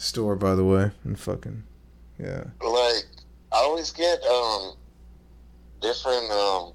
store, 0.00 0.34
by 0.34 0.54
the 0.54 0.64
way, 0.64 0.90
and 1.04 1.18
fucking 1.18 1.62
yeah. 2.18 2.44
Like, 2.60 3.04
I 3.52 3.56
always 3.56 3.92
get 3.92 4.22
um 4.24 4.74
different 5.80 6.30
um 6.30 6.72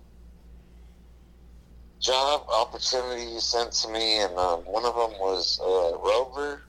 job 2.05 2.45
opportunities 2.53 3.43
sent 3.43 3.71
to 3.71 3.89
me, 3.89 4.19
and 4.19 4.37
um, 4.37 4.59
one 4.61 4.85
of 4.85 4.93
them 4.93 5.19
was 5.19 5.59
uh, 5.59 5.97
Rover, 5.97 6.61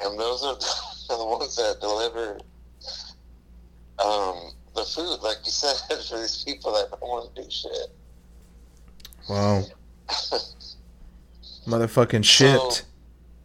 and 0.00 0.18
those 0.18 0.42
are 0.42 0.56
the 1.16 1.24
ones 1.24 1.54
that 1.56 1.80
deliver 1.80 2.38
um 3.98 4.50
the 4.74 4.82
food, 4.84 5.18
like 5.22 5.36
you 5.44 5.52
said, 5.52 5.76
for 6.08 6.18
these 6.18 6.44
people 6.44 6.72
that 6.72 6.90
don't 6.90 7.02
want 7.02 7.34
to 7.34 7.42
do 7.42 7.50
shit. 7.50 7.88
Wow. 9.28 9.62
Motherfucking 11.66 12.24
shipped. 12.24 12.86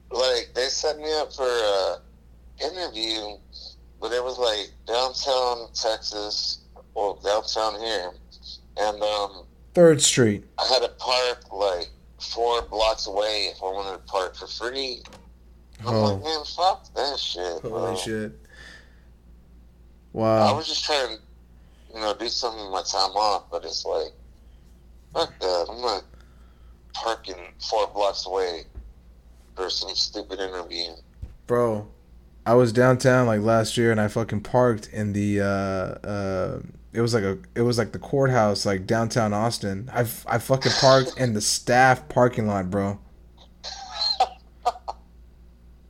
like 0.09 0.49
they 0.55 0.65
set 0.65 0.97
me 0.97 1.13
up 1.19 1.31
for 1.31 1.43
an 1.47 1.97
interview, 2.71 3.37
but 4.01 4.11
it 4.11 4.23
was 4.23 4.39
like 4.39 4.71
downtown 4.87 5.67
Texas, 5.73 6.61
well 6.95 7.19
downtown 7.23 7.79
here, 7.79 8.11
and 8.77 9.01
um, 9.03 9.45
Third 9.75 10.01
Street. 10.01 10.43
I 10.57 10.65
had 10.67 10.81
to 10.81 10.89
park 10.97 11.51
like 11.53 11.89
four 12.19 12.61
blocks 12.63 13.07
away 13.07 13.51
if 13.53 13.61
I 13.61 13.65
wanted 13.65 13.97
to 13.97 14.11
park 14.11 14.35
for 14.35 14.47
free. 14.47 15.01
I'm 15.85 15.93
Oh. 15.93 16.13
like, 16.13 16.23
man, 16.23 16.43
fuck 16.45 16.93
that 16.95 17.19
shit, 17.19 17.61
bro. 17.61 17.79
Holy 17.87 17.97
shit. 17.97 18.31
Wow. 20.13 20.47
I 20.47 20.51
was 20.53 20.67
just 20.67 20.85
trying 20.85 21.17
to, 21.17 21.21
you 21.93 21.99
know, 21.99 22.15
do 22.17 22.29
something 22.29 22.61
with 22.63 22.71
my 22.71 22.81
time 22.83 23.11
off, 23.17 23.43
but 23.51 23.65
it's 23.65 23.85
like, 23.85 24.13
fuck 25.13 25.37
that. 25.39 25.65
I'm 25.69 25.81
not 25.81 26.03
parking 26.93 27.35
four 27.69 27.87
blocks 27.87 28.25
away 28.25 28.63
for 29.57 29.69
some 29.69 29.93
stupid 29.93 30.39
interview. 30.39 30.91
Bro, 31.47 31.89
I 32.45 32.53
was 32.53 32.71
downtown 32.71 33.27
like 33.27 33.41
last 33.41 33.75
year 33.75 33.91
and 33.91 33.99
I 33.99 34.07
fucking 34.07 34.41
parked 34.41 34.87
in 34.93 35.11
the 35.11 35.41
uh 35.41 36.07
uh 36.07 36.59
it 36.95 37.01
was 37.01 37.13
like 37.13 37.23
a 37.23 37.37
it 37.55 37.61
was 37.61 37.77
like 37.77 37.91
the 37.91 37.99
courthouse 37.99 38.65
like 38.65 38.87
downtown 38.87 39.33
Austin. 39.33 39.89
I 39.93 40.01
I 40.27 40.37
fucking 40.39 40.71
parked 40.79 41.19
in 41.19 41.33
the 41.33 41.41
staff 41.41 42.07
parking 42.09 42.47
lot, 42.47 42.69
bro. 42.71 42.99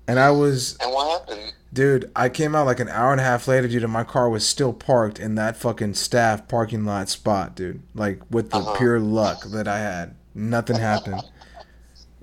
And 0.08 0.20
I 0.20 0.32
was 0.32 0.78
And 0.82 0.92
what 0.92 1.20
happened? 1.22 1.54
Dude, 1.74 2.10
I 2.16 2.30
came 2.30 2.56
out 2.56 2.66
like 2.66 2.80
an 2.80 2.88
hour 2.88 3.12
and 3.12 3.20
a 3.20 3.24
half 3.24 3.48
later, 3.50 3.68
dude, 3.68 3.84
and 3.84 3.92
my 3.92 4.04
car 4.06 4.30
was 4.30 4.48
still 4.48 4.72
parked 4.72 5.20
in 5.20 5.36
that 5.36 5.58
fucking 5.58 5.96
staff 5.96 6.48
parking 6.48 6.86
lot 6.86 7.10
spot, 7.10 7.54
dude. 7.56 7.82
Like 7.94 8.22
with 8.32 8.52
the 8.52 8.58
Uh-huh. 8.58 8.78
pure 8.78 9.00
luck 9.00 9.44
that 9.52 9.68
I 9.68 9.80
had. 9.80 10.16
Nothing 10.34 10.78
happened. 10.78 11.22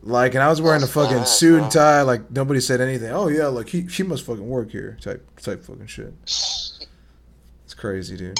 Like, 0.04 0.34
and 0.34 0.42
I 0.42 0.48
was 0.48 0.60
wearing 0.60 0.82
a 0.82 0.86
fucking 0.86 1.18
bad, 1.18 1.28
suit 1.28 1.54
bro. 1.56 1.62
and 1.64 1.72
tie. 1.72 2.02
Like 2.02 2.30
nobody 2.30 2.60
said 2.60 2.80
anything. 2.80 3.10
Oh 3.12 3.28
yeah, 3.28 3.46
like 3.46 3.68
he 3.68 3.86
she 3.88 4.02
must 4.02 4.24
fucking 4.24 4.46
work 4.48 4.70
here. 4.70 4.96
Type 5.00 5.24
type 5.40 5.62
fucking 5.64 5.86
shit. 5.86 6.12
It's 7.64 7.80
crazy, 7.80 8.18
dude. 8.18 8.38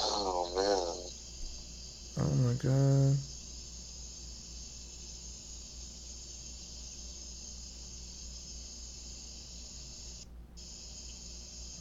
Oh 0.00 0.52
man. 2.16 2.26
Oh 2.26 2.34
my 2.44 2.47
god. 2.62 3.16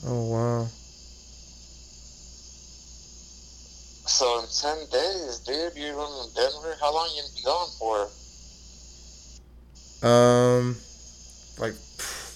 Oh 0.06 0.32
wow. 0.32 0.68
So 4.06 4.40
in 4.40 4.46
ten 4.48 4.78
days, 4.90 5.40
dude, 5.40 5.76
you're 5.76 5.94
going 5.94 6.30
to 6.30 6.36
Denver. 6.36 6.76
How 6.80 6.94
long 6.94 7.10
you 7.16 7.22
gonna 7.22 7.34
be 7.36 7.44
gone 7.44 7.70
for? 7.78 8.10
Um, 10.08 10.78
like 11.60 11.74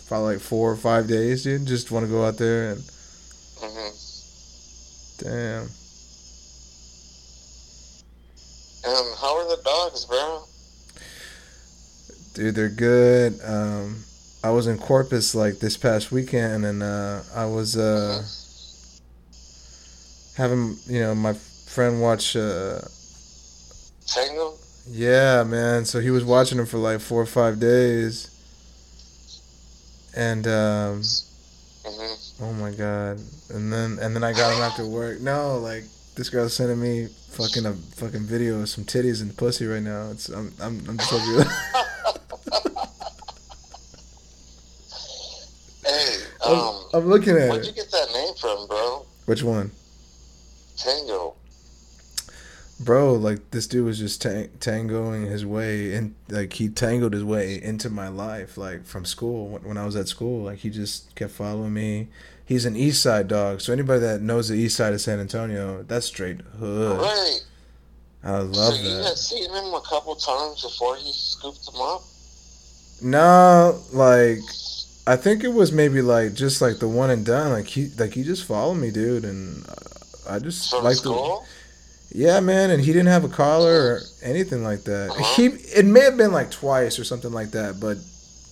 probably 0.08 0.34
like 0.34 0.42
four 0.42 0.72
or 0.72 0.76
five 0.76 1.08
days, 1.08 1.44
dude. 1.44 1.66
Just 1.66 1.92
want 1.92 2.06
to 2.06 2.12
go 2.12 2.26
out 2.26 2.38
there 2.38 2.72
and 2.72 2.84
hmm 3.60 3.90
damn. 5.24 5.70
And 8.84 9.16
how 9.18 9.38
are 9.38 9.48
the 9.56 9.62
dogs, 9.64 10.06
bro? 10.06 10.44
Dude, 12.34 12.56
they're 12.56 12.70
good. 12.70 13.40
Um, 13.44 14.04
I 14.44 14.50
was 14.50 14.66
in 14.66 14.78
Corpus 14.78 15.36
like 15.36 15.60
this 15.60 15.78
past 15.78 16.12
weekend, 16.12 16.66
and 16.66 16.82
uh, 16.82 17.22
I 17.36 17.46
was 17.46 17.78
uh 17.78 18.24
having 20.36 20.78
you 20.88 21.02
know 21.02 21.14
my 21.14 21.34
friend 21.34 22.02
watch. 22.02 22.36
Uh, 22.36 22.80
Tango? 24.08 24.56
yeah, 24.90 25.44
man. 25.44 25.86
So 25.86 26.00
he 26.00 26.10
was 26.10 26.24
watching 26.26 26.58
them 26.58 26.66
for 26.66 26.78
like 26.78 27.02
four 27.02 27.22
or 27.22 27.28
five 27.28 27.60
days, 27.60 28.30
and 30.16 30.48
um, 30.48 31.04
hmm 31.86 32.44
oh 32.44 32.54
my 32.54 32.72
god. 32.72 33.20
And 33.50 33.72
then 33.72 34.00
and 34.02 34.16
then 34.16 34.24
I 34.24 34.34
got 34.34 34.56
him 34.56 34.64
after 34.64 34.86
work. 34.88 35.22
No, 35.22 35.58
like 35.58 35.84
this 36.16 36.30
girl's 36.30 36.54
sending 36.54 36.82
me 36.82 37.08
fucking 37.32 37.66
a 37.66 37.74
fucking 37.74 38.22
video 38.26 38.62
of 38.62 38.70
some 38.70 38.84
titties 38.84 39.22
and 39.22 39.36
pussy 39.36 39.66
right 39.66 39.82
now. 39.84 40.10
It's 40.12 40.30
I'm 40.30 40.52
I'm 40.62 40.80
I'm 40.90 40.98
just 40.98 41.14
over 41.14 41.44
Hey, 45.86 46.18
I'm, 46.46 46.54
um, 46.60 46.84
I'm 46.94 47.06
looking 47.08 47.36
at 47.38 47.50
where'd 47.50 47.64
you 47.66 47.72
it. 47.72 47.76
get 47.76 47.92
that 47.92 48.08
name 48.14 48.34
from, 48.40 48.68
bro? 48.68 49.06
Which 49.26 49.44
one? 49.44 49.72
Tango. 50.78 51.36
Bro, 52.80 53.14
like 53.16 53.52
this 53.52 53.68
dude 53.68 53.86
was 53.86 54.00
just 54.00 54.22
tang- 54.24 54.50
tangoing 54.60 55.28
his 55.28 55.46
way 55.46 55.94
and 55.94 56.16
like 56.30 56.54
he 56.54 56.68
tangled 56.68 57.14
his 57.14 57.24
way 57.24 57.62
into 57.62 57.90
my 57.92 58.08
life, 58.08 58.58
like 58.58 58.86
from 58.86 59.06
school 59.06 59.60
when 59.64 59.78
I 59.78 59.86
was 59.86 59.96
at 59.96 60.08
school. 60.08 60.44
Like 60.44 60.60
he 60.60 60.70
just 60.72 61.14
kept 61.16 61.32
following 61.32 61.74
me. 61.74 62.08
He's 62.46 62.66
an 62.66 62.76
East 62.76 63.02
Side 63.02 63.28
dog, 63.28 63.62
so 63.62 63.72
anybody 63.72 64.02
that 64.02 64.22
knows 64.22 64.50
the 64.50 64.56
East 64.56 64.76
Side 64.76 64.94
of 64.94 65.02
San 65.02 65.20
Antonio, 65.20 65.84
that's 65.84 66.06
straight 66.06 66.42
hood. 66.60 67.00
Right. 67.00 67.40
I 68.24 68.38
love 68.40 68.76
so 68.76 68.82
you 68.82 68.98
had 68.98 69.18
seen 69.18 69.50
him 69.50 69.74
a 69.74 69.82
couple 69.82 70.16
times 70.16 70.62
before 70.62 70.96
he 70.98 71.12
scooped 71.12 71.68
him 71.68 71.82
up? 71.82 72.02
No, 73.02 73.80
like 73.94 74.40
I 75.08 75.16
think 75.16 75.44
it 75.44 75.50
was 75.50 75.72
maybe 75.72 76.02
like 76.02 76.36
just 76.36 76.62
like 76.62 76.80
the 76.80 76.88
one 76.88 77.10
and 77.10 77.26
done. 77.26 77.52
Like 77.52 77.66
he, 77.66 77.90
like 77.98 78.14
he 78.14 78.24
just 78.24 78.46
followed 78.46 78.76
me, 78.76 78.92
dude, 78.92 79.26
and 79.26 79.66
uh, 79.68 80.36
I 80.36 80.40
just 80.40 80.70
From 80.70 80.84
like 80.84 81.02
the. 81.02 81.40
Yeah, 82.14 82.42
man, 82.42 82.72
and 82.72 82.82
he 82.84 82.92
didn't 82.92 83.08
have 83.08 83.24
a 83.24 83.30
collar 83.30 83.72
or 83.72 84.02
anything 84.22 84.64
like 84.64 84.84
that. 84.84 85.12
Uh-huh. 85.12 85.36
He 85.36 85.46
it 85.46 85.86
may 85.86 86.02
have 86.02 86.18
been 86.18 86.32
like 86.34 86.52
twice 86.52 87.00
or 87.00 87.06
something 87.06 87.32
like 87.32 87.52
that, 87.52 87.80
but 87.80 87.98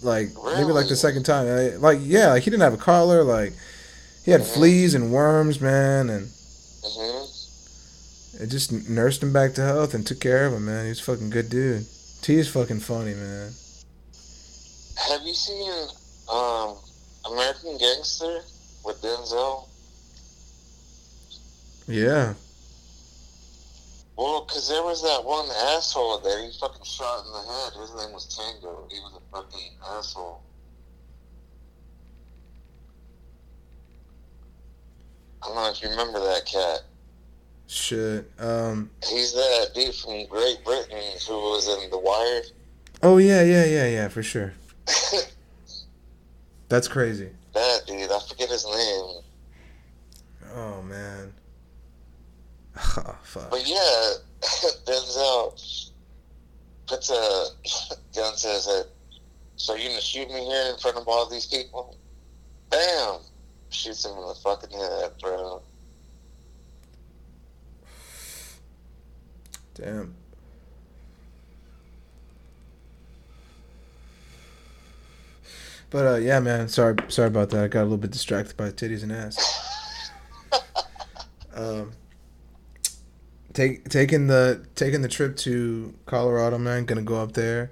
like 0.01 0.29
maybe 0.55 0.71
like 0.71 0.87
the 0.87 0.95
second 0.95 1.23
time, 1.23 1.79
like 1.81 1.99
yeah, 2.01 2.29
like 2.29 2.43
he 2.43 2.49
didn't 2.49 2.63
have 2.63 2.73
a 2.73 2.77
collar. 2.77 3.23
Like 3.23 3.53
he 4.23 4.31
had 4.31 4.41
Mhm. 4.41 4.53
fleas 4.53 4.93
and 4.93 5.11
worms, 5.11 5.59
man, 5.59 6.09
and 6.09 6.27
hmm 6.83 7.25
it 8.41 8.47
just 8.47 8.71
nursed 8.71 9.21
him 9.21 9.33
back 9.33 9.53
to 9.55 9.61
health 9.61 9.93
and 9.93 10.07
took 10.07 10.19
care 10.21 10.45
of 10.45 10.53
him, 10.53 10.65
man. 10.65 10.85
He's 10.87 10.99
a 10.99 11.03
fucking 11.03 11.29
good 11.29 11.49
dude. 11.49 11.85
T 12.21 12.37
is 12.39 12.47
fucking 12.47 12.79
funny, 12.79 13.13
man. 13.13 13.53
Have 15.09 15.21
you 15.23 15.33
seen 15.33 15.87
um, 16.29 16.77
American 17.25 17.77
Gangster 17.77 18.41
with 18.85 19.01
Denzel? 19.01 19.65
Yeah, 21.87 22.35
Well, 24.15 24.41
because 24.45 24.67
there 24.69 24.83
was 24.83 25.01
that 25.01 25.23
one 25.25 25.49
asshole 25.49 26.19
that 26.19 26.39
he 26.43 26.51
fucking 26.59 26.83
shot 26.85 27.25
in 27.25 27.31
the 27.31 27.41
head. 27.41 27.73
His 27.81 27.95
name 27.95 28.13
was 28.13 28.25
Tango. 28.35 28.85
He 28.91 28.99
was 28.99 29.13
a 29.15 29.35
fucking 29.35 29.71
asshole. 29.97 30.43
I 35.41 35.47
don't 35.47 35.55
know 35.55 35.69
if 35.71 35.81
you 35.81 35.89
remember 35.89 36.19
that 36.19 36.45
cat. 36.45 36.81
Shit. 37.67 38.29
Um. 38.39 38.89
He's 39.07 39.33
that 39.33 39.71
dude 39.75 39.93
from 39.95 40.25
Great 40.27 40.63
Britain 40.65 40.97
who 41.27 41.33
was 41.35 41.67
in 41.67 41.89
The 41.89 41.99
Wire. 41.99 42.41
Oh 43.01 43.17
yeah, 43.17 43.43
yeah, 43.43 43.65
yeah, 43.65 43.87
yeah, 43.87 44.07
for 44.07 44.23
sure. 44.23 44.53
That's 46.69 46.87
crazy. 46.87 47.29
that 47.53 47.81
dude, 47.87 48.11
I 48.11 48.19
forget 48.27 48.49
his 48.49 48.65
name. 48.65 49.23
Oh 50.55 50.81
man. 50.83 51.33
Oh, 52.97 53.15
fuck. 53.23 53.49
But 53.49 53.67
yeah, 53.67 54.13
Denzel 54.85 55.91
puts 56.87 57.09
a 57.09 57.45
gun 58.15 58.33
his 58.33 58.65
head. 58.65 58.85
So 59.57 59.75
you 59.75 59.89
gonna 59.89 60.01
shoot 60.01 60.29
me 60.29 60.45
here 60.45 60.71
in 60.71 60.77
front 60.77 60.97
of 60.97 61.07
all 61.07 61.29
these 61.29 61.45
people? 61.45 61.97
Bam! 62.69 63.19
Shoots 63.69 64.05
him 64.05 64.11
in 64.13 64.27
the 64.27 64.35
fucking 64.35 64.71
head, 64.71 65.11
bro. 65.21 65.61
Damn. 69.75 70.15
But 75.89 76.05
uh, 76.05 76.15
yeah, 76.17 76.39
man. 76.39 76.67
Sorry, 76.67 76.95
sorry 77.07 77.29
about 77.29 77.49
that. 77.51 77.63
I 77.63 77.67
got 77.67 77.81
a 77.81 77.83
little 77.83 77.97
bit 77.97 78.11
distracted 78.11 78.57
by 78.57 78.69
titties 78.69 79.03
and 79.03 79.11
ass. 79.11 80.11
um, 81.55 81.93
take 83.53 83.89
taking 83.89 84.27
the 84.27 84.65
taking 84.75 85.01
the 85.01 85.07
trip 85.07 85.35
to 85.37 85.93
Colorado, 86.05 86.57
man. 86.57 86.85
Gonna 86.85 87.01
go 87.01 87.21
up 87.21 87.33
there 87.33 87.71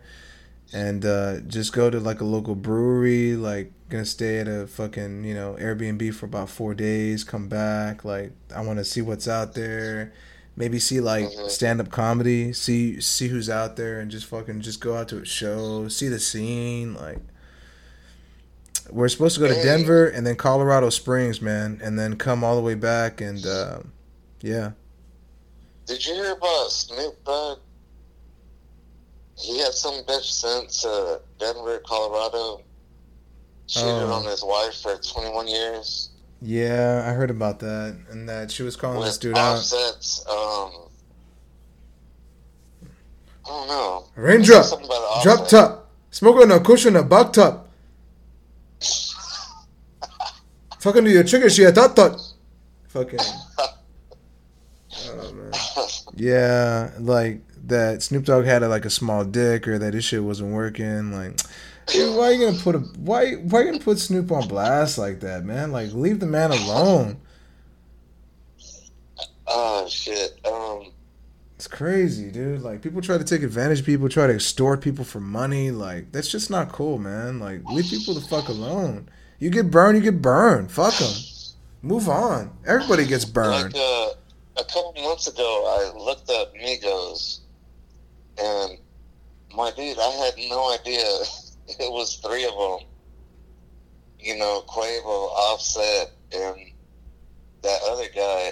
and 0.74 1.06
uh, 1.06 1.40
just 1.48 1.74
go 1.74 1.90
to 1.90 2.00
like 2.00 2.22
a 2.22 2.26
local 2.26 2.56
brewery. 2.56 3.36
Like, 3.36 3.72
gonna 3.90 4.06
stay 4.06 4.40
at 4.40 4.48
a 4.48 4.68
fucking 4.68 5.24
you 5.24 5.34
know 5.34 5.56
Airbnb 5.60 6.14
for 6.14 6.26
about 6.26 6.50
four 6.50 6.74
days. 6.74 7.24
Come 7.24 7.48
back. 7.48 8.04
Like, 8.06 8.32
I 8.54 8.62
want 8.62 8.80
to 8.80 8.86
see 8.86 9.02
what's 9.02 9.28
out 9.28 9.54
there. 9.54 10.14
Maybe 10.56 10.80
see 10.80 11.00
like 11.00 11.26
Mhm. 11.26 11.50
stand 11.50 11.80
up 11.80 11.90
comedy. 11.92 12.52
See 12.54 13.00
see 13.00 13.28
who's 13.28 13.50
out 13.50 13.76
there 13.76 14.00
and 14.00 14.10
just 14.10 14.26
fucking 14.26 14.62
just 14.62 14.82
go 14.82 14.96
out 14.98 15.08
to 15.10 15.20
a 15.20 15.26
show. 15.26 15.88
See 15.88 16.08
the 16.08 16.20
scene. 16.20 16.94
Like. 16.96 17.20
We're 18.90 19.10
supposed 19.10 19.36
to 19.36 19.42
go 19.42 19.50
to 19.50 19.62
Denver 19.62 20.08
and 20.08 20.26
then 20.26 20.38
Colorado 20.38 20.90
Springs, 20.90 21.42
man, 21.42 21.82
and 21.84 22.00
then 22.00 22.16
come 22.16 22.42
all 22.42 22.56
the 22.56 22.62
way 22.62 22.74
back 22.74 23.20
and 23.20 23.46
uh, 23.46 23.80
yeah. 24.42 24.72
Did 25.88 26.06
you 26.06 26.14
hear 26.14 26.32
about 26.32 26.72
Snoop 26.72 27.22
Dogg? 27.26 27.60
He 29.40 29.60
had 29.60 29.74
some 29.74 30.04
bitch 30.04 30.32
sent 30.32 30.70
to 30.82 31.22
Denver, 31.40 31.80
Colorado. 31.86 32.62
Cheated 33.68 33.88
Oh. 33.90 34.14
on 34.14 34.26
his 34.26 34.44
wife 34.44 34.82
for 34.82 34.96
21 34.98 35.48
years. 35.48 36.10
Yeah, 36.42 37.04
I 37.06 37.12
heard 37.14 37.30
about 37.30 37.60
that, 37.60 37.98
and 38.10 38.28
that 38.30 38.52
she 38.52 38.64
was 38.64 38.76
calling 38.76 39.02
this 39.02 39.16
with 39.16 39.22
dude 39.22 39.38
out. 39.38 39.58
Um, 40.30 40.72
I 43.46 43.50
don't 43.50 43.68
know. 43.68 44.06
Raindrop, 44.16 44.64
Something 44.66 44.86
about 44.88 45.24
the 45.24 45.30
drop 45.36 45.48
top, 45.48 45.90
smoke 46.12 46.38
on 46.38 46.52
a 46.52 46.60
cushion, 46.60 46.96
a 46.96 47.04
back 47.04 47.34
top. 47.34 47.68
Talking 50.80 51.04
to 51.06 51.10
your 51.12 51.24
chicken, 51.24 51.50
she 51.50 51.64
a 51.64 51.72
tot 51.72 51.96
tot. 51.96 52.22
Fucking. 52.88 53.20
Yeah, 56.20 56.92
like 57.00 57.42
that. 57.68 58.02
Snoop 58.04 58.26
Dogg 58.26 58.46
had 58.46 58.64
a, 58.64 58.68
like 58.68 58.86
a 58.86 58.90
small 58.90 59.24
dick, 59.26 59.68
or 59.68 59.78
that 59.80 59.94
his 59.94 60.04
shit 60.04 60.24
wasn't 60.24 60.54
working. 60.54 61.12
Like, 61.12 61.40
dude, 61.88 62.18
why 62.18 62.32
you 62.32 62.46
gonna 62.46 62.58
put 62.62 62.76
a 62.76 62.80
why 62.80 63.34
why 63.36 63.60
you 63.62 63.66
gonna 63.72 63.84
put 63.84 64.00
Snoop 64.00 64.32
on 64.32 64.48
blast 64.48 64.98
like 64.98 65.20
that, 65.22 65.46
man? 65.46 65.72
Like, 65.72 65.94
leave 65.94 66.20
the 66.20 66.26
man 66.26 66.52
alone. 66.52 67.18
Oh 69.48 69.88
shit. 69.88 70.40
Um, 70.46 70.92
It's 71.56 71.68
crazy, 71.68 72.30
dude. 72.32 72.62
Like 72.62 72.82
people 72.82 73.02
try 73.02 73.18
to 73.18 73.24
take 73.24 73.44
advantage 73.44 73.80
of 73.80 73.86
people, 73.86 74.10
try 74.10 74.28
to 74.28 74.34
extort 74.34 74.82
people 74.82 75.06
for 75.06 75.20
money. 75.20 75.72
Like 75.72 76.12
that's 76.12 76.30
just 76.30 76.50
not 76.50 76.72
cool, 76.72 76.98
man. 76.98 77.40
Like 77.40 77.64
leave 77.66 77.86
people 77.90 78.14
the 78.14 78.22
fuck 78.22 78.50
alone. 78.50 79.10
You 79.40 79.50
get 79.50 79.72
burned, 79.72 79.98
you 79.98 80.04
get 80.04 80.22
burned. 80.22 80.72
Fuck 80.72 80.96
them. 80.98 81.14
Move 81.82 82.10
on. 82.10 82.52
Everybody 82.66 83.06
gets 83.06 83.24
burned. 83.24 83.74
like 83.74 83.76
uh, 83.76 83.97
a 84.58 84.64
couple 84.64 84.94
months 85.02 85.28
ago, 85.28 85.94
I 85.94 85.98
looked 85.98 86.30
up 86.30 86.54
Migos, 86.56 87.40
and 88.38 88.78
my 89.56 89.72
dude, 89.72 90.00
I 90.00 90.10
had 90.12 90.34
no 90.50 90.74
idea 90.74 91.04
it 91.68 91.92
was 91.92 92.16
three 92.18 92.46
of 92.46 92.54
them. 92.54 92.88
You 94.20 94.38
know, 94.38 94.64
Quavo, 94.68 95.06
Offset, 95.06 96.12
and 96.34 96.58
that 97.62 97.80
other 97.88 98.08
guy. 98.14 98.52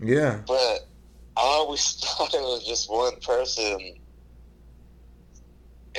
Yeah. 0.00 0.40
But 0.46 0.86
I 1.36 1.42
always 1.42 1.92
thought 2.00 2.34
it 2.34 2.40
was 2.40 2.66
just 2.66 2.90
one 2.90 3.16
person. 3.20 3.96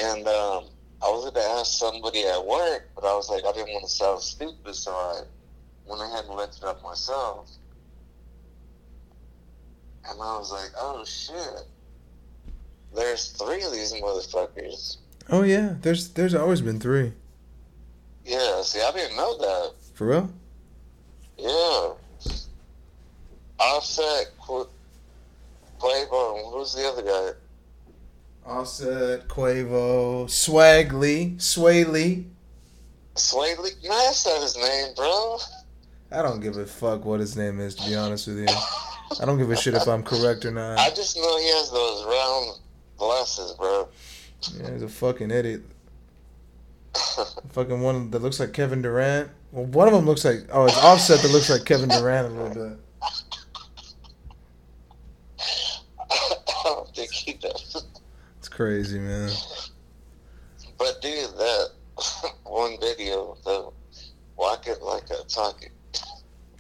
And 0.02 0.28
um, 0.28 0.66
I 1.02 1.10
was 1.10 1.24
going 1.24 1.34
to 1.34 1.52
ask 1.60 1.78
somebody 1.78 2.26
at 2.26 2.46
work, 2.46 2.90
but 2.96 3.04
I 3.06 3.14
was 3.16 3.30
like, 3.30 3.44
I 3.46 3.52
didn't 3.52 3.74
want 3.74 3.86
to 3.86 3.92
sound 3.92 4.22
stupid, 4.22 4.76
so 4.76 4.92
I 4.92 5.22
went 5.86 6.02
ahead 6.02 6.26
and 6.26 6.36
looked 6.36 6.58
it 6.58 6.64
up 6.64 6.82
myself. 6.84 7.50
And 10.10 10.20
I 10.22 10.38
was 10.38 10.52
like, 10.52 10.72
oh 10.78 11.04
shit. 11.06 11.66
There's 12.96 13.30
three 13.30 13.64
of 13.64 13.72
these 13.72 13.94
motherfuckers. 13.94 14.98
Oh 15.30 15.44
yeah. 15.44 15.76
There's 15.82 16.10
there's 16.10 16.36
always 16.36 16.62
been 16.62 16.80
three. 16.80 17.14
Yeah, 18.26 18.62
see, 18.62 18.82
I 18.82 18.92
didn't 18.92 19.18
know 19.18 19.38
that. 19.38 19.74
For 19.94 20.08
real? 20.08 20.30
Yeah. 21.38 21.94
Offset, 23.60 24.32
Qu- 24.40 24.68
Quavo, 25.80 26.52
who's 26.52 26.74
the 26.74 26.88
other 26.88 27.04
guy? 27.04 27.32
Offset, 28.46 29.28
Quavo, 29.28 30.30
Swag 30.30 30.94
Lee, 30.94 31.36
Sway 31.38 31.84
Lee. 31.84 32.28
Sway 33.16 33.56
Lee? 33.56 33.72
No, 33.84 33.90
that's 34.06 34.26
not 34.26 34.42
his 34.42 34.58
name, 34.58 34.94
bro. 34.96 35.38
I 36.12 36.22
don't 36.22 36.42
give 36.42 36.58
a 36.58 36.66
fuck 36.66 37.06
what 37.06 37.20
his 37.20 37.36
name 37.38 37.60
is, 37.60 37.76
to 37.76 37.88
be 37.88 37.96
honest 37.96 38.28
with 38.28 38.40
you. 38.40 38.48
I 39.20 39.26
don't 39.26 39.38
give 39.38 39.52
a 39.52 39.56
shit 39.56 39.74
if 39.74 39.88
I'm 39.88 40.04
correct 40.04 40.46
or 40.46 40.52
not. 40.52 40.80
I 40.80 40.90
just 40.90 41.18
know 41.18 41.38
he 41.38 41.48
has 41.48 41.72
those 41.72 42.06
round 42.06 42.60
glasses, 42.98 43.54
bro. 43.54 43.90
Yeah, 44.58 44.72
he's 44.72 44.84
a 44.84 44.90
fucking 44.90 45.32
idiot. 45.32 45.64
Fucking 47.52 47.82
one 47.82 48.12
that 48.12 48.22
looks 48.22 48.40
like 48.40 48.54
Kevin 48.54 48.82
Durant. 48.82 49.30
Well, 49.52 49.66
one 49.66 49.88
of 49.88 49.94
them 49.94 50.06
looks 50.06 50.24
like 50.24 50.48
oh, 50.52 50.66
it's 50.66 50.78
Offset 50.78 51.22
that 51.22 51.32
looks 51.32 51.50
like 51.50 51.66
Kevin 51.66 51.90
Durant 51.90 52.28
a 52.28 52.32
little 52.32 52.70
bit. 52.70 52.80
I 56.10 56.62
don't 56.64 56.96
think 56.96 57.12
he 57.12 57.34
does. 57.34 57.86
It's 58.40 58.50
crazy, 58.50 59.00
man. 59.00 59.30
But 60.78 61.02
dude, 61.02 61.30
that 61.38 61.70
one 62.44 62.78
video, 62.80 63.38
the 63.44 63.72
walk 64.36 64.68
it 64.68 64.82
like 64.82 65.10
a 65.10 65.24
talk 65.28 65.64
it. 65.64 65.72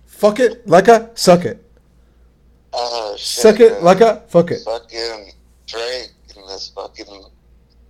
Fuck 0.05 0.39
it 0.39 0.67
like 0.67 0.87
a 0.87 1.11
suck 1.15 1.45
it. 1.45 1.70
Uh, 2.73 3.11
shit, 3.17 3.19
Suck 3.43 3.59
it 3.59 3.73
man. 3.73 3.83
like 3.83 4.01
a 4.01 4.21
fuck 4.27 4.51
it. 4.51 4.61
fucking 4.63 5.31
Drake 5.67 6.11
and 6.35 6.47
this 6.47 6.69
fucking 6.73 7.25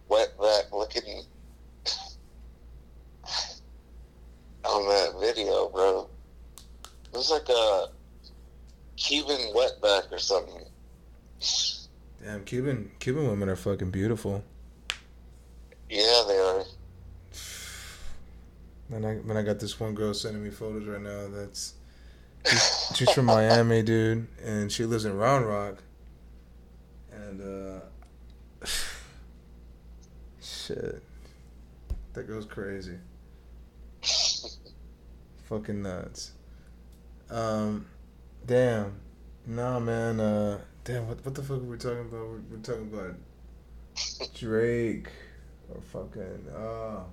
wetback 0.09 0.71
looking 0.71 1.23
on 4.65 4.87
that 4.87 5.13
video, 5.19 5.69
bro. 5.69 6.09
It 7.13 7.17
was 7.17 7.29
like 7.29 7.47
a 7.49 7.87
Cuban 8.97 9.53
wetback 9.55 10.11
or 10.11 10.19
something. 10.19 10.63
Damn, 12.23 12.43
Cuban 12.45 12.91
Cuban 12.99 13.27
women 13.27 13.49
are 13.49 13.55
fucking 13.55 13.91
beautiful. 13.91 14.43
Yeah, 15.89 16.23
they 16.27 16.37
are. 16.37 16.63
And 18.93 19.05
I 19.05 19.13
when 19.15 19.37
I 19.37 19.41
got 19.41 19.59
this 19.59 19.79
one 19.79 19.93
girl 19.95 20.13
sending 20.13 20.43
me 20.43 20.49
photos 20.49 20.85
right 20.85 20.99
now 21.01 21.27
that's 21.33 21.75
she's, 22.45 22.91
she's 22.95 23.11
from 23.11 23.25
Miami, 23.25 23.81
dude, 23.81 24.27
and 24.43 24.71
she 24.71 24.85
lives 24.85 25.05
in 25.05 25.15
Round 25.15 25.45
Rock. 25.45 25.83
And 27.11 27.41
uh 27.41 28.65
shit. 30.41 31.01
That 32.13 32.27
girl's 32.27 32.45
crazy. 32.45 32.97
Fucking 35.45 35.81
nuts. 35.81 36.31
Um 37.29 37.85
damn. 38.45 38.93
Nah 39.45 39.79
man, 39.79 40.19
uh 40.19 40.59
damn 40.83 41.07
what 41.07 41.23
what 41.25 41.35
the 41.35 41.43
fuck 41.43 41.57
are 41.57 41.63
we 41.63 41.77
talking 41.77 42.01
about? 42.01 42.27
We're, 42.27 42.41
we're 42.51 42.57
talking 42.57 42.89
about 42.93 43.15
Drake 44.33 45.07
or 45.73 45.81
fucking 45.81 46.47
uh 46.55 47.03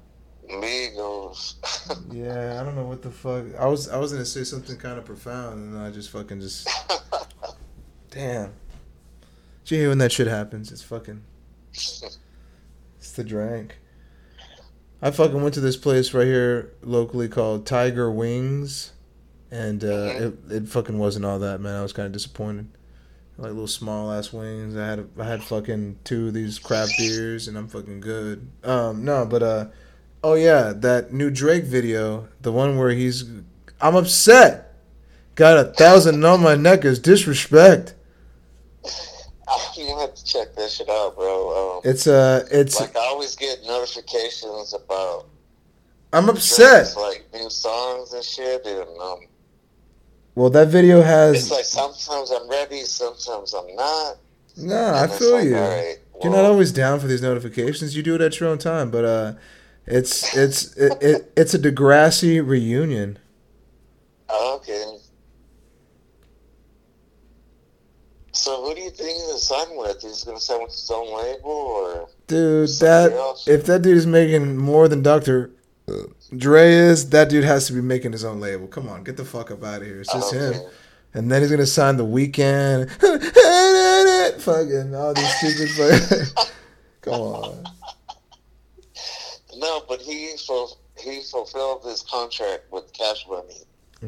Migos. 0.49 1.55
yeah, 2.13 2.61
I 2.61 2.65
don't 2.65 2.75
know 2.77 2.85
what 2.85 3.03
the 3.03 3.11
fuck. 3.11 3.45
I 3.59 3.67
was 3.67 3.89
I 3.89 3.99
was 3.99 4.13
gonna 4.13 4.25
say 4.25 4.45
something 4.45 4.77
kind 4.77 4.99
of 4.99 5.05
profound, 5.05 5.75
and 5.75 5.79
I 5.83 5.91
just 5.91 6.11
fucking 6.11 6.41
just 6.41 6.69
Damn. 8.11 8.53
Did 9.65 9.75
you 9.75 9.79
hear 9.81 9.89
when 9.91 9.99
that 9.99 10.13
shit 10.13 10.27
happens? 10.27 10.73
It's 10.73 10.83
fucking. 10.83 11.23
It's 13.01 13.13
the 13.13 13.23
drink. 13.23 13.79
I 15.01 15.13
fucking 15.13 15.41
went 15.41 15.55
to 15.55 15.61
this 15.61 15.77
place 15.77 16.13
right 16.13 16.27
here 16.27 16.73
locally 16.83 17.29
called 17.29 17.65
Tiger 17.65 18.11
Wings, 18.11 18.93
and 19.53 19.85
uh, 19.85 19.87
Mhm. 19.87 20.21
it 20.51 20.53
it 20.53 20.69
fucking 20.69 20.99
wasn't 20.99 21.25
all 21.25 21.39
that, 21.39 21.61
man. 21.61 21.77
I 21.77 21.83
was 21.83 21.93
kind 21.93 22.07
of 22.07 22.13
disappointed. 22.13 22.67
Like 23.37 23.51
little 23.53 23.69
small 23.69 24.11
ass 24.11 24.33
wings. 24.33 24.77
I 24.77 24.85
had 24.85 25.09
I 25.17 25.25
had 25.25 25.45
fucking 25.45 26.01
two 26.03 26.27
of 26.29 26.35
these 26.35 26.59
craft 26.59 26.95
beers, 26.99 27.47
and 27.47 27.57
I'm 27.57 27.69
fucking 27.69 28.01
good. 28.01 28.49
Um, 28.65 29.05
no, 29.05 29.25
but 29.25 29.43
uh, 29.45 29.67
oh 30.23 30.35
yeah, 30.35 30.73
that 30.77 31.13
new 31.13 31.31
Drake 31.31 31.65
video, 31.65 32.29
the 32.41 32.53
one 32.53 32.79
where 32.79 32.91
he's, 32.91 33.25
I'm 33.81 33.97
upset. 33.97 34.75
Got 35.35 35.59
a 35.59 35.65
thousand 35.65 36.25
on 36.25 36.43
my 36.43 36.55
neck 36.57 36.85
is 36.85 36.99
disrespect. 36.99 37.95
You 39.77 39.97
have 39.97 40.15
to 40.15 40.25
check 40.25 40.55
that 40.57 40.71
shit 40.71 40.89
out, 40.91 41.17
bro. 41.17 41.79
Um, 41.79 41.91
It's 41.91 42.07
uh, 42.07 42.47
it's 42.51 42.79
like 42.79 42.95
I 42.97 43.01
always 43.07 43.35
get 43.35 43.61
notifications 43.65 44.75
about 44.75 45.27
I'm 46.13 46.29
upset. 46.29 46.95
Like 46.97 47.27
new 47.33 47.49
songs 47.49 48.13
and 48.13 48.25
shit, 48.25 48.67
and 48.67 49.01
um, 49.01 49.21
Well, 50.35 50.51
that 50.51 50.69
video 50.69 51.01
has 51.01 51.37
it's 51.37 51.51
like 51.51 51.65
sometimes 51.65 52.31
I'm 52.31 52.49
ready, 52.49 52.83
sometimes 52.83 53.55
I'm 53.55 53.75
not. 53.75 54.17
Nah, 54.57 55.03
I 55.03 55.07
feel 55.07 55.33
like, 55.33 55.45
you. 55.45 55.57
right, 55.57 55.97
You're 56.23 56.33
not 56.33 56.45
always 56.45 56.73
down 56.73 56.99
for 56.99 57.07
these 57.07 57.23
notifications. 57.23 57.97
You 57.97 58.03
do 58.03 58.17
it 58.17 58.21
at 58.21 58.41
your 58.41 58.49
own 58.49 58.59
time, 58.59 58.91
but 58.91 59.05
uh, 59.05 59.33
it's 59.89 60.37
it's 60.37 60.77
it, 60.77 60.93
it 61.03 61.33
it's 61.37 61.55
a 61.55 61.59
Degrassi 61.59 62.47
reunion. 62.47 63.19
Oh, 64.29 64.57
okay. 64.57 64.85
So 68.33 68.65
who 68.65 68.75
do 68.75 68.81
you 68.81 68.91
think 68.91 69.11
he's 69.11 69.27
gonna 69.27 69.39
sign 69.39 69.77
with? 69.77 70.03
He's 70.03 70.25
gonna 70.25 70.39
sign 70.41 70.61
with 70.63 70.71
his 70.71 70.91
own 70.95 71.07
label, 71.17 71.51
or 71.51 72.09
Dude, 72.27 72.69
that 72.81 73.13
else? 73.13 73.49
if 73.49 73.67
that 73.67 73.83
dude 73.83 73.97
is 73.97 74.07
making 74.07 74.57
more 74.57 74.87
than 74.89 75.03
Dr. 75.03 75.51
Uh, 75.89 76.03
Dre 76.37 76.71
is, 76.71 77.09
that 77.11 77.31
dude 77.31 77.45
has 77.45 77.67
to 77.69 77.73
be 77.73 77.81
making 77.81 78.13
his 78.13 78.25
own 78.25 78.39
label. 78.41 78.67
Come 78.69 78.89
on, 78.89 79.03
get 79.03 79.17
the 79.17 79.25
fuck 79.25 79.51
up 79.51 79.65
out 79.65 79.81
of 79.81 79.87
here. 79.87 80.01
It's 80.01 80.13
just 80.13 80.35
Oh, 80.35 80.39
him. 80.39 80.63
And 81.15 81.33
then 81.33 81.41
he's 81.43 81.51
gonna 81.51 81.67
sign 81.67 81.97
the 81.97 82.05
Weeknd. 82.05 82.91
Fucking 84.43 84.95
all 84.95 85.15
these 85.15 85.35
stupid. 85.39 86.29
Come 87.01 87.15
on. 87.15 87.65
No, 89.59 89.83
but 89.89 90.01
he 90.01 90.37
ful- 90.47 90.79
he 90.99 91.23
fulfilled 91.23 91.85
his 91.85 92.03
contract 92.03 92.65
with 92.73 92.93
Cash 92.93 93.27
Money, 93.29 93.63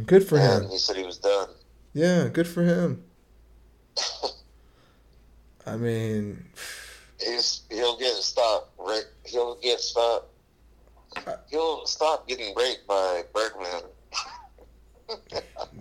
Good 0.07 0.25
for 0.27 0.39
and 0.39 0.65
him. 0.65 0.71
he 0.71 0.79
said 0.79 0.97
he 0.97 1.03
was 1.05 1.19
done. 1.19 1.49
Yeah, 1.93 2.29
good 2.29 2.47
for 2.49 2.63
him. 2.63 3.03
I 5.67 5.77
mean, 5.77 6.45
He's 7.21 7.63
he'll 7.71 7.99
get 7.99 8.15
stopped. 8.15 8.71
Right, 8.79 9.05
he'll 9.25 9.57
get 9.57 9.81
stopped. 9.81 10.29
He'll 11.51 11.85
stop 11.87 12.27
getting 12.29 12.55
raped 12.57 12.87
by 12.87 13.25
Birdman. 13.35 13.83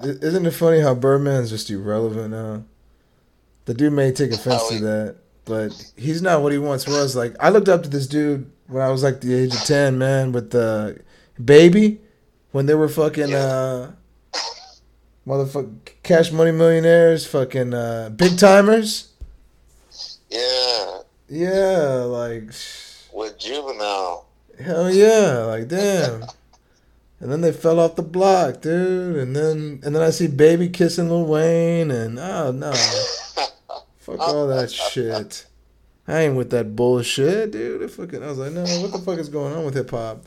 isn't 0.01 0.45
it 0.45 0.51
funny 0.51 0.79
how 0.81 0.95
Birdman's 0.95 1.49
just 1.51 1.69
irrelevant 1.69 2.31
now? 2.31 2.63
The 3.65 3.73
dude 3.75 3.93
may 3.93 4.11
take 4.11 4.31
offense 4.33 4.67
to 4.69 4.79
that, 4.79 5.15
but 5.45 5.91
he's 5.95 6.21
not 6.21 6.41
what 6.41 6.51
he 6.51 6.57
once 6.57 6.87
was. 6.87 7.15
Like 7.15 7.35
I 7.39 7.49
looked 7.49 7.69
up 7.69 7.83
to 7.83 7.89
this 7.89 8.07
dude 8.07 8.51
when 8.69 8.81
I 8.81 8.89
was 8.89 9.03
like 9.03 9.21
the 9.21 9.33
age 9.33 9.53
of 9.53 9.61
ten, 9.61 9.97
man, 9.97 10.31
with 10.31 10.51
the 10.51 11.01
baby 11.43 11.99
when 12.51 12.65
they 12.65 12.73
were 12.75 12.89
fucking 12.89 13.33
uh 13.33 13.91
motherfucking 15.27 15.77
cash 16.03 16.31
money 16.31 16.51
millionaires, 16.51 17.25
fucking 17.25 17.73
uh 17.73 18.09
Big 18.15 18.33
Tymers. 18.33 19.07
Yeah, 20.29 20.99
Yeah, 21.27 22.03
like 22.07 22.43
with 23.13 23.37
Juvenile. 23.39 24.27
hell 24.63 24.91
yeah, 24.91 25.39
like 25.47 25.67
damn. 25.67 26.23
And 27.21 27.29
then 27.29 27.41
they 27.41 27.51
fell 27.51 27.79
off 27.81 27.95
the 27.95 28.01
block, 28.01 28.61
dude. 28.61 29.17
And 29.17 29.35
then 29.35 29.81
and 29.83 29.95
then 29.95 30.01
I 30.01 30.09
see 30.11 30.27
baby 30.27 30.69
kissing 30.69 31.09
Lil 31.09 31.25
Wayne 31.25 31.91
and 31.91 32.17
oh 32.19 32.51
no. 32.51 32.71
Fuck 33.99 34.19
all 34.19 34.47
that 34.47 34.71
shit. 34.71 35.45
I 36.09 36.21
ain't 36.21 36.35
with 36.35 36.49
that 36.51 36.75
bullshit, 36.75 37.51
dude. 37.51 37.81
It 37.81 37.91
fucking, 37.91 38.23
I 38.23 38.27
was 38.27 38.37
like, 38.39 38.51
no, 38.51 38.61
what 38.63 38.91
the 38.91 38.99
fuck 38.99 39.19
is 39.19 39.29
going 39.29 39.55
on 39.55 39.63
with 39.65 39.75
hip 39.75 39.91
hop? 39.91 40.25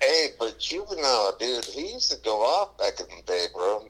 Hey, 0.00 0.30
but 0.38 0.58
Juvenile, 0.58 1.36
dude, 1.38 1.64
he 1.64 1.92
used 1.92 2.10
to 2.10 2.18
go 2.24 2.40
off 2.42 2.76
back 2.76 3.00
in 3.00 3.06
the 3.16 3.22
day, 3.24 3.46
bro. 3.54 3.88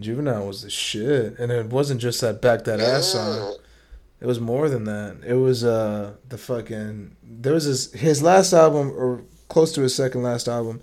Juvenile 0.00 0.46
was 0.46 0.62
the 0.62 0.70
shit, 0.70 1.38
and 1.38 1.52
it 1.52 1.66
wasn't 1.66 2.00
just 2.00 2.20
that 2.20 2.40
back 2.42 2.64
that 2.64 2.80
ass 2.80 3.08
song. 3.12 3.56
It 4.20 4.26
was 4.26 4.40
more 4.40 4.68
than 4.68 4.84
that. 4.84 5.18
It 5.24 5.34
was 5.34 5.62
uh 5.62 6.14
the 6.28 6.38
fucking 6.38 7.16
there 7.22 7.52
was 7.52 7.64
his 7.64 7.92
his 7.92 8.22
last 8.22 8.52
album 8.52 8.90
or 8.96 9.22
close 9.48 9.72
to 9.74 9.82
his 9.82 9.94
second 9.94 10.22
last 10.22 10.48
album. 10.48 10.80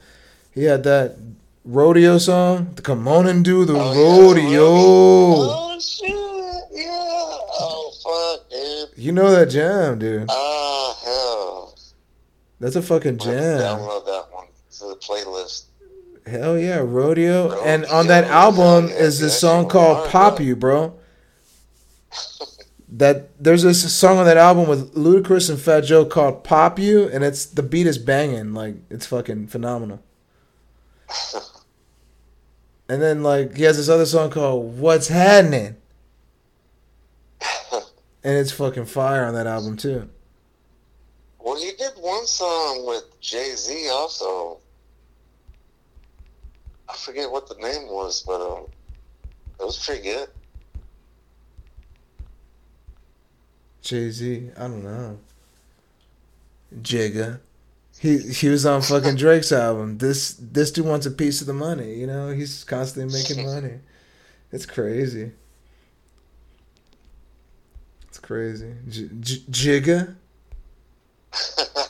He 0.51 0.63
had 0.63 0.83
that 0.83 1.17
rodeo 1.65 2.17
song, 2.17 2.71
the 2.75 2.81
"Come 2.81 3.07
On 3.07 3.27
and 3.27 3.43
Do 3.43 3.65
the 3.65 3.73
Oh, 3.75 3.93
yeah, 3.93 4.21
Rodeo." 4.21 4.65
Oh 4.69 5.79
shit! 5.79 6.09
Yeah. 6.71 6.87
Oh 6.89 7.91
fuck, 8.03 8.49
dude. 8.49 8.89
You 9.03 9.11
know 9.11 9.31
that 9.31 9.47
jam, 9.49 9.99
dude. 9.99 10.27
Ah 10.29 10.97
hell. 11.03 11.77
That's 12.61 12.77
a 12.77 12.81
fucking 12.81 13.17
jam. 13.17 13.59
Download 13.59 14.05
that 14.05 14.27
one 14.31 14.45
to 14.77 14.85
the 14.85 14.95
playlist. 14.95 15.65
Hell 16.25 16.57
yeah, 16.57 16.77
rodeo. 16.77 17.49
Rodeo, 17.49 17.63
And 17.65 17.85
on 17.87 18.07
that 18.07 18.23
album 18.23 18.87
yeah, 18.87 18.93
is 18.93 19.19
this 19.19 19.37
song 19.37 19.67
called 19.67 20.09
"Pop. 20.09 20.39
You," 20.39 20.55
bro. 20.55 20.93
That 22.95 23.43
there's 23.43 23.63
this 23.63 23.91
song 23.91 24.19
on 24.19 24.25
that 24.25 24.37
album 24.37 24.69
with 24.69 24.93
Ludacris 24.93 25.49
and 25.49 25.59
Fat 25.59 25.81
Joe 25.81 26.05
called 26.05 26.45
"Pop 26.45 26.79
You," 26.79 27.09
and 27.09 27.25
it's 27.25 27.43
the 27.45 27.63
beat 27.63 27.87
is 27.87 27.97
banging, 27.97 28.53
like 28.53 28.75
it's 28.89 29.05
fucking 29.07 29.47
phenomenal. 29.47 30.01
And 32.89 33.01
then 33.01 33.23
like 33.23 33.55
he 33.55 33.63
has 33.63 33.77
this 33.77 33.89
other 33.89 34.05
song 34.05 34.29
called 34.29 34.77
"What's 34.77 35.07
Happening," 35.07 35.77
and 38.23 38.37
it's 38.37 38.51
fucking 38.51 38.85
fire 38.85 39.25
on 39.25 39.33
that 39.33 39.47
album 39.47 39.77
too. 39.77 40.09
Well, 41.39 41.57
he 41.57 41.71
did 41.77 41.93
one 41.97 42.25
song 42.25 42.85
with 42.85 43.19
Jay 43.19 43.53
Z 43.55 43.89
also. 43.89 44.59
I 46.87 46.95
forget 46.95 47.29
what 47.29 47.47
the 47.47 47.55
name 47.55 47.87
was, 47.87 48.23
but 48.25 48.41
um, 48.41 48.65
it 49.59 49.63
was 49.63 49.83
pretty 49.83 50.03
good. 50.03 50.29
Jay 53.81 54.09
Z, 54.09 54.51
I 54.57 54.61
don't 54.61 54.83
know. 54.83 55.19
Jigga. 56.81 57.39
He 57.99 58.17
he 58.17 58.49
was 58.49 58.65
on 58.65 58.81
fucking 58.81 59.15
Drake's 59.15 59.51
album. 59.51 59.97
This 59.97 60.33
this 60.33 60.71
dude 60.71 60.85
wants 60.85 61.05
a 61.05 61.11
piece 61.11 61.41
of 61.41 61.47
the 61.47 61.53
money, 61.53 61.95
you 61.95 62.07
know? 62.07 62.31
He's 62.31 62.63
constantly 62.63 63.13
making 63.13 63.45
money. 63.53 63.79
It's 64.51 64.65
crazy. 64.65 65.31
It's 68.23 68.27
crazy. 68.27 68.73
J- 68.87 69.09
J- 69.19 69.81
Jigga. 69.81 70.15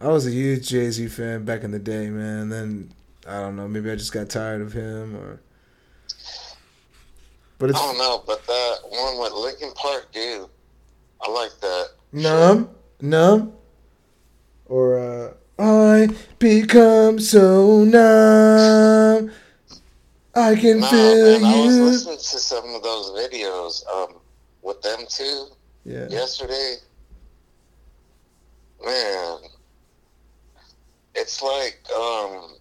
I 0.00 0.08
was 0.08 0.26
a 0.26 0.30
huge 0.30 0.68
Jay 0.68 0.90
Z 0.90 1.08
fan 1.08 1.44
back 1.44 1.64
in 1.64 1.70
the 1.70 1.78
day, 1.78 2.10
man. 2.10 2.40
And 2.42 2.52
then 2.52 2.92
I 3.26 3.40
don't 3.40 3.56
know, 3.56 3.66
maybe 3.66 3.90
I 3.90 3.96
just 3.96 4.12
got 4.12 4.28
tired 4.28 4.60
of 4.60 4.72
him 4.74 5.16
or 5.16 5.40
But 7.58 7.70
I 7.70 7.72
don't 7.78 7.96
know, 7.98 8.22
but 8.26 8.46
that 8.46 8.76
one 8.88 9.18
with 9.20 9.32
Linkin 9.32 9.72
Park, 9.74 10.08
dude, 10.12 10.46
I 11.22 11.30
like 11.30 11.58
that. 11.60 11.88
numb, 12.12 12.70
numb, 13.00 13.52
or 14.66 14.98
uh, 14.98 15.32
I 15.58 16.08
become 16.38 17.18
so 17.18 17.82
numb. 17.84 19.32
I 20.34 20.54
can 20.54 20.80
No, 20.80 20.86
feel 20.86 21.40
man, 21.40 21.44
I 21.44 21.66
was 21.66 21.76
you. 21.76 21.84
listening 21.84 22.18
to 22.18 22.22
some 22.22 22.74
of 22.74 22.82
those 22.82 23.10
videos 23.10 23.84
um, 23.92 24.14
with 24.68 24.82
them 24.82 25.00
too 25.08 25.46
Yeah, 25.84 26.06
yesterday. 26.08 26.74
Man, 28.84 29.38
it's 31.16 31.42
like, 31.42 31.80
um, 31.98 32.54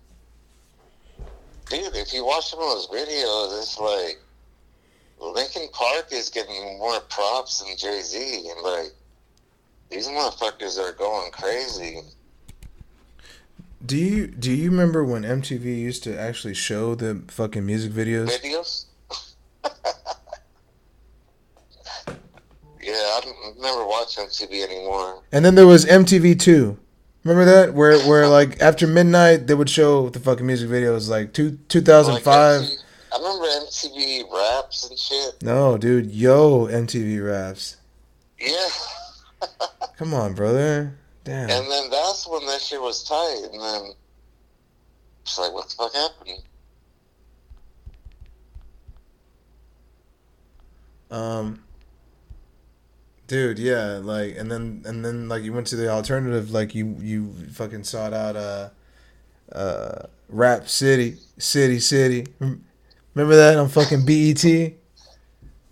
dude, 1.69 1.95
if 1.95 2.11
you 2.11 2.25
watch 2.25 2.49
some 2.49 2.59
of 2.59 2.69
those 2.69 2.87
videos, 2.87 3.59
it's 3.61 3.77
like 3.79 4.19
Linkin 5.19 5.67
Park 5.71 6.07
is 6.11 6.29
getting 6.29 6.79
more 6.79 6.99
props 7.01 7.59
than 7.61 7.77
Jay 7.77 8.01
Z, 8.01 8.49
and 8.49 8.61
like 8.63 8.93
these 9.91 10.07
motherfuckers 10.07 10.79
are 10.79 10.93
going 10.93 11.29
crazy. 11.31 12.01
Do 13.85 13.95
you 13.95 14.25
do 14.25 14.51
you 14.51 14.71
remember 14.71 15.03
when 15.03 15.21
MTV 15.21 15.65
used 15.65 16.03
to 16.05 16.19
actually 16.19 16.55
show 16.55 16.95
the 16.95 17.21
fucking 17.27 17.63
music 17.63 17.91
videos? 17.91 18.29
Videos. 18.29 18.86
MTV 24.17 24.63
anymore. 24.63 25.23
And 25.31 25.45
then 25.45 25.55
there 25.55 25.67
was 25.67 25.85
MTV 25.85 26.39
Two. 26.39 26.77
Remember 27.23 27.45
that 27.45 27.73
where 27.73 27.99
where 28.07 28.27
like 28.27 28.61
after 28.61 28.87
midnight 28.87 29.47
they 29.47 29.53
would 29.53 29.69
show 29.69 30.09
the 30.09 30.19
fucking 30.19 30.45
music 30.45 30.69
videos 30.69 31.09
like 31.09 31.33
two 31.33 31.57
two 31.67 31.81
thousand 31.81 32.15
Like, 32.15 32.27
I 32.27 33.17
remember 33.17 33.45
MTV 33.45 34.31
raps 34.31 34.89
and 34.89 34.97
shit. 34.97 35.41
No, 35.41 35.77
dude. 35.77 36.11
Yo, 36.11 36.67
MTV 36.67 37.25
raps. 37.25 37.77
Yeah. 38.39 38.69
Come 39.97 40.13
on, 40.13 40.33
brother. 40.33 40.95
Damn. 41.23 41.49
And 41.49 41.71
then 41.71 41.89
that's 41.89 42.27
when 42.27 42.45
that 42.45 42.61
shit 42.61 42.81
was 42.81 43.03
tight. 43.03 43.49
And 43.51 43.61
then 43.61 43.91
it's 45.23 45.37
like, 45.37 45.51
what 45.53 45.67
the 45.67 45.75
fuck 45.75 45.93
happened? 45.93 46.43
Um, 51.09 51.63
dude, 53.27 53.59
yeah, 53.59 53.99
like, 54.01 54.35
and 54.37 54.51
then 54.51 54.83
and 54.85 55.03
then 55.05 55.29
like 55.29 55.43
you 55.43 55.53
went 55.53 55.67
to 55.67 55.75
the 55.75 55.89
alternative, 55.89 56.51
like 56.51 56.73
you 56.73 56.95
you 56.99 57.33
fucking 57.53 57.83
sought 57.83 58.13
out 58.13 58.35
uh 58.35 58.69
uh 59.51 60.07
Rap 60.29 60.67
City, 60.67 61.17
City, 61.37 61.79
City. 61.79 62.25
Remember 62.39 63.35
that 63.35 63.57
on 63.57 63.69
fucking 63.69 64.05
BET? 64.05 64.43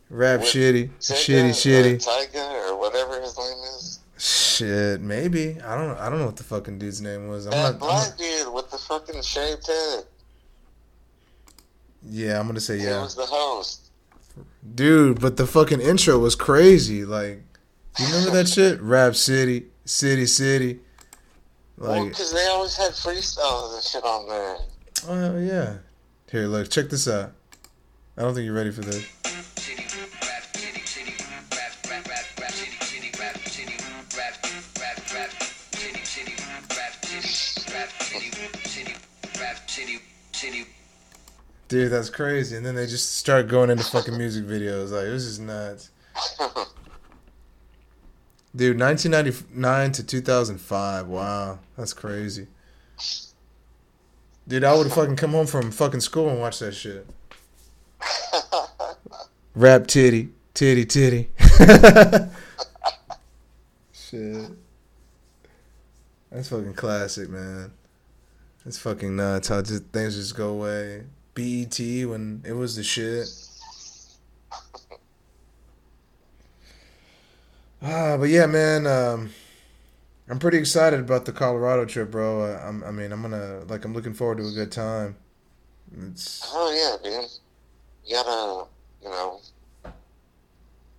Rap 0.10 0.40
With 0.42 0.50
Shitty, 0.50 0.90
Shitty, 1.00 1.50
Shitty. 1.50 1.96
Tyga 2.06 2.70
or 2.70 2.78
whatever 2.80 3.20
his 3.20 3.38
name 3.38 3.58
is. 3.76 4.00
Shit, 4.18 5.02
maybe 5.02 5.60
I 5.62 5.76
don't 5.76 5.90
know. 5.90 5.98
I 6.00 6.10
don't 6.10 6.20
know 6.20 6.28
what 6.28 6.38
the 6.38 6.44
fucking 6.44 6.80
dude's 6.80 7.02
name 7.02 7.28
was. 7.28 7.46
I'm 7.48 7.52
That 7.52 7.72
not. 7.74 7.80
Black 7.80 8.10
not 8.10 8.18
dude 8.18 8.54
with 8.54 8.70
the 8.72 8.78
fucking 8.78 9.22
shaved 9.24 9.68
head. 9.68 10.04
yeah, 12.08 12.40
I'm 12.40 12.48
gonna 12.48 12.60
say 12.62 12.78
He 12.78 12.86
yeah, 12.86 13.02
was 13.02 13.16
the 13.16 13.26
host. 13.26 13.90
dude. 14.76 15.20
But 15.20 15.36
the 15.38 15.46
fucking 15.48 15.82
intro 15.82 16.18
was 16.20 16.36
crazy. 16.36 17.04
Like, 17.04 17.44
you 18.00 18.06
remember 18.08 18.32
that 18.32 18.48
shit? 18.48 18.82
Rap 18.82 19.16
City, 19.16 19.68
City, 19.86 20.26
City. 20.26 20.80
Well, 21.78 21.92
Like, 22.04 22.10
because 22.10 22.34
they 22.34 22.46
always 22.48 22.76
had 22.76 22.92
freestyles 22.92 23.76
and 23.76 23.84
shit 23.84 24.04
on 24.04 24.28
there. 24.28 24.58
Oh 25.08 25.38
yeah. 25.38 25.78
Here, 26.30 26.48
look, 26.48 26.70
check 26.70 26.90
this 26.90 27.08
out. 27.08 27.32
I 28.18 28.22
don't 28.22 28.34
think 28.34 28.46
you're 28.46 28.56
ready 28.56 28.72
for 28.72 28.82
this. 28.82 29.06
Dude, 41.68 41.92
that's 41.92 42.10
crazy. 42.10 42.56
And 42.56 42.66
then 42.66 42.76
they 42.76 42.86
just 42.86 43.18
start 43.18 43.48
going 43.48 43.70
into 43.70 43.84
fucking 43.84 44.18
music 44.18 44.46
videos. 44.46 44.92
Like, 44.92 45.06
this 45.06 45.24
is 45.24 45.40
nuts. 45.40 45.90
Dude, 48.56 48.80
1999 48.80 49.92
to 49.92 50.04
2005. 50.04 51.08
Wow. 51.08 51.60
That's 51.78 51.94
crazy. 51.94 52.48
Dude, 54.48 54.64
I 54.64 54.74
would 54.74 54.86
have 54.86 54.96
fucking 54.96 55.18
come 55.18 55.32
home 55.32 55.48
from 55.48 55.72
fucking 55.72 56.00
school 56.00 56.30
and 56.30 56.40
watch 56.40 56.60
that 56.60 56.74
shit. 56.74 57.06
Rap 59.56 59.88
titty. 59.88 60.30
Titty, 60.54 60.86
titty. 60.86 61.32
shit. 63.92 64.52
That's 66.32 66.50
fucking 66.50 66.76
classic, 66.76 67.30
man. 67.30 67.72
It's 68.66 68.80
fucking 68.80 69.16
nuts 69.16 69.50
how 69.50 69.62
just 69.62 69.84
things 69.86 70.16
just 70.16 70.36
go 70.36 70.50
away. 70.50 71.04
BET 71.34 71.78
when 71.78 72.42
it 72.46 72.54
was 72.54 72.78
the 72.78 72.84
shit. 72.84 73.28
Ah, 77.82 78.18
but 78.18 78.30
yeah, 78.30 78.46
man. 78.46 78.88
Um, 78.88 79.32
I'm 80.28 80.40
pretty 80.40 80.58
excited 80.58 81.00
about 81.00 81.26
the 81.26 81.32
Colorado 81.32 81.86
trip, 81.86 82.10
bro. 82.12 82.44
I, 82.46 82.68
I'm, 82.68 82.84
I 82.84 82.92
mean, 82.92 83.12
I'm 83.12 83.22
gonna 83.22 83.62
like, 83.68 83.86
I'm 83.86 83.94
looking 83.94 84.14
forward 84.14 84.38
to 84.40 84.48
a 84.48 84.52
good 84.52 84.72
time. 84.72 85.18
It's 86.10 86.42
oh 86.52 86.72
yeah, 86.72 87.10
dude. 87.10 87.30
You 88.06 88.16
gotta, 88.16 88.68
you 89.04 89.10
know, 89.10 89.40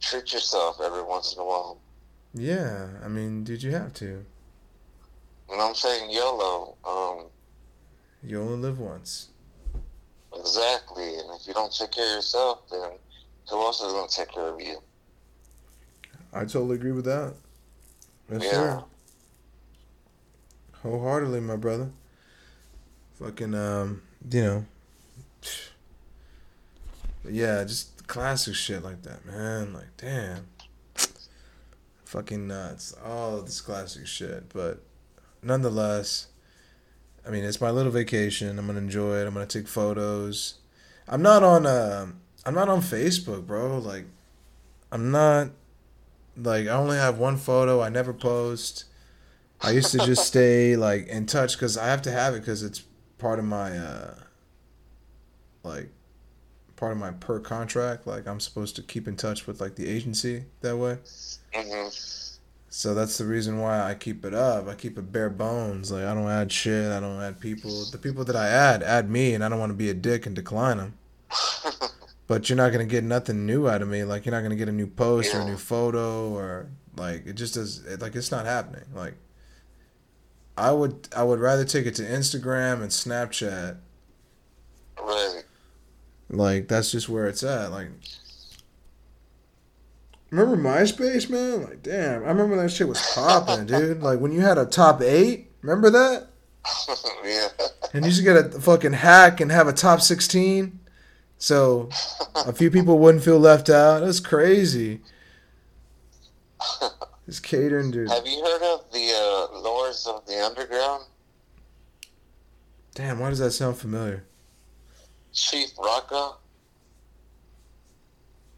treat 0.00 0.32
yourself 0.32 0.80
every 0.84 1.02
once 1.02 1.34
in 1.34 1.40
a 1.40 1.44
while. 1.44 1.80
yeah. 2.34 2.88
I 3.04 3.08
mean, 3.08 3.42
did 3.44 3.62
you 3.62 3.72
have 3.72 3.92
to. 3.94 4.24
And 5.50 5.60
I'm 5.60 5.74
saying 5.74 6.10
YOLO. 6.10 6.76
Um, 6.84 7.26
You 8.22 8.40
only 8.40 8.58
live 8.58 8.78
once. 8.80 9.28
exactly. 10.36 11.18
And 11.18 11.30
if 11.40 11.46
you 11.46 11.54
don't 11.54 11.72
take 11.72 11.92
care 11.92 12.04
of 12.10 12.16
yourself, 12.16 12.68
then 12.70 12.90
who 13.50 13.56
else 13.60 13.80
is 13.80 13.92
gonna 13.92 14.08
take 14.08 14.28
care 14.32 14.48
of 14.48 14.60
you? 14.60 14.78
I 16.36 16.40
totally 16.44 16.74
agree 16.76 16.92
with 16.92 17.06
that. 17.06 17.34
Yes, 18.30 18.42
Yeah. 18.44 18.50
sir. 18.50 18.84
Wholeheartedly, 20.82 21.40
my 21.40 21.56
brother. 21.56 21.90
Fucking, 23.18 23.54
um, 23.54 24.02
you 24.30 24.42
know. 24.42 24.66
But 27.22 27.32
yeah, 27.32 27.64
just 27.64 28.06
classic 28.06 28.54
shit 28.54 28.84
like 28.84 29.02
that, 29.02 29.24
man. 29.24 29.72
Like, 29.72 29.96
damn. 29.96 30.46
Fucking 32.04 32.46
nuts. 32.46 32.94
All 33.04 33.40
this 33.42 33.60
classic 33.60 34.06
shit. 34.06 34.48
But 34.52 34.82
nonetheless, 35.42 36.28
I 37.26 37.30
mean, 37.30 37.42
it's 37.44 37.60
my 37.60 37.70
little 37.70 37.90
vacation. 37.90 38.58
I'm 38.58 38.66
gonna 38.66 38.78
enjoy 38.78 39.16
it. 39.18 39.26
I'm 39.26 39.34
gonna 39.34 39.46
take 39.46 39.66
photos. 39.66 40.54
I'm 41.08 41.22
not 41.22 41.42
on, 41.42 41.66
uh, 41.66 42.06
I'm 42.44 42.54
not 42.54 42.68
on 42.68 42.80
Facebook, 42.80 43.46
bro. 43.46 43.78
Like, 43.78 44.04
I'm 44.92 45.10
not 45.10 45.50
like 46.36 46.66
I 46.66 46.70
only 46.70 46.96
have 46.96 47.18
one 47.18 47.36
photo. 47.36 47.80
I 47.82 47.88
never 47.88 48.12
post. 48.12 48.84
I 49.62 49.70
used 49.72 49.92
to 49.92 50.00
just 50.00 50.26
stay 50.26 50.76
like 50.76 51.08
in 51.08 51.26
touch 51.26 51.54
because 51.56 51.78
I 51.78 51.86
have 51.88 52.02
to 52.02 52.10
have 52.12 52.34
it 52.34 52.40
because 52.40 52.62
it's 52.62 52.82
part 53.18 53.38
of 53.38 53.44
my 53.44 53.76
uh 53.78 54.14
like 55.62 55.90
part 56.76 56.92
of 56.92 56.98
my 56.98 57.10
per 57.12 57.40
contract. 57.40 58.06
Like 58.06 58.26
I'm 58.26 58.40
supposed 58.40 58.76
to 58.76 58.82
keep 58.82 59.08
in 59.08 59.16
touch 59.16 59.46
with 59.46 59.60
like 59.60 59.76
the 59.76 59.88
agency 59.88 60.44
that 60.62 60.76
way. 60.76 60.98
hmm 61.54 61.88
So 62.68 62.94
that's 62.94 63.16
the 63.18 63.24
reason 63.24 63.58
why 63.58 63.80
I 63.82 63.94
keep 63.94 64.24
it 64.24 64.34
up. 64.34 64.68
I 64.68 64.74
keep 64.74 64.98
it 64.98 65.10
bare 65.12 65.30
bones. 65.30 65.90
Like 65.90 66.04
I 66.04 66.14
don't 66.14 66.28
add 66.30 66.52
shit. 66.52 66.92
I 66.92 67.00
don't 67.00 67.20
add 67.22 67.40
people. 67.40 67.86
The 67.86 67.98
people 67.98 68.24
that 68.24 68.36
I 68.36 68.48
add 68.48 68.82
add 68.82 69.10
me, 69.10 69.34
and 69.34 69.44
I 69.44 69.48
don't 69.48 69.58
want 69.58 69.70
to 69.70 69.76
be 69.76 69.90
a 69.90 69.94
dick 69.94 70.26
and 70.26 70.34
decline 70.36 70.76
them. 70.78 70.94
But 72.26 72.48
you're 72.48 72.56
not 72.56 72.72
gonna 72.72 72.86
get 72.86 73.04
nothing 73.04 73.46
new 73.46 73.68
out 73.68 73.82
of 73.82 73.88
me. 73.88 74.04
Like 74.04 74.26
you're 74.26 74.34
not 74.34 74.42
gonna 74.42 74.56
get 74.56 74.68
a 74.68 74.72
new 74.72 74.86
post 74.86 75.34
or 75.34 75.40
a 75.40 75.44
new 75.44 75.56
photo 75.56 76.30
or 76.30 76.68
like 76.96 77.26
it 77.26 77.34
just 77.34 77.54
does. 77.54 77.84
It, 77.86 78.00
like 78.00 78.16
it's 78.16 78.30
not 78.30 78.46
happening. 78.46 78.84
Like 78.94 79.14
I 80.56 80.72
would 80.72 81.08
I 81.16 81.22
would 81.22 81.38
rather 81.38 81.64
take 81.64 81.86
it 81.86 81.94
to 81.96 82.02
Instagram 82.02 82.82
and 82.82 82.90
Snapchat. 82.90 83.76
right. 85.00 85.42
Like 86.28 86.66
that's 86.68 86.90
just 86.90 87.08
where 87.08 87.28
it's 87.28 87.44
at. 87.44 87.70
Like 87.70 87.88
remember 90.30 90.56
MySpace, 90.56 91.30
man? 91.30 91.62
Like 91.62 91.82
damn, 91.82 92.24
I 92.24 92.28
remember 92.28 92.56
that 92.56 92.70
shit 92.72 92.88
was 92.88 93.00
popping, 93.14 93.66
dude. 93.66 94.02
Like 94.02 94.18
when 94.18 94.32
you 94.32 94.40
had 94.40 94.58
a 94.58 94.66
top 94.66 95.00
eight. 95.00 95.52
Remember 95.62 95.90
that? 95.90 96.28
yeah. 97.24 97.48
And 97.92 98.04
you 98.04 98.10
used 98.10 98.18
to 98.18 98.24
get 98.24 98.36
a 98.36 98.60
fucking 98.60 98.92
hack 98.92 99.40
and 99.40 99.50
have 99.50 99.66
a 99.66 99.72
top 99.72 100.00
16. 100.00 100.78
So 101.38 101.88
a 102.34 102.52
few 102.52 102.70
people 102.70 102.98
wouldn't 102.98 103.24
feel 103.24 103.38
left 103.38 103.68
out. 103.68 104.00
That's 104.00 104.20
crazy. 104.20 105.00
It's 107.28 107.40
catering, 107.40 107.90
dude. 107.90 108.08
Have 108.08 108.26
you 108.26 108.42
heard 108.44 108.62
of 108.62 108.90
the 108.92 109.10
uh, 109.12 109.60
Lords 109.60 110.06
of 110.06 110.24
the 110.26 110.44
Underground? 110.44 111.04
Damn, 112.94 113.18
why 113.18 113.30
does 113.30 113.40
that 113.40 113.50
sound 113.50 113.76
familiar? 113.76 114.24
Chief 115.32 115.74
Rocka? 115.76 116.36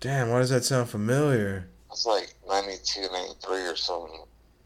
Damn, 0.00 0.28
why 0.28 0.38
does 0.38 0.50
that 0.50 0.64
sound 0.64 0.90
familiar? 0.90 1.68
It's 1.90 2.06
like 2.06 2.34
92, 2.46 3.08
93 3.10 3.56
or 3.66 3.76
something. 3.76 4.20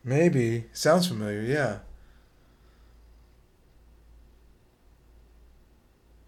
Maybe. 0.05 0.65
Sounds 0.73 1.07
familiar, 1.07 1.41
yeah. 1.41 1.79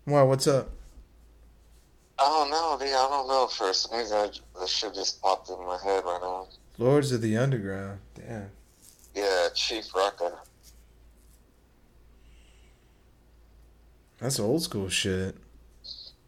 Why, 0.04 0.22
what's 0.22 0.46
up? 0.46 0.70
I 2.18 2.22
don't 2.22 2.50
know, 2.50 2.76
dude. 2.78 2.88
I 2.88 3.08
don't 3.08 3.28
know. 3.28 3.46
For 3.46 3.72
some 3.72 3.98
reason, 3.98 4.16
I, 4.16 4.30
the 4.60 4.66
shit 4.66 4.94
just 4.94 5.20
popped 5.20 5.50
in 5.50 5.58
my 5.58 5.78
head 5.82 6.04
right 6.04 6.20
now. 6.22 6.46
Lords 6.78 7.12
of 7.12 7.20
the 7.20 7.36
Underground. 7.36 8.00
Damn. 8.14 8.50
Yeah, 9.14 9.48
Chief 9.54 9.84
Rocka. 9.92 10.32
That's 14.18 14.38
old 14.40 14.62
school 14.62 14.88
shit. 14.88 15.36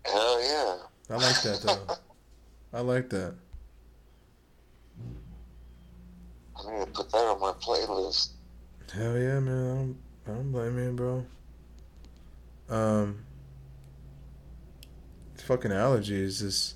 Hell 0.05 0.43
yeah. 0.43 0.76
I 1.11 1.14
like 1.16 1.43
that, 1.43 1.62
though. 1.62 1.97
I 2.78 2.80
like 2.80 3.09
that. 3.11 3.34
I 6.57 6.78
need 6.78 6.87
to 6.87 6.91
put 6.93 7.11
that 7.12 7.18
on 7.18 7.41
my 7.41 7.53
playlist. 7.53 8.30
Hell 8.93 9.16
yeah, 9.18 9.41
man. 9.41 9.47
I 9.47 9.74
don't, 9.74 9.97
I 10.26 10.30
don't 10.30 10.53
blame 10.53 10.78
you, 10.78 10.93
bro. 10.93 11.26
Um, 12.68 13.26
fucking 15.47 15.70
allergies 15.70 16.42
is 16.42 16.74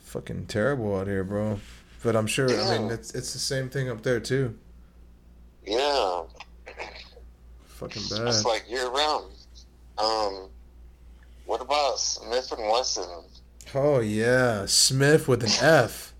fucking 0.00 0.46
terrible 0.46 0.96
out 0.96 1.06
here, 1.06 1.24
bro. 1.24 1.58
But 2.02 2.14
I'm 2.16 2.26
sure. 2.26 2.48
I 2.50 2.78
mean, 2.78 2.90
it's 2.90 3.14
it's 3.14 3.32
the 3.32 3.38
same 3.38 3.70
thing 3.70 3.88
up 3.88 4.02
there 4.02 4.20
too. 4.20 4.58
Yeah, 5.66 6.22
Fucking 7.64 8.02
bad. 8.10 8.28
it's 8.28 8.44
like 8.44 8.64
year 8.68 8.88
round. 8.90 9.32
Um, 9.98 10.48
What 11.46 11.60
about 11.60 11.98
Smith 12.00 12.50
and 12.52 12.68
Wesson? 12.70 13.24
Oh 13.74 14.00
yeah, 14.00 14.66
Smith 14.66 15.28
with 15.28 15.42
an 15.44 15.50
F. 15.64 16.12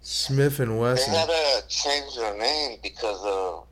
Smith 0.00 0.60
and 0.60 0.78
Wesson. 0.78 1.12
They 1.12 1.18
had 1.18 1.26
to 1.28 1.62
change 1.68 2.14
their 2.14 2.38
name 2.38 2.78
because 2.82 3.20
of 3.24 3.66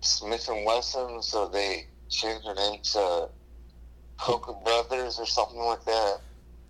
Smith 0.00 0.48
and 0.48 0.64
Wesson, 0.64 1.22
so 1.22 1.46
they 1.48 1.86
changed 2.08 2.46
their 2.46 2.54
name 2.54 2.80
to 2.94 3.28
Cocoa 4.18 4.60
Brothers 4.64 5.18
or 5.18 5.26
something 5.26 5.58
like 5.58 5.84
that. 5.84 6.18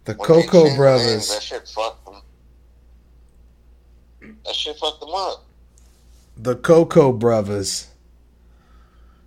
The 0.05 0.15
When 0.15 0.27
Cocoa 0.27 0.53
their 0.53 0.65
names, 0.65 0.77
Brothers. 0.77 1.29
that 1.29 1.43
shit 1.43 1.69
fucked 1.69 2.05
them. 2.05 2.23
That 4.45 4.55
shit 4.55 4.77
fucked 4.79 5.01
them 5.01 5.11
up. 5.15 5.45
The 6.37 6.57
Cocoa 6.57 7.13
Brothers. 7.13 7.89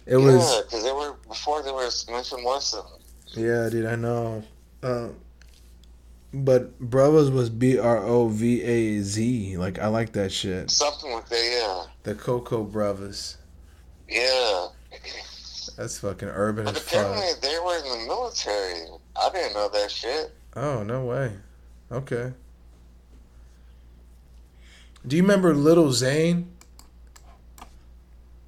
It 0.05 0.17
was 0.17 0.53
yeah, 0.53 0.61
because 0.63 0.83
they 0.83 0.91
were 0.91 1.13
before 1.27 1.61
they 1.63 1.71
were 1.71 1.89
and 2.07 2.45
Wesson. 2.45 2.83
yeah, 3.35 3.69
dude. 3.69 3.85
I 3.85 3.95
know. 3.95 4.43
Um, 4.81 5.15
but 6.33 6.77
Brothers 6.79 7.29
was 7.29 7.49
B 7.49 7.77
R 7.77 7.97
O 7.97 8.27
V 8.27 8.61
A 8.63 8.99
Z. 9.01 9.57
Like 9.57 9.79
I 9.79 9.87
like 9.87 10.13
that 10.13 10.31
shit. 10.31 10.69
Something 10.71 11.11
like 11.11 11.27
that, 11.29 11.43
yeah. 11.43 11.91
The 12.03 12.15
Cocoa 12.15 12.63
Brothers. 12.63 13.37
yeah. 14.07 14.67
Yeah. 15.77 15.83
That's 15.83 15.99
fucking 15.99 16.29
urban 16.29 16.67
as 16.67 16.77
fuck. 16.79 17.01
apparently 17.01 17.27
they 17.41 17.59
were 17.59 17.77
in 17.77 17.83
the 17.83 18.05
military. 18.07 18.87
I 19.15 19.29
didn't 19.31 19.53
know 19.53 19.69
that 19.69 19.91
shit. 19.91 20.33
Oh 20.55 20.83
no 20.83 21.05
way. 21.05 21.31
Okay. 21.91 22.33
Do 25.05 25.15
you 25.15 25.21
remember 25.21 25.53
Little 25.53 25.93
Zane? 25.93 26.51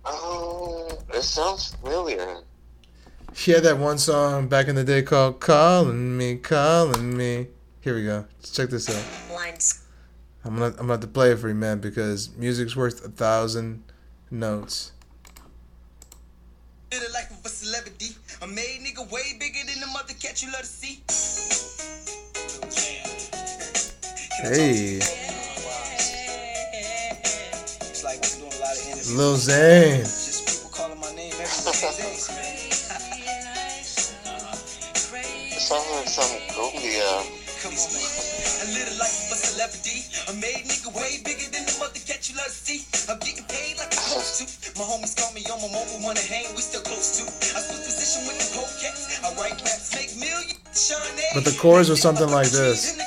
Oh, 0.03 0.87
um, 0.91 0.97
it 1.15 1.21
sounds 1.21 1.75
familiar. 1.75 2.41
He 3.35 3.51
had 3.51 3.63
that 3.63 3.77
one 3.77 3.97
song 3.99 4.47
back 4.47 4.67
in 4.67 4.75
the 4.75 4.83
day 4.83 5.03
called 5.03 5.39
"Calling 5.39 6.17
Me, 6.17 6.35
Calling 6.35 7.15
Me." 7.15 7.47
Here 7.81 7.95
we 7.95 8.03
go. 8.03 8.25
Let's 8.39 8.51
check 8.51 8.69
this 8.69 8.89
out. 8.89 9.33
Lines. 9.33 9.83
I'm 10.43 10.55
gonna 10.55 10.65
I'm 10.65 10.75
gonna 10.77 10.93
have 10.93 10.99
to 11.01 11.07
play 11.07 11.31
it 11.31 11.39
for 11.39 11.47
you, 11.47 11.55
man, 11.55 11.79
because 11.79 12.35
music's 12.35 12.75
worth 12.75 13.05
a 13.05 13.09
thousand 13.09 13.83
notes. 14.31 14.91
Live 16.91 17.01
the 17.05 17.13
life 17.13 17.29
of 17.31 17.45
a 17.45 17.49
celebrity. 17.49 18.15
A 18.41 18.47
made 18.47 18.81
nigga 18.81 19.09
way 19.11 19.37
bigger 19.39 19.59
than 19.67 19.79
the 19.79 19.87
mother 19.87 20.13
cat 20.13 20.41
you 20.41 20.51
love 20.51 20.61
to 20.61 20.67
see. 20.67 21.03
Hey, 24.41 24.99
It's 27.81 28.03
like 28.03 28.17
I'm 28.25 28.39
doing 28.39 28.53
a 28.53 28.59
lot 28.61 28.73
of 28.73 28.85
interviews. 28.87 29.15
Lil 29.15 29.35
Zane. 29.37 29.99
Just 30.01 30.47
people 30.47 30.71
calling 30.71 30.99
my 30.99 31.13
name 31.15 31.33
every 31.33 31.47
day. 31.97 32.19
Sounds 35.59 35.89
like 35.93 36.09
some 36.09 36.41
cumbia. 36.55 37.11
Come 37.61 37.75
on. 39.59 39.67
I 39.67 39.67
live 39.67 39.83
the 39.83 39.89
life 39.89 40.29
of 40.29 40.35
a 40.35 40.39
made 40.39 40.65
nigga 40.65 40.95
way 40.95 41.19
bigger 41.23 41.49
than 41.51 41.65
the 41.65 41.75
mother 41.79 41.99
cat 41.99 42.29
you 42.29 42.35
see. 42.49 42.85
I'm 43.11 43.19
getting 43.19 43.43
paid 43.45 43.77
like 43.77 43.91
I'm 43.91 43.99
supposed 43.99 44.39
to. 44.39 44.79
My 44.79 44.85
homies 44.85 45.15
call 45.15 45.33
me 45.33 45.43
on 45.51 45.61
my 45.61 45.67
mobile, 45.67 45.99
wanna 46.03 46.19
hang, 46.19 46.47
we 46.55 46.61
still 46.61 46.81
close 46.81 47.19
to. 47.19 47.23
I 47.55 47.59
switch 47.61 47.85
position 47.85 48.27
with 48.27 48.39
the 48.39 48.55
cold 48.55 48.71
cats. 48.81 49.19
I 49.23 49.33
write 49.35 49.59
raps, 49.61 49.95
make 49.95 50.15
millions. 50.15 50.55
But 51.33 51.45
the 51.45 51.57
chorus 51.59 51.89
was 51.89 52.01
something 52.01 52.29
like 52.29 52.49
this. 52.49 52.97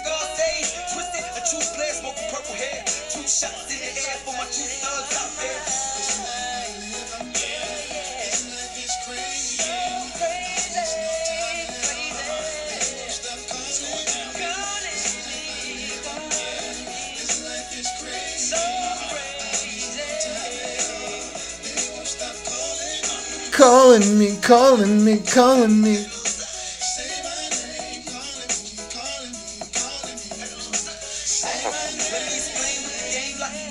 Calling 23.53 24.18
me, 24.18 24.37
calling 24.41 25.05
me, 25.05 25.18
calling 25.18 25.83
me. 25.83 26.07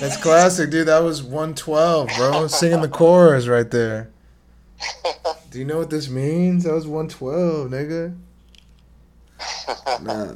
That's 0.00 0.16
classic, 0.16 0.70
dude. 0.70 0.88
That 0.88 1.02
was 1.02 1.22
112, 1.22 2.08
bro. 2.16 2.46
Singing 2.48 2.80
the 2.80 2.88
chorus 2.88 3.46
right 3.46 3.70
there. 3.70 4.10
Do 5.50 5.58
you 5.58 5.64
know 5.64 5.78
what 5.78 5.90
this 5.90 6.08
means? 6.08 6.64
That 6.64 6.74
was 6.74 6.86
112, 6.86 7.70
nigga. 7.70 8.16
Nah. 10.02 10.34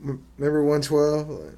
Remember 0.00 0.62
112? 0.62 1.56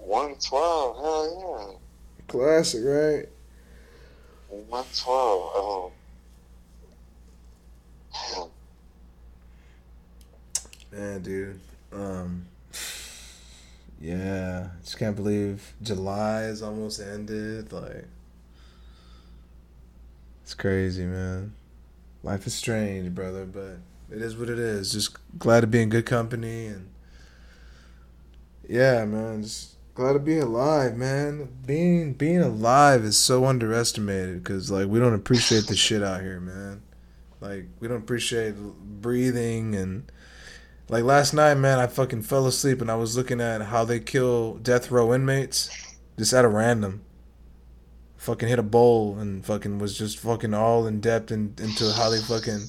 Like, 0.00 0.08
112, 0.08 0.96
hell 0.96 1.78
yeah. 2.18 2.24
Classic, 2.26 2.80
right? 2.84 3.28
yeah. 4.50 4.56
112. 4.68 5.50
Oh. 5.54 5.92
Man, 10.92 11.22
dude. 11.22 11.60
Um, 11.92 12.46
yeah, 14.00 14.68
just 14.82 14.98
can't 14.98 15.14
believe 15.14 15.74
July 15.82 16.42
is 16.44 16.62
almost 16.62 17.00
ended. 17.00 17.72
Like, 17.72 18.06
it's 20.42 20.54
crazy, 20.54 21.04
man. 21.04 21.52
Life 22.22 22.46
is 22.46 22.54
strange, 22.54 23.14
brother, 23.14 23.44
but 23.44 23.78
it 24.14 24.20
is 24.20 24.36
what 24.36 24.50
it 24.50 24.58
is. 24.58 24.92
Just 24.92 25.16
glad 25.38 25.60
to 25.60 25.66
be 25.66 25.80
in 25.80 25.88
good 25.88 26.06
company 26.06 26.66
and 26.66 26.88
yeah, 28.68 29.04
man. 29.04 29.42
Just 29.42 29.69
glad 30.00 30.14
to 30.14 30.18
be 30.18 30.38
alive, 30.38 30.96
man. 30.96 31.46
Being 31.66 32.14
being 32.14 32.40
alive 32.40 33.04
is 33.04 33.18
so 33.18 33.44
underestimated 33.44 34.42
because 34.42 34.70
like 34.70 34.88
we 34.88 34.98
don't 34.98 35.12
appreciate 35.12 35.66
the 35.66 35.76
shit 35.76 36.02
out 36.02 36.22
here, 36.22 36.40
man. 36.40 36.80
Like 37.38 37.66
we 37.80 37.86
don't 37.86 37.98
appreciate 37.98 38.54
breathing 38.56 39.74
and 39.74 40.10
like 40.88 41.04
last 41.04 41.34
night, 41.34 41.56
man, 41.56 41.78
I 41.78 41.86
fucking 41.86 42.22
fell 42.22 42.46
asleep 42.46 42.80
and 42.80 42.90
I 42.90 42.94
was 42.94 43.14
looking 43.14 43.42
at 43.42 43.60
how 43.60 43.84
they 43.84 44.00
kill 44.00 44.54
death 44.54 44.90
row 44.90 45.12
inmates 45.12 45.68
just 46.16 46.32
at 46.32 46.46
a 46.46 46.48
random. 46.48 47.02
Fucking 48.16 48.48
hit 48.48 48.58
a 48.58 48.62
bowl 48.62 49.18
and 49.18 49.44
fucking 49.44 49.78
was 49.78 49.98
just 49.98 50.18
fucking 50.18 50.54
all 50.54 50.86
in 50.86 51.00
depth 51.00 51.30
in, 51.30 51.54
into 51.58 51.92
how 51.92 52.08
they 52.08 52.20
fucking 52.20 52.62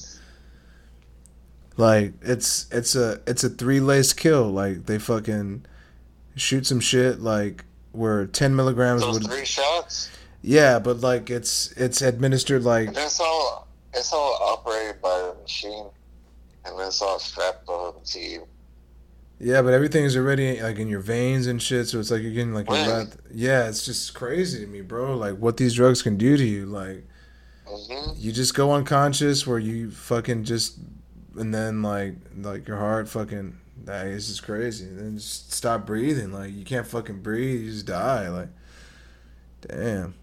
like 1.77 2.11
it's 2.21 2.67
it's 2.73 2.93
a 2.93 3.21
it's 3.25 3.45
a 3.45 3.49
three 3.49 3.79
lace 3.79 4.11
kill. 4.11 4.51
Like 4.51 4.85
they 4.85 4.99
fucking 4.99 5.65
shoot 6.35 6.65
some 6.65 6.79
shit 6.79 7.19
like 7.19 7.65
where 7.91 8.25
ten 8.27 8.55
milligrams 8.55 9.01
Those 9.01 9.19
would 9.19 9.27
three 9.31 9.45
shots? 9.45 10.09
yeah, 10.41 10.79
but 10.79 11.01
like 11.01 11.29
it's 11.29 11.71
it's 11.73 12.01
administered 12.01 12.63
like 12.63 12.93
That's 12.93 13.19
all. 13.19 13.67
It's 13.93 14.13
all 14.13 14.37
operated 14.41 15.01
by 15.01 15.33
a 15.35 15.41
machine, 15.41 15.87
and 16.65 16.79
then 16.79 16.87
it's 16.87 17.01
all 17.01 17.19
strapped 17.19 17.67
on 17.67 17.95
to 18.05 18.19
you. 18.19 18.47
Yeah, 19.37 19.61
but 19.63 19.73
everything's 19.73 20.15
already 20.15 20.61
like 20.61 20.77
in 20.77 20.87
your 20.87 21.01
veins 21.01 21.47
and 21.47 21.61
shit, 21.61 21.87
so 21.89 21.99
it's 21.99 22.09
like 22.11 22.21
you're 22.21 22.31
getting 22.31 22.53
like 22.53 22.69
your 22.69 22.77
Really? 22.77 23.05
breath. 23.05 23.17
Yeah, 23.33 23.67
it's 23.67 23.83
just 23.85 24.13
crazy 24.13 24.61
to 24.61 24.67
me, 24.67 24.81
bro. 24.81 25.17
Like 25.17 25.37
what 25.37 25.57
these 25.57 25.73
drugs 25.73 26.01
can 26.01 26.15
do 26.15 26.37
to 26.37 26.43
you. 26.45 26.65
Like 26.67 27.05
hmm 27.67 28.11
you 28.17 28.31
just 28.31 28.53
go 28.53 28.71
unconscious 28.73 29.45
where 29.47 29.59
you 29.59 29.91
fucking 29.91 30.43
just 30.43 30.77
and 31.37 31.53
then 31.53 31.81
like 31.81 32.15
like 32.37 32.67
your 32.67 32.77
heart 32.77 33.07
fucking 33.09 33.57
that 33.85 34.07
is 34.07 34.27
just 34.27 34.43
crazy. 34.43 34.85
And 34.85 34.99
then 34.99 35.17
just 35.17 35.51
stop 35.53 35.85
breathing. 35.85 36.31
Like 36.31 36.51
you 36.53 36.65
can't 36.65 36.87
fucking 36.87 37.21
breathe, 37.21 37.61
you 37.61 37.71
just 37.71 37.85
die. 37.85 38.29
Like 38.29 38.49
damn. 39.61 40.15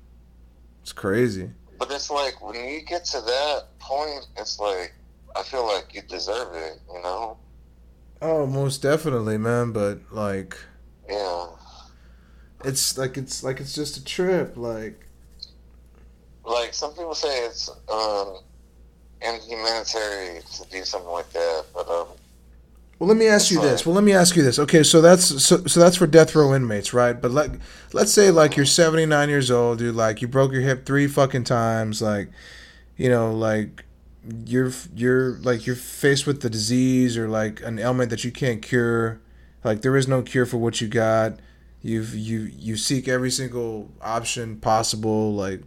It's 0.82 0.92
crazy. 0.92 1.50
But 1.78 1.90
it's 1.90 2.10
like 2.10 2.42
when 2.42 2.56
you 2.56 2.82
get 2.82 3.04
to 3.06 3.20
that 3.20 3.64
point, 3.78 4.26
it's 4.36 4.58
like 4.58 4.94
I 5.36 5.42
feel 5.42 5.66
like 5.66 5.94
you 5.94 6.02
deserve 6.02 6.54
it. 6.54 6.80
You 6.92 7.02
know? 7.02 7.36
Oh, 8.20 8.46
most 8.46 8.82
definitely, 8.82 9.38
man, 9.38 9.72
but 9.72 10.00
like 10.10 10.56
Yeah. 11.08 11.46
it's 12.64 12.98
like 12.98 13.16
it's 13.16 13.42
like 13.44 13.60
it's 13.60 13.74
just 13.74 13.96
a 13.96 14.04
trip, 14.04 14.56
like 14.56 15.06
Like 16.44 16.74
some 16.74 16.92
people 16.92 17.14
say 17.14 17.44
it's 17.46 17.68
um 17.92 18.38
inhumanitarian 19.20 20.42
to 20.42 20.64
do 20.70 20.84
something 20.84 21.10
like 21.10 21.30
that, 21.32 21.64
but 21.74 21.88
um 21.88 22.08
Well, 22.98 23.06
let 23.06 23.16
me 23.16 23.28
ask 23.28 23.50
you 23.52 23.60
this. 23.60 23.86
Well, 23.86 23.94
let 23.94 24.02
me 24.02 24.12
ask 24.12 24.34
you 24.34 24.42
this. 24.42 24.58
Okay, 24.58 24.82
so 24.82 25.00
that's 25.00 25.44
so, 25.44 25.64
so 25.66 25.78
that's 25.78 25.96
for 25.96 26.06
death 26.08 26.34
row 26.34 26.52
inmates, 26.52 26.92
right? 26.92 27.12
But 27.12 27.30
like, 27.30 27.52
let's 27.92 28.12
say 28.12 28.32
like 28.32 28.56
you're 28.56 28.66
79 28.66 29.28
years 29.28 29.52
old, 29.52 29.78
dude. 29.78 29.94
Like 29.94 30.20
you 30.20 30.26
broke 30.26 30.50
your 30.50 30.62
hip 30.62 30.84
three 30.84 31.06
fucking 31.06 31.44
times. 31.44 32.02
Like, 32.02 32.28
you 32.96 33.08
know, 33.08 33.32
like 33.32 33.84
you're 34.44 34.72
you're 34.96 35.38
like 35.38 35.64
you're 35.64 35.76
faced 35.76 36.26
with 36.26 36.42
the 36.42 36.50
disease 36.50 37.16
or 37.16 37.28
like 37.28 37.62
an 37.62 37.78
ailment 37.78 38.10
that 38.10 38.24
you 38.24 38.32
can't 38.32 38.62
cure. 38.62 39.20
Like 39.62 39.82
there 39.82 39.96
is 39.96 40.08
no 40.08 40.22
cure 40.22 40.46
for 40.46 40.56
what 40.58 40.80
you 40.80 40.88
got. 40.88 41.38
You've 41.82 42.16
you 42.16 42.50
you 42.58 42.76
seek 42.76 43.06
every 43.06 43.30
single 43.30 43.90
option 44.02 44.56
possible. 44.56 45.34
Like, 45.34 45.62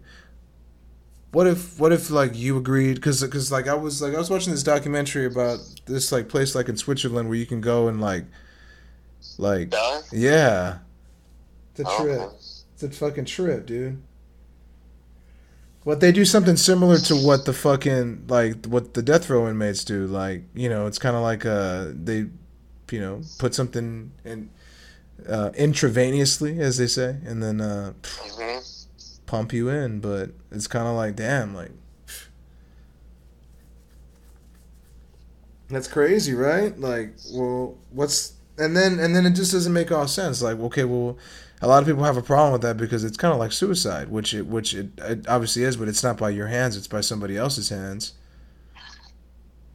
what 1.31 1.47
if 1.47 1.79
what 1.79 1.91
if 1.93 2.09
like 2.09 2.35
you 2.35 2.57
agreed 2.57 2.95
because 2.95 3.21
because 3.21 3.51
like 3.51 3.67
I 3.67 3.73
was 3.73 4.01
like 4.01 4.13
I 4.13 4.17
was 4.17 4.29
watching 4.29 4.51
this 4.51 4.63
documentary 4.63 5.25
about 5.25 5.59
this 5.85 6.11
like 6.11 6.29
place 6.29 6.55
like 6.55 6.69
in 6.69 6.77
Switzerland 6.77 7.29
where 7.29 7.37
you 7.37 7.45
can 7.45 7.61
go 7.61 7.87
and 7.87 8.01
like 8.01 8.25
like 9.37 9.71
Die? 9.71 10.01
yeah, 10.11 10.79
it's 11.71 11.79
a 11.81 11.85
Oh, 11.85 11.95
trip. 11.95 12.37
It's 12.73 12.83
a 12.83 12.89
fucking 12.89 13.25
trip, 13.25 13.65
dude. 13.65 14.01
What 15.83 15.99
they 15.99 16.11
do 16.11 16.25
something 16.25 16.57
similar 16.57 16.99
to 16.99 17.15
what 17.15 17.45
the 17.45 17.53
fucking 17.53 18.25
like 18.27 18.65
what 18.67 18.93
the 18.93 19.01
death 19.01 19.29
row 19.29 19.49
inmates 19.49 19.83
do. 19.83 20.05
Like 20.05 20.43
you 20.53 20.69
know, 20.69 20.85
it's 20.85 20.99
kind 20.99 21.15
of 21.15 21.23
like 21.23 21.43
uh 21.45 21.87
they, 21.93 22.27
you 22.91 22.99
know, 22.99 23.23
put 23.39 23.55
something 23.55 24.11
in 24.23 24.51
uh, 25.27 25.51
intravenously, 25.51 26.59
as 26.59 26.77
they 26.77 26.87
say, 26.87 27.17
and 27.25 27.43
then 27.43 27.61
uh, 27.61 27.93
hmm 28.17 28.61
pump 29.31 29.53
you 29.53 29.69
in. 29.69 29.99
But 29.99 30.31
it's 30.51 30.67
kind 30.67 30.87
of 30.87 30.95
like 30.95 31.15
damn, 31.15 31.55
like 31.55 31.71
that's 35.69 35.87
crazy, 35.87 36.33
right? 36.33 36.77
Like, 36.77 37.15
well, 37.33 37.77
what's 37.91 38.33
and 38.57 38.75
then 38.75 38.99
and 38.99 39.15
then 39.15 39.25
it 39.25 39.31
just 39.31 39.53
doesn't 39.53 39.73
make 39.73 39.91
all 39.91 40.07
sense. 40.07 40.41
Like, 40.41 40.59
okay, 40.59 40.83
well, 40.83 41.17
a 41.61 41.67
lot 41.67 41.81
of 41.81 41.87
people 41.87 42.03
have 42.03 42.17
a 42.17 42.21
problem 42.21 42.51
with 42.51 42.61
that 42.61 42.77
because 42.77 43.03
it's 43.03 43.17
kind 43.17 43.33
of 43.33 43.39
like 43.39 43.51
suicide, 43.51 44.09
which 44.09 44.33
it 44.33 44.47
which 44.47 44.73
it, 44.73 44.89
it 44.97 45.27
obviously 45.27 45.63
is, 45.63 45.77
but 45.77 45.87
it's 45.87 46.03
not 46.03 46.17
by 46.17 46.29
your 46.29 46.47
hands; 46.47 46.75
it's 46.75 46.87
by 46.87 47.01
somebody 47.01 47.37
else's 47.37 47.69
hands. 47.69 48.13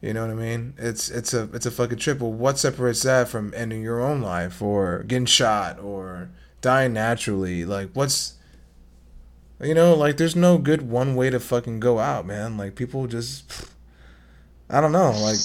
You 0.01 0.13
know 0.13 0.21
what 0.21 0.31
I 0.31 0.35
mean? 0.35 0.75
It's 0.77 1.09
it's 1.09 1.33
a 1.33 1.49
it's 1.53 1.65
a 1.65 1.71
fucking 1.71 1.97
trip. 1.97 2.19
Well, 2.19 2.31
what 2.31 2.59
separates 2.59 3.01
that 3.01 3.27
from 3.29 3.51
ending 3.55 3.81
your 3.81 3.99
own 3.99 4.21
life 4.21 4.61
or 4.61 5.03
getting 5.07 5.25
shot 5.25 5.79
or 5.79 6.29
dying 6.61 6.93
naturally? 6.93 7.65
Like, 7.65 7.89
what's 7.93 8.35
you 9.61 9.73
know, 9.73 9.93
like 9.95 10.17
there's 10.17 10.35
no 10.35 10.57
good 10.57 10.83
one 10.89 11.15
way 11.15 11.29
to 11.29 11.39
fucking 11.39 11.79
go 11.79 11.99
out, 11.99 12.25
man. 12.25 12.57
Like 12.57 12.75
people 12.75 13.07
just 13.07 13.69
I 14.69 14.81
don't 14.81 14.91
know, 14.91 15.11
like 15.11 15.37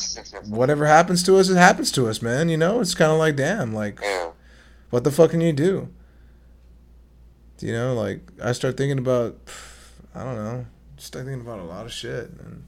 whatever 0.46 0.86
happens 0.86 1.22
to 1.24 1.36
us, 1.38 1.48
it 1.48 1.56
happens 1.56 1.90
to 1.92 2.08
us, 2.08 2.20
man. 2.22 2.48
You 2.48 2.56
know, 2.56 2.80
it's 2.80 2.94
kind 2.94 3.12
of 3.12 3.18
like 3.18 3.36
damn, 3.36 3.72
like 3.74 4.00
Yeah. 4.02 4.30
what 4.90 5.04
the 5.04 5.10
fuck 5.10 5.30
can 5.30 5.40
you 5.40 5.52
do? 5.52 5.88
You 7.60 7.72
know, 7.72 7.94
like 7.94 8.20
I 8.42 8.52
start 8.52 8.76
thinking 8.76 8.98
about, 8.98 9.38
I 10.14 10.24
don't 10.24 10.34
know, 10.34 10.66
start 10.96 11.24
thinking 11.26 11.42
about 11.46 11.60
a 11.60 11.64
lot 11.64 11.86
of 11.86 11.92
shit, 11.92 12.30
and 12.40 12.64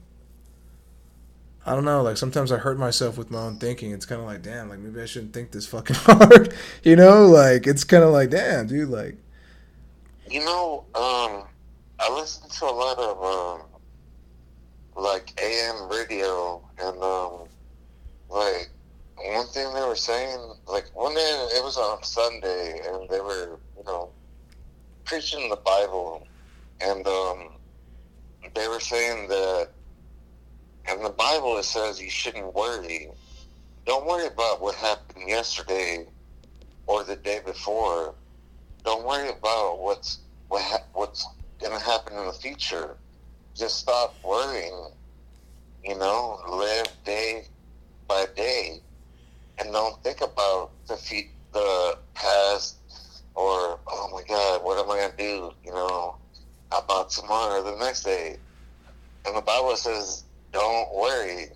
I 1.65 1.75
don't 1.75 1.83
know. 1.83 2.01
Like 2.01 2.15
sometimes 2.15 2.51
I 2.51 2.57
hurt 2.57 2.79
myself 2.79 3.17
with 3.17 3.29
my 3.29 3.39
own 3.39 3.57
thinking. 3.57 3.91
It's 3.91 4.05
kind 4.05 4.21
of 4.21 4.27
like, 4.27 4.41
damn, 4.41 4.69
like 4.69 4.79
maybe 4.79 5.01
I 5.01 5.05
shouldn't 5.05 5.33
think 5.33 5.51
this 5.51 5.67
fucking 5.67 5.95
hard. 5.99 6.53
You 6.83 6.95
know, 6.95 7.25
like 7.25 7.67
it's 7.67 7.83
kind 7.83 8.03
of 8.05 8.11
like, 8.11 8.29
damn, 8.29 8.67
dude, 8.67 8.87
like 8.89 9.17
You 10.29 10.43
know, 10.43 10.85
um, 10.95 11.43
I 11.99 12.11
listen 12.11 12.49
to 12.49 12.65
a 12.65 12.73
lot 12.73 12.97
of 12.97 13.23
um, 13.23 13.67
like 14.95 15.31
AM 15.41 15.87
radio, 15.89 16.61
and 16.79 17.01
um, 17.03 17.47
like 18.29 18.71
one 19.23 19.45
thing 19.47 19.71
they 19.73 19.81
were 19.81 19.95
saying, 19.95 20.39
like 20.67 20.85
one 20.95 21.13
day 21.13 21.47
it 21.55 21.63
was 21.63 21.77
on 21.77 22.03
Sunday, 22.03 22.79
and 22.87 23.07
they 23.09 23.19
were, 23.19 23.59
you 23.77 23.83
know, 23.85 24.09
preaching 25.05 25.47
the 25.49 25.59
Bible, 25.63 26.23
and 26.81 27.05
um, 27.05 27.49
they 28.55 28.67
were 28.67 28.79
saying 28.79 29.27
that 29.27 29.69
in 30.91 31.03
the 31.03 31.09
Bible 31.09 31.57
it 31.57 31.65
says 31.65 32.01
you 32.01 32.09
shouldn't 32.09 32.55
worry. 32.55 33.09
Don't 33.85 34.07
worry 34.07 34.25
about 34.25 34.59
what 34.59 34.73
happened 34.75 35.27
yesterday 35.27 36.05
or 36.87 37.03
the 37.03 37.15
day 37.15 37.39
before. 37.45 38.15
Don't 38.85 39.05
worry 39.05 39.29
about 39.29 39.79
what's 39.81 40.19
what 40.47 40.61
ha- 40.61 40.85
what's 40.93 41.27
gonna 41.61 41.79
happen 41.79 42.17
in 42.17 42.25
the 42.25 42.33
future. 42.33 42.97
Just 43.55 43.77
stop 43.77 44.15
worrying. 44.23 44.89
You 45.83 45.97
know, 45.97 46.39
live 46.47 46.87
day 47.03 47.45
by 48.07 48.25
day, 48.35 48.77
and 49.59 49.71
don't 49.73 50.01
think 50.03 50.21
about 50.21 50.71
the 50.87 50.97
fe- 50.97 51.31
the 51.51 51.97
past 52.13 52.77
or 53.33 53.79
oh 53.87 54.09
my 54.13 54.21
God, 54.27 54.63
what 54.63 54.77
am 54.83 54.91
I 54.91 55.01
gonna 55.01 55.13
do? 55.17 55.51
You 55.63 55.73
know, 55.73 56.17
about 56.71 57.09
tomorrow, 57.09 57.61
or 57.61 57.71
the 57.71 57.77
next 57.77 58.03
day. 58.03 58.37
And 59.25 59.35
the 59.35 59.41
Bible 59.41 59.75
says, 59.75 60.25
don't 60.53 60.95
worry. 60.95 61.47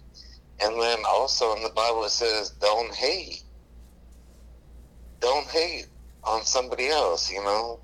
And 0.62 0.82
then 0.82 1.00
also 1.08 1.56
in 1.56 1.64
the 1.64 1.70
Bible 1.70 2.04
it 2.06 2.10
says, 2.10 2.52
don't 2.60 2.94
hate. 2.94 3.44
Don't 5.22 5.48
hate 5.48 5.86
on 6.24 6.44
somebody 6.46 6.88
else, 6.88 7.32
you 7.32 7.44
know? 7.44 7.80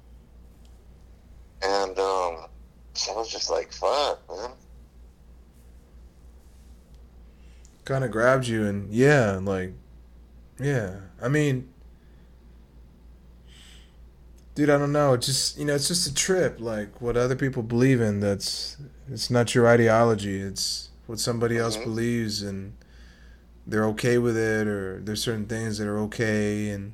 And 1.64 1.98
um, 1.98 2.46
so 2.94 3.14
I 3.14 3.18
was 3.18 3.30
just 3.32 3.50
like, 3.50 3.72
fuck, 3.72 4.20
man. 4.30 4.52
kind 7.86 8.04
of 8.04 8.10
grabbed 8.10 8.48
you 8.48 8.66
and 8.66 8.92
yeah 8.92 9.40
like 9.44 9.72
yeah 10.60 10.96
i 11.22 11.28
mean 11.28 11.70
dude 14.56 14.72
i 14.72 14.78
don't 14.78 14.92
know 14.92 15.14
it's 15.14 15.28
just 15.28 15.56
you 15.60 15.66
know 15.66 15.76
it's 15.76 15.88
just 15.88 16.08
a 16.08 16.14
trip 16.14 16.58
like 16.60 17.00
what 17.00 17.16
other 17.16 17.36
people 17.36 17.62
believe 17.62 18.02
in 18.02 18.20
that's 18.22 18.78
it's 19.08 19.30
not 19.30 19.54
your 19.54 19.68
ideology 19.68 20.40
it's 20.42 20.90
what 21.06 21.20
somebody 21.20 21.60
else 21.60 21.78
Mhm. 21.78 21.84
believes 21.84 22.42
and 22.42 22.74
they're 23.68 23.86
okay 23.86 24.18
with 24.18 24.36
it 24.36 24.68
or 24.68 25.00
there's 25.02 25.22
certain 25.22 25.46
things 25.46 25.78
that 25.78 25.88
are 25.88 26.00
okay 26.00 26.70
and 26.70 26.94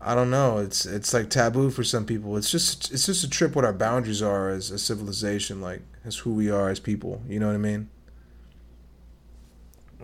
i 0.00 0.14
don't 0.14 0.30
know 0.30 0.58
it's 0.58 0.86
it's 0.86 1.12
like 1.12 1.28
taboo 1.30 1.70
for 1.70 1.84
some 1.84 2.04
people 2.04 2.36
it's 2.36 2.50
just 2.50 2.90
it's 2.92 3.06
just 3.06 3.24
a 3.24 3.28
trip 3.30 3.54
what 3.54 3.64
our 3.64 3.72
boundaries 3.72 4.22
are 4.22 4.50
as 4.50 4.70
a 4.70 4.78
civilization 4.78 5.60
like 5.60 5.82
as 6.04 6.18
who 6.18 6.32
we 6.32 6.50
are 6.50 6.70
as 6.70 6.80
people 6.80 7.22
you 7.28 7.38
know 7.38 7.46
what 7.46 7.54
i 7.54 7.58
mean 7.58 7.88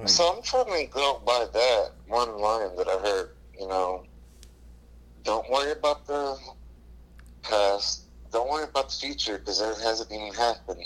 So 0.04 0.24
I'm 0.36 0.42
trying 0.42 0.86
to 0.86 0.92
go 0.92 1.22
by 1.24 1.46
that 1.52 1.90
one 2.06 2.36
line 2.38 2.76
that 2.76 2.86
I 2.86 2.98
heard, 2.98 3.30
you 3.58 3.66
know, 3.66 4.04
don't 5.24 5.48
worry 5.50 5.72
about 5.72 6.06
the 6.06 6.36
past, 7.42 8.02
don't 8.30 8.48
worry 8.48 8.64
about 8.64 8.90
the 8.90 8.96
future 8.96 9.38
because 9.38 9.60
it 9.60 9.78
hasn't 9.82 10.12
even 10.12 10.32
happened. 10.34 10.82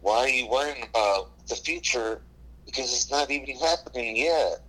Why 0.00 0.18
are 0.20 0.28
you 0.28 0.48
worrying 0.48 0.82
about 0.84 1.46
the 1.46 1.56
future 1.56 2.22
because 2.64 2.86
it's 2.92 3.10
not 3.10 3.30
even 3.30 3.54
happening 3.58 4.16
yet? 4.16 4.62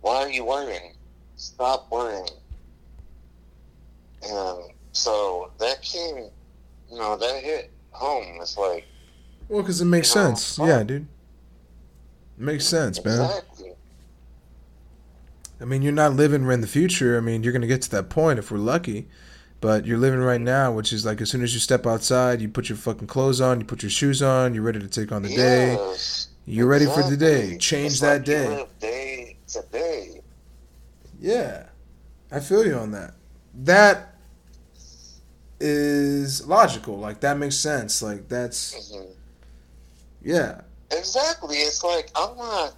Why 0.00 0.16
are 0.22 0.30
you 0.30 0.44
worrying? 0.44 0.94
Stop 1.36 1.90
worrying. 1.90 2.28
And 4.28 4.72
so 4.92 5.50
that 5.58 5.82
came, 5.82 6.16
you 6.90 6.98
know, 6.98 7.16
that 7.16 7.42
hit 7.42 7.70
home. 7.90 8.38
It's 8.40 8.56
like, 8.56 8.86
Well, 9.48 9.62
because 9.62 9.80
it 9.80 9.86
makes 9.86 10.14
You 10.14 10.20
know, 10.22 10.34
sense. 10.34 10.58
Yeah, 10.58 10.82
dude. 10.82 11.06
It 12.38 12.42
makes 12.42 12.66
sense, 12.66 13.04
man. 13.04 13.30
I 15.60 15.64
mean, 15.66 15.82
you're 15.82 15.92
not 15.92 16.14
living 16.14 16.50
in 16.50 16.60
the 16.60 16.66
future. 16.66 17.16
I 17.16 17.20
mean, 17.20 17.42
you're 17.42 17.52
going 17.52 17.62
to 17.62 17.68
get 17.68 17.82
to 17.82 17.90
that 17.92 18.08
point 18.08 18.38
if 18.38 18.50
we're 18.50 18.58
lucky. 18.58 19.08
But 19.60 19.86
you're 19.86 19.98
living 19.98 20.20
right 20.20 20.40
now, 20.40 20.72
which 20.72 20.92
is 20.92 21.06
like 21.06 21.22
as 21.22 21.30
soon 21.30 21.42
as 21.42 21.54
you 21.54 21.60
step 21.60 21.86
outside, 21.86 22.42
you 22.42 22.48
put 22.50 22.68
your 22.68 22.76
fucking 22.76 23.06
clothes 23.06 23.40
on, 23.40 23.60
you 23.60 23.66
put 23.66 23.82
your 23.82 23.88
shoes 23.88 24.20
on, 24.20 24.52
you're 24.52 24.62
ready 24.62 24.78
to 24.80 24.88
take 24.88 25.10
on 25.10 25.22
the 25.22 25.34
day. 25.34 25.78
You're 26.44 26.66
ready 26.66 26.84
for 26.84 27.02
the 27.08 27.16
day. 27.16 27.56
Change 27.56 27.92
It's 27.92 28.00
that 28.00 28.16
like 28.16 28.24
day. 28.26 28.66
day 28.78 29.36
to 29.48 29.64
day. 29.72 30.20
Yeah. 31.18 31.66
I 32.30 32.40
feel 32.40 32.66
you 32.66 32.74
on 32.74 32.90
that. 32.90 33.14
That 33.54 34.13
is 35.64 36.46
logical. 36.46 36.98
Like, 36.98 37.20
that 37.20 37.38
makes 37.38 37.56
sense. 37.56 38.02
Like, 38.02 38.28
that's, 38.28 38.74
Mhm. 38.74 39.14
yeah. 40.22 40.60
Exactly. 40.90 41.56
It's 41.56 41.82
like 41.82 42.10
I'm 42.14 42.36
not 42.36 42.74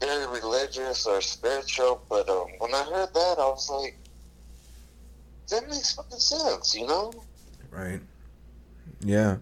very 0.00 0.26
religious 0.26 1.06
or 1.06 1.20
spiritual, 1.20 2.00
but 2.08 2.28
um, 2.28 2.46
when 2.58 2.74
I 2.74 2.82
heard 2.84 3.12
that, 3.14 3.36
I 3.38 3.46
was 3.48 3.68
like, 3.68 3.96
that 5.50 5.68
makes 5.68 5.92
fucking 5.92 6.18
sense, 6.18 6.74
you 6.74 6.86
know? 6.86 7.12
Right. 7.70 8.00
Yeah. 9.00 9.36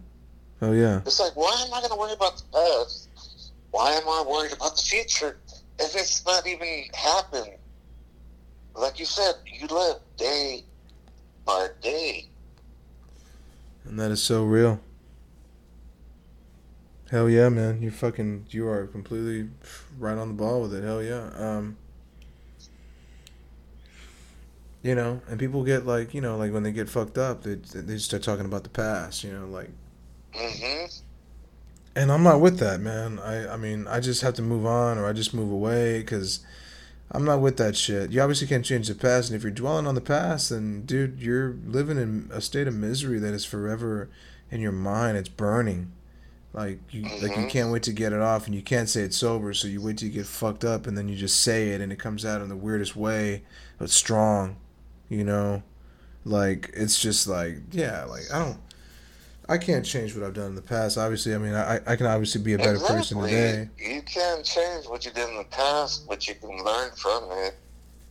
Oh, 0.61 0.73
yeah. 0.73 1.01
It's 1.07 1.21
like, 1.21 1.37
why 1.37 1.53
am 1.67 1.73
I 1.73 1.81
going 1.81 1.91
to 1.93 1.97
worry 1.97 2.13
about 2.13 2.37
the 2.39 2.45
past? 2.53 3.09
Why 3.71 3.93
am 3.93 4.09
I 4.09 4.25
worried 4.27 4.53
about 4.53 4.77
the 4.77 4.83
future 4.83 5.39
if 5.79 5.95
it's 5.95 6.25
not 6.25 6.47
even 6.47 6.85
happened? 6.95 7.53
Like 8.75 8.99
you 8.99 9.07
said, 9.07 9.35
you 9.47 9.67
live 9.69 9.97
day 10.17 10.65
by 11.45 11.69
day. 11.81 12.29
And 13.87 13.99
that 13.99 14.11
is 14.11 14.23
so 14.23 14.45
real. 14.45 14.81
Hell 17.11 17.29
yeah, 17.29 17.49
man. 17.49 17.83
You 17.83 17.91
fucking 17.91 18.47
you 18.51 18.67
are 18.69 18.87
completely 18.87 19.49
right 19.99 20.19
on 20.19 20.29
the 20.29 20.35
ball 20.35 20.63
with 20.63 20.75
it. 20.75 20.83
Hell 20.85 21.03
yeah. 21.03 21.31
Um 21.37 21.77
you 24.83 24.95
know, 24.95 25.21
and 25.29 25.39
people 25.39 25.65
get 25.65 25.87
like, 25.87 26.15
you 26.15 26.21
know, 26.21 26.37
like 26.37 26.53
when 26.53 26.63
they 26.63 26.73
get 26.73 26.89
fucked 26.89 27.19
up, 27.19 27.43
they 27.43 27.55
they 27.57 27.99
start 27.99 28.23
talking 28.23 28.45
about 28.45 28.63
the 28.63 28.71
past, 28.71 29.25
you 29.25 29.33
know, 29.33 29.47
like 29.47 29.71
hmm 30.33 30.87
and 31.95 32.13
I'm 32.13 32.23
not 32.23 32.41
with 32.41 32.59
that, 32.59 32.81
man. 32.81 33.19
I 33.19 33.55
I 33.55 33.57
mean, 33.57 33.87
I 33.87 34.01
just 34.01 34.23
have 34.23 34.35
to 34.35 34.43
move 34.43 34.67
on 34.67 34.99
or 34.99 35.07
I 35.07 35.13
just 35.13 35.33
move 35.35 35.51
away 35.51 36.03
cuz 36.05 36.41
I'm 37.11 37.25
not 37.25 37.41
with 37.41 37.57
that 37.59 37.77
shit. 37.77 38.11
You 38.11 38.21
obviously 38.21 38.47
can't 38.49 38.65
change 38.65 38.89
the 38.89 38.95
past, 38.95 39.31
and 39.31 39.37
if 39.37 39.43
you're 39.43 39.53
dwelling 39.53 39.87
on 39.87 39.95
the 39.95 40.01
past, 40.01 40.51
then 40.51 40.83
dude, 40.85 41.21
you're 41.21 41.57
living 41.65 41.99
in 41.99 42.29
a 42.33 42.41
state 42.41 42.67
of 42.67 42.75
misery 42.75 43.19
that 43.21 43.33
is 43.33 43.45
forever 43.45 44.09
in 44.51 44.61
your 44.61 44.73
mind 44.73 45.17
it's 45.17 45.29
burning. 45.29 45.93
Like 46.53 46.81
you 46.91 47.03
like 47.21 47.37
you 47.37 47.45
Mhm. 47.45 47.49
can't 47.49 47.71
wait 47.71 47.83
to 47.85 47.93
get 47.93 48.13
it 48.13 48.21
off 48.21 48.47
and 48.47 48.55
you 48.55 48.63
can't 48.63 48.89
say 48.89 49.03
it 49.03 49.13
sober, 49.15 49.53
so 49.53 49.69
you 49.69 49.81
wait 49.81 49.99
till 49.99 50.09
you 50.09 50.15
get 50.15 50.27
fucked 50.27 50.65
up 50.65 50.87
and 50.87 50.97
then 50.97 51.09
you 51.09 51.15
just 51.17 51.39
say 51.41 51.71
it 51.71 51.81
and 51.81 51.93
it 51.93 51.99
comes 51.99 52.25
out 52.25 52.41
in 52.41 52.49
the 52.49 52.57
weirdest 52.57 52.97
way, 52.97 53.43
but 53.79 53.91
strong. 53.91 54.57
You 55.09 55.23
know? 55.25 55.63
Like 56.25 56.71
it's 56.75 56.99
just 56.99 57.27
like 57.29 57.59
yeah, 57.73 58.05
like 58.05 58.23
I 58.33 58.39
don't 58.41 58.59
I 59.49 59.59
can't 59.59 59.85
change 59.85 60.15
what 60.15 60.25
I've 60.25 60.35
done 60.35 60.47
in 60.47 60.55
the 60.57 60.63
past. 60.63 60.99
Obviously, 60.99 61.35
I 61.35 61.39
mean, 61.39 61.55
I, 61.55 61.81
I 61.87 61.97
can 61.97 62.07
obviously 62.07 62.43
be 62.43 62.55
a 62.55 62.59
better 62.59 62.81
person 62.81 63.19
Exactly. 63.19 63.31
today. 63.31 63.69
You 63.79 64.03
can't 64.03 64.45
change 64.45 64.87
what 64.87 65.05
you 65.05 65.13
did 65.13 65.29
in 65.29 65.37
the 65.37 65.45
past, 65.45 66.09
but 66.09 66.27
you 66.27 66.35
can 66.35 66.51
learn 66.65 66.91
from 66.97 67.25
it, 67.31 67.55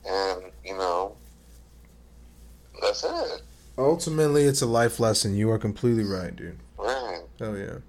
and 0.07 0.43
you 0.63 0.77
know, 0.77 1.17
that's 2.81 3.03
it. 3.03 3.41
Ultimately, 3.77 4.43
it's 4.43 4.61
a 4.61 4.65
life 4.65 4.99
lesson. 4.99 5.35
You 5.35 5.51
are 5.51 5.59
completely 5.59 6.05
right, 6.05 6.33
dude. 6.33 6.57
Right. 6.77 7.21
Hell 7.37 7.57
yeah. 7.57 7.79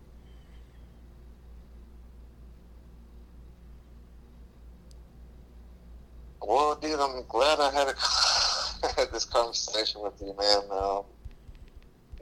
Well, 6.43 6.75
dude, 6.77 6.99
I'm 6.99 7.25
glad 7.29 7.61
I 7.61 7.71
had, 7.73 7.89
a, 7.89 8.97
had 9.01 9.13
this 9.13 9.25
conversation 9.25 10.01
with 10.01 10.15
you, 10.21 10.35
man. 10.39 10.63
Um, 10.71 11.03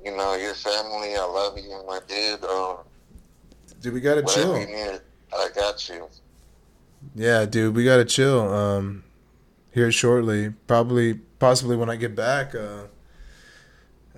you 0.05 0.16
know, 0.16 0.34
your 0.34 0.55
family, 0.55 1.14
I 1.16 1.24
love 1.24 1.57
you, 1.59 1.82
my 1.86 2.00
dude. 2.07 2.44
Um, 2.44 2.78
Dude, 3.80 3.92
we 3.94 4.00
gotta 4.00 4.22
chill. 4.22 4.57
need, 4.57 5.00
I 5.32 5.48
got 5.55 5.88
you. 5.88 6.09
Yeah, 7.14 7.44
dude, 7.44 7.74
we 7.74 7.84
gotta 7.84 8.05
chill. 8.05 8.40
Um, 8.40 9.05
here 9.72 9.92
shortly, 9.92 10.50
probably, 10.66 11.14
possibly 11.38 11.76
when 11.76 11.90
I 11.90 11.96
get 11.96 12.14
back. 12.14 12.55
Uh, 12.55 12.84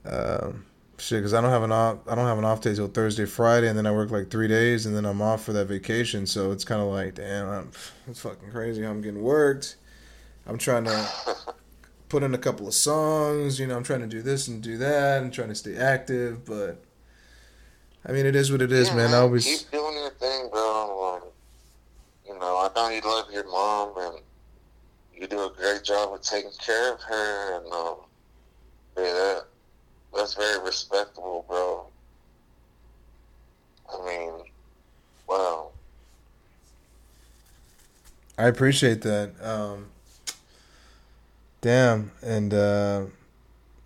um, 0.04 0.66
shit, 0.98 1.18
because 1.18 1.34
I 1.34 1.40
don't 1.40 1.50
have 1.50 1.62
an 1.64 1.72
off. 1.72 1.98
I 2.06 2.14
don't 2.14 2.26
have 2.26 2.38
an 2.38 2.44
off 2.44 2.60
day 2.60 2.74
till 2.74 2.86
Thursday, 2.88 3.24
Friday, 3.24 3.68
and 3.68 3.76
then 3.76 3.86
I 3.86 3.90
work 3.90 4.10
like 4.10 4.30
three 4.30 4.46
days, 4.48 4.86
and 4.86 4.94
then 4.94 5.04
I'm 5.04 5.20
off 5.20 5.44
for 5.44 5.52
that 5.54 5.66
vacation. 5.66 6.26
So 6.26 6.52
it's 6.52 6.64
kind 6.64 6.80
of 6.80 6.88
like, 6.88 7.14
damn, 7.14 7.48
I'm, 7.48 7.70
it's 8.06 8.20
fucking 8.20 8.50
crazy. 8.50 8.82
how 8.82 8.90
I'm 8.90 9.00
getting 9.00 9.22
worked. 9.22 9.76
I'm 10.46 10.58
trying 10.58 10.84
to 10.84 11.08
put 12.08 12.22
in 12.22 12.34
a 12.34 12.38
couple 12.38 12.66
of 12.66 12.74
songs. 12.74 13.58
You 13.58 13.66
know, 13.66 13.76
I'm 13.76 13.84
trying 13.84 14.00
to 14.00 14.06
do 14.06 14.22
this 14.22 14.48
and 14.48 14.62
do 14.62 14.76
that, 14.78 15.22
and 15.22 15.32
trying 15.32 15.48
to 15.48 15.54
stay 15.54 15.76
active. 15.76 16.44
But 16.44 16.82
I 18.04 18.12
mean, 18.12 18.26
it 18.26 18.36
is 18.36 18.50
what 18.52 18.62
it 18.62 18.72
is, 18.72 18.88
Yeah, 18.88 18.96
man. 18.96 19.14
I 19.14 19.18
always. 19.18 19.44
keep 19.44 19.70
doing 19.70 19.94
your 19.94 20.10
thing, 20.10 20.48
bro. 20.50 21.20
Um, 21.22 21.28
you 22.26 22.38
know, 22.38 22.56
I 22.56 22.70
know 22.74 22.88
you 22.88 23.00
love 23.00 23.30
your 23.32 23.50
mom, 23.50 23.92
and 23.98 24.18
you 25.14 25.26
do 25.26 25.44
a 25.44 25.50
great 25.56 25.82
job 25.82 26.12
of 26.12 26.20
taking 26.22 26.50
care 26.64 26.92
of 26.94 27.00
her, 27.00 27.56
and 27.58 27.72
um, 27.72 27.96
yeah, 28.96 29.02
that 29.04 29.44
that's 30.14 30.34
very 30.34 30.64
respectable, 30.64 31.44
bro. 31.48 31.86
I 33.92 34.06
mean, 34.06 34.32
wow. 35.28 35.70
I 38.38 38.48
appreciate 38.48 39.02
that. 39.02 39.32
Um, 39.40 39.86
damn, 41.66 42.12
and 42.22 42.54
uh, 42.54 43.06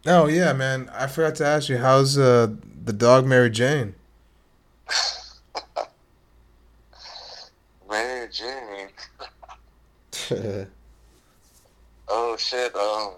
oh 0.05 0.27
yeah, 0.27 0.53
man, 0.53 0.91
I 0.93 1.07
forgot 1.07 1.37
to 1.37 1.47
ask 1.47 1.71
you, 1.71 1.79
how's 1.79 2.19
uh, 2.19 2.49
the 2.85 2.93
dog 2.93 3.25
Mary 3.25 3.49
Jane? 3.49 3.95
Mary 7.91 8.29
Jane. 8.31 8.89
Oh 12.13 12.37
shit. 12.37 12.75
Um, 12.75 13.13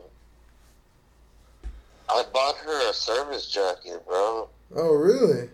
I 2.10 2.24
bought 2.30 2.56
her 2.56 2.90
a 2.90 2.92
service 2.92 3.50
jacket, 3.50 4.04
bro. 4.06 4.50
oh 4.76 4.94
really? 4.94 5.48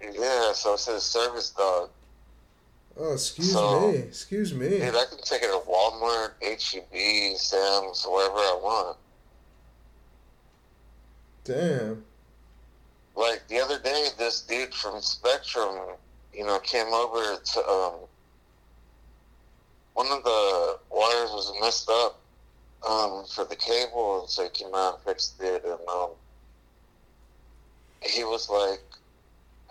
Yeah, 0.00 0.54
so 0.54 0.72
it 0.72 0.78
says 0.78 1.02
service 1.02 1.50
dog. 1.50 1.90
Oh, 2.98 3.12
excuse 3.14 3.52
So- 3.52 3.90
me, 3.92 3.98
excuse 3.98 4.52
me. 4.52 4.68
Dude, 4.68 4.94
I 4.94 5.04
can 5.06 5.18
take 5.22 5.42
it 5.42 5.46
to 5.46 5.60
Walmart, 5.68 6.32
HEB, 6.42 7.36
Sam's, 7.36 8.04
wherever 8.04 8.36
I 8.36 8.58
want. 8.62 8.98
Damn. 11.44 12.04
Like 13.14 13.46
the 13.48 13.60
other 13.60 13.78
day, 13.78 14.08
this 14.18 14.42
dude 14.42 14.74
from 14.74 15.00
Spectrum, 15.00 15.96
you 16.32 16.44
know, 16.44 16.58
came 16.60 16.86
over 16.92 17.36
to 17.36 17.68
um, 17.68 17.94
one 19.94 20.06
of 20.10 20.22
the 20.24 20.78
wires 20.90 21.30
was 21.30 21.52
messed 21.60 21.88
up 21.90 22.20
um, 22.88 23.24
for 23.26 23.44
the 23.44 23.56
cable, 23.56 24.20
and 24.20 24.30
so 24.30 24.44
he 24.44 24.50
came 24.50 24.74
out 24.74 24.94
and 24.94 25.02
fixed 25.04 25.40
it. 25.42 25.64
And 25.64 25.78
um, 25.88 26.10
he 28.02 28.24
was 28.24 28.48
like, 28.48 28.80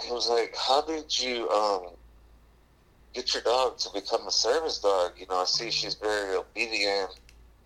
he 0.05 0.11
was 0.11 0.28
like, 0.30 0.55
"How 0.55 0.82
did 0.82 1.17
you 1.17 1.49
um, 1.49 1.88
get 3.14 3.34
your 3.34 3.43
dog 3.43 3.78
to 3.80 3.89
become 3.93 4.28
a 4.28 4.32
service 4.32 4.80
dog? 4.80 5.14
You 5.18 5.28
know, 5.30 5.41
I 5.41 5.45
see 5.45 5.72
she's 5.72 5.95
very 5.95 6.36
obedient. 6.36 7.20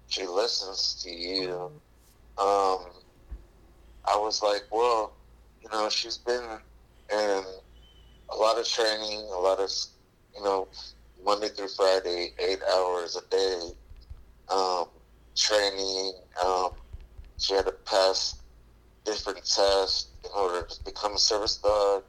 She 0.08 0.26
listens 0.26 1.02
to 1.04 1.10
you." 1.10 1.72
Um, 2.38 2.80
I 4.06 4.18
was 4.18 4.42
like, 4.42 4.64
"Well." 4.72 5.14
you 5.66 5.72
know, 5.72 5.90
she's 5.90 6.18
been 6.18 6.44
in 7.12 7.44
a 8.30 8.36
lot 8.36 8.60
of 8.60 8.68
training, 8.68 9.20
a 9.34 9.40
lot 9.40 9.60
of, 9.60 9.72
you 10.36 10.44
know, 10.44 10.68
Monday 11.24 11.50
through 11.50 11.70
Friday, 11.70 12.34
eight 12.40 12.60
hours 12.72 13.16
a 13.16 13.30
day, 13.30 13.72
um, 14.50 14.86
training. 15.36 16.14
Um, 16.44 16.70
she 17.38 17.56
had 17.56 17.66
to 17.66 17.72
pass 17.72 18.42
different 19.06 19.40
tests 19.40 20.10
in 20.24 20.30
order 20.36 20.68
to 20.68 20.84
become 20.84 21.16
a 21.16 21.20
service 21.20 21.58
dog. 21.58 22.04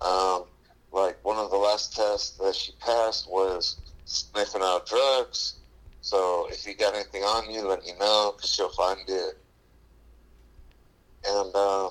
Um, 0.00 0.44
like 0.92 1.22
one 1.24 1.36
of 1.36 1.50
the 1.50 1.56
last 1.56 1.94
tests 1.94 2.36
that 2.38 2.54
she 2.54 2.72
passed 2.80 3.28
was 3.30 3.80
sniffing 4.04 4.62
out 4.62 4.86
drugs. 4.86 5.56
So 6.00 6.48
if 6.50 6.66
you 6.66 6.74
got 6.74 6.94
anything 6.94 7.22
on 7.22 7.50
you, 7.50 7.68
let 7.68 7.84
me 7.84 7.92
know 7.98 8.32
because 8.34 8.52
she'll 8.52 8.70
find 8.70 9.00
it. 9.08 9.38
And 11.26 11.54
um, 11.54 11.90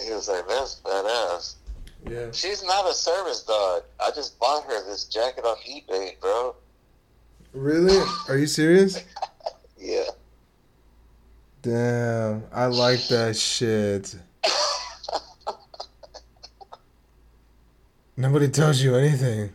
he 0.00 0.10
was 0.12 0.28
like, 0.28 0.46
"That's 0.48 0.80
badass." 0.84 1.56
Yeah. 2.08 2.30
She's 2.32 2.62
not 2.62 2.88
a 2.88 2.94
service 2.94 3.42
dog. 3.42 3.82
I 4.00 4.10
just 4.14 4.38
bought 4.38 4.64
her 4.64 4.84
this 4.86 5.04
jacket 5.04 5.44
on 5.44 5.56
eBay, 5.68 6.18
bro. 6.20 6.54
Really? 7.52 7.98
Are 8.28 8.38
you 8.38 8.46
serious? 8.46 9.02
Yeah. 9.78 10.04
Damn, 11.60 12.44
I 12.50 12.64
like 12.66 13.06
that 13.08 13.36
shit. 13.36 14.16
Nobody 18.16 18.48
tells 18.48 18.80
you 18.80 18.94
anything. 18.96 19.50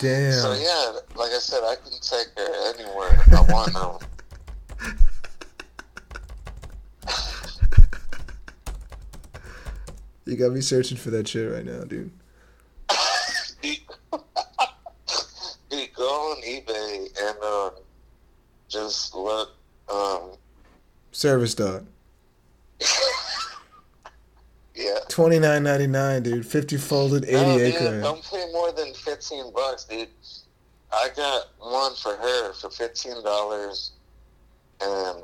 Damn. 0.00 0.32
So 0.32 0.52
yeah, 0.52 0.92
like 1.16 1.32
I 1.32 1.38
said, 1.40 1.64
I 1.64 1.74
can 1.74 1.90
take 2.00 2.28
her 2.36 2.74
anywhere 2.74 3.24
I 3.32 3.40
want 3.52 3.72
to. 3.72 3.98
You 10.24 10.36
got 10.36 10.52
me 10.52 10.60
searching 10.60 10.96
for 10.96 11.10
that 11.10 11.26
shit 11.26 11.50
right 11.50 11.64
now, 11.64 11.82
dude. 11.82 12.10
Dude, 13.60 13.78
dude, 15.68 15.92
go 15.94 16.04
on 16.04 16.42
eBay 16.42 17.08
and 17.20 17.42
um, 17.42 17.70
just 18.68 19.14
look. 19.14 19.50
Um, 19.92 20.30
Service 21.10 21.54
dog. 21.54 21.86
yeah. 24.82 24.98
Twenty 25.08 25.38
nine 25.38 25.62
ninety 25.62 25.86
nine, 25.86 26.22
dude. 26.22 26.46
Fifty 26.46 26.76
folded, 26.76 27.24
eighty 27.24 27.34
no, 27.34 27.58
acre. 27.58 28.00
Don't 28.00 28.22
pay 28.24 28.50
more 28.52 28.72
than 28.72 28.92
fifteen 28.94 29.52
bucks, 29.52 29.84
dude. 29.84 30.08
I 30.92 31.08
got 31.16 31.46
one 31.58 31.94
for 31.94 32.16
her 32.16 32.52
for 32.54 32.70
fifteen 32.70 33.22
dollars, 33.22 33.92
and 34.80 35.22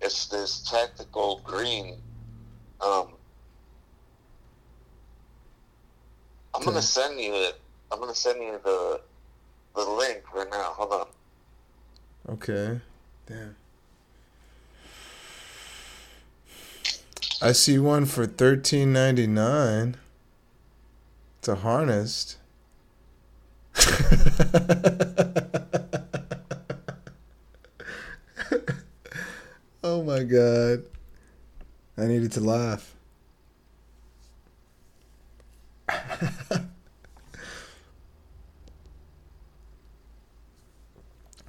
it's 0.00 0.26
this 0.26 0.62
tactical 0.70 1.40
green. 1.44 1.98
Um, 2.80 3.14
I'm 6.54 6.62
gonna 6.62 6.82
send 6.82 7.20
you 7.20 7.34
it. 7.34 7.60
I'm 7.92 8.00
gonna 8.00 8.14
send 8.14 8.42
you 8.42 8.60
the 8.64 9.00
the 9.74 9.84
link 9.84 10.22
right 10.34 10.50
now. 10.50 10.74
Hold 10.76 10.92
on. 10.92 11.06
Okay. 12.34 12.80
Damn. 13.26 13.56
I 17.42 17.52
see 17.52 17.78
one 17.78 18.04
for 18.04 18.26
thirteen 18.26 18.92
ninety 18.92 19.26
nine. 19.26 19.96
It's 21.38 21.48
a 21.48 21.56
harnessed. 21.56 22.36
oh 29.82 30.02
my 30.02 30.22
god. 30.22 30.84
I 31.96 32.06
needed 32.06 32.32
to 32.32 32.40
laugh. 32.40 32.94
How 35.88 36.60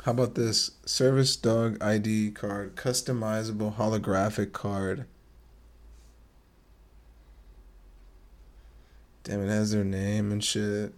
about 0.05 0.35
this 0.35 0.72
service 0.85 1.35
dog 1.35 1.81
ID 1.81 2.31
card, 2.31 2.76
customizable 2.76 3.76
holographic 3.76 4.53
card? 4.53 5.05
Damn, 9.23 9.43
it 9.43 9.49
has 9.49 9.72
their 9.72 9.84
name 9.84 10.31
and 10.31 10.43
shit. 10.43 10.93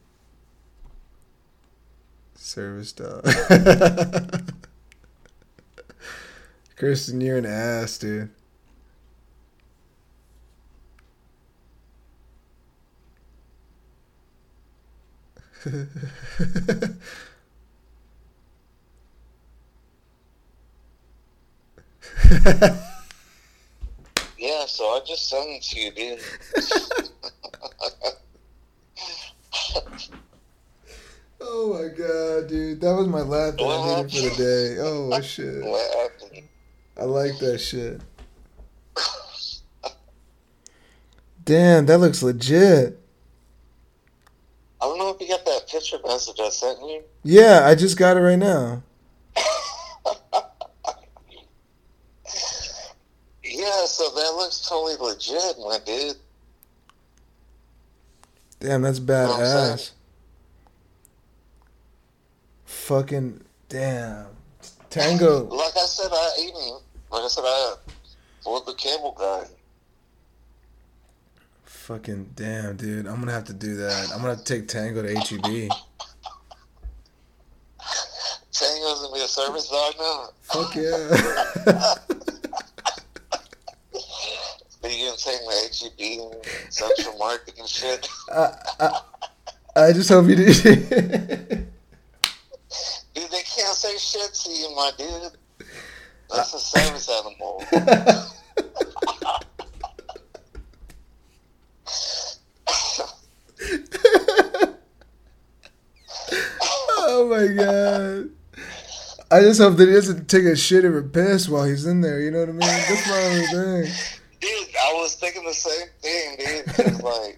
Service 2.36 2.92
dog. 2.94 3.26
Christian, 6.78 7.22
you're 7.22 7.38
an 7.38 7.46
ass, 7.46 7.98
dude. 7.98 8.30
Yeah, 24.64 24.68
so 24.68 24.86
I 24.86 25.02
just 25.06 25.28
sent 25.28 25.50
it 25.50 25.62
to 25.62 25.78
you, 25.78 25.92
dude. 25.92 26.20
oh 31.42 31.74
my 31.74 31.90
god, 31.90 32.48
dude. 32.48 32.80
That 32.80 32.96
was 32.96 33.08
my 33.08 33.20
laugh 33.20 33.58
that 33.58 33.62
I 33.62 34.04
needed 34.04 34.12
for 34.14 34.22
the 34.22 34.36
day. 34.38 34.78
Oh 34.80 35.22
shit. 35.22 35.66
what 35.66 35.94
happened? 35.98 36.48
I 36.98 37.04
like 37.04 37.38
that 37.40 37.60
shit. 37.60 38.00
Damn, 41.44 41.86
that 41.88 41.98
looks 41.98 42.24
legit. 42.24 42.98
I 44.80 44.86
don't 44.86 44.98
know 44.98 45.10
if 45.10 45.20
you 45.20 45.28
got 45.28 45.44
that 45.44 45.68
picture 45.70 45.98
message 46.06 46.40
I 46.40 46.48
sent 46.48 46.80
you. 46.80 47.04
Yeah, 47.24 47.66
I 47.66 47.76
just 47.76 47.98
got 47.98 48.16
it 48.16 48.22
right 48.22 48.40
now. 48.40 48.82
Yeah, 53.54 53.86
so 53.86 54.10
that 54.10 54.34
looks 54.36 54.63
totally 54.74 54.96
legit, 55.00 55.58
my 55.60 55.78
dude. 55.86 56.16
Damn, 58.60 58.82
that's 58.82 59.00
what 59.00 59.14
I'm 59.16 59.46
saying? 59.46 59.78
badass. 59.78 59.92
Fucking 62.66 63.44
damn. 63.70 64.28
Tango. 64.90 65.44
Like 65.46 65.78
I 65.78 65.86
said, 65.86 66.10
I 66.12 66.32
even 66.42 66.80
like 67.12 67.24
I 67.24 67.28
said, 67.28 67.44
I 67.46 67.76
pulled 68.44 68.66
the 68.66 68.74
cable 68.74 69.16
guy. 69.18 69.46
Fucking 71.66 72.32
damn, 72.36 72.76
dude. 72.78 73.06
I'm 73.06 73.20
gonna 73.20 73.32
have 73.32 73.46
to 73.46 73.54
do 73.54 73.76
that. 73.76 74.12
I'm 74.14 74.22
gonna 74.22 74.42
take 74.42 74.68
Tango 74.68 75.02
to 75.04 75.14
HEB. 75.14 75.44
Tango's 78.52 79.02
gonna 79.02 79.14
be 79.14 79.22
a 79.22 79.28
service 79.28 79.70
dog 79.70 79.94
now. 80.00 80.30
Fuck 80.42 80.76
yeah. 80.78 81.96
Gonna 84.84 85.16
take 85.18 85.40
my 85.46 85.68
HEB 85.72 86.20
and 86.20 86.36
Central 86.70 87.18
Market 87.18 87.58
and 87.58 87.68
shit? 87.70 88.08
I, 88.30 88.36
I, 88.80 88.84
uh, 88.84 88.90
uh, 88.90 89.00
I 89.76 89.94
just 89.94 90.10
hope 90.10 90.28
you 90.28 90.36
did. 90.36 90.56
Dude, 93.14 93.32
they 93.32 93.44
can't 93.44 93.76
say 93.76 93.98
shit 93.98 94.34
to 94.34 94.50
you, 94.52 94.76
my 94.76 94.92
dude. 94.98 95.32
That's 96.30 96.54
a 96.54 96.58
uh, 96.58 96.60
service 96.60 97.10
animal. 97.10 97.64
oh 106.98 107.28
my 107.30 107.48
god. 107.54 108.30
I 109.32 109.42
just 109.42 109.62
hope 109.62 109.78
that 109.78 109.88
he 109.88 109.94
doesn't 109.94 110.28
take 110.28 110.46
a 110.46 110.56
shit 110.56 110.84
or 110.86 110.98
a 110.98 111.04
piss 111.04 111.48
while 111.48 111.66
he's 111.66 111.86
in 111.86 112.02
there. 112.02 112.20
You 112.20 112.32
know 112.32 112.40
what 112.40 112.50
I 112.50 112.54
mean? 112.54 112.60
That's 112.60 113.08
my 113.08 113.24
only 113.24 113.46
thing. 113.86 113.94
Was 115.04 115.16
thinking 115.16 115.44
the 115.44 115.54
same 115.54 115.88
thing, 116.02 116.38
dude. 116.38 117.04
like, 117.04 117.38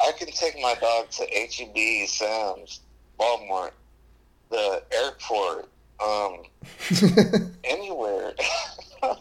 I 0.00 0.12
can 0.12 0.28
take 0.28 0.54
my 0.62 0.74
dog 0.80 1.10
to 1.10 1.26
HEB, 1.30 2.08
Sam's, 2.08 2.80
Walmart, 3.20 3.72
the 4.50 4.82
airport, 4.94 5.68
um, 6.02 6.44
anywhere. 7.64 8.28
and 9.02 9.18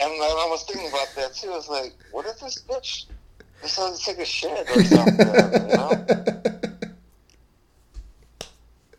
I 0.00 0.46
was 0.48 0.62
thinking 0.68 0.88
about 0.88 1.08
that 1.16 1.34
too. 1.34 1.50
I 1.50 1.56
was 1.56 1.68
like, 1.68 1.94
what 2.12 2.26
if 2.26 2.38
this 2.38 2.62
bitch 2.62 3.06
decides 3.60 3.98
to 3.98 4.04
take 4.04 4.18
a 4.18 4.24
shit 4.24 4.70
or 4.70 4.84
something? 4.84 5.18
You 5.18 5.76
know? 5.76 6.06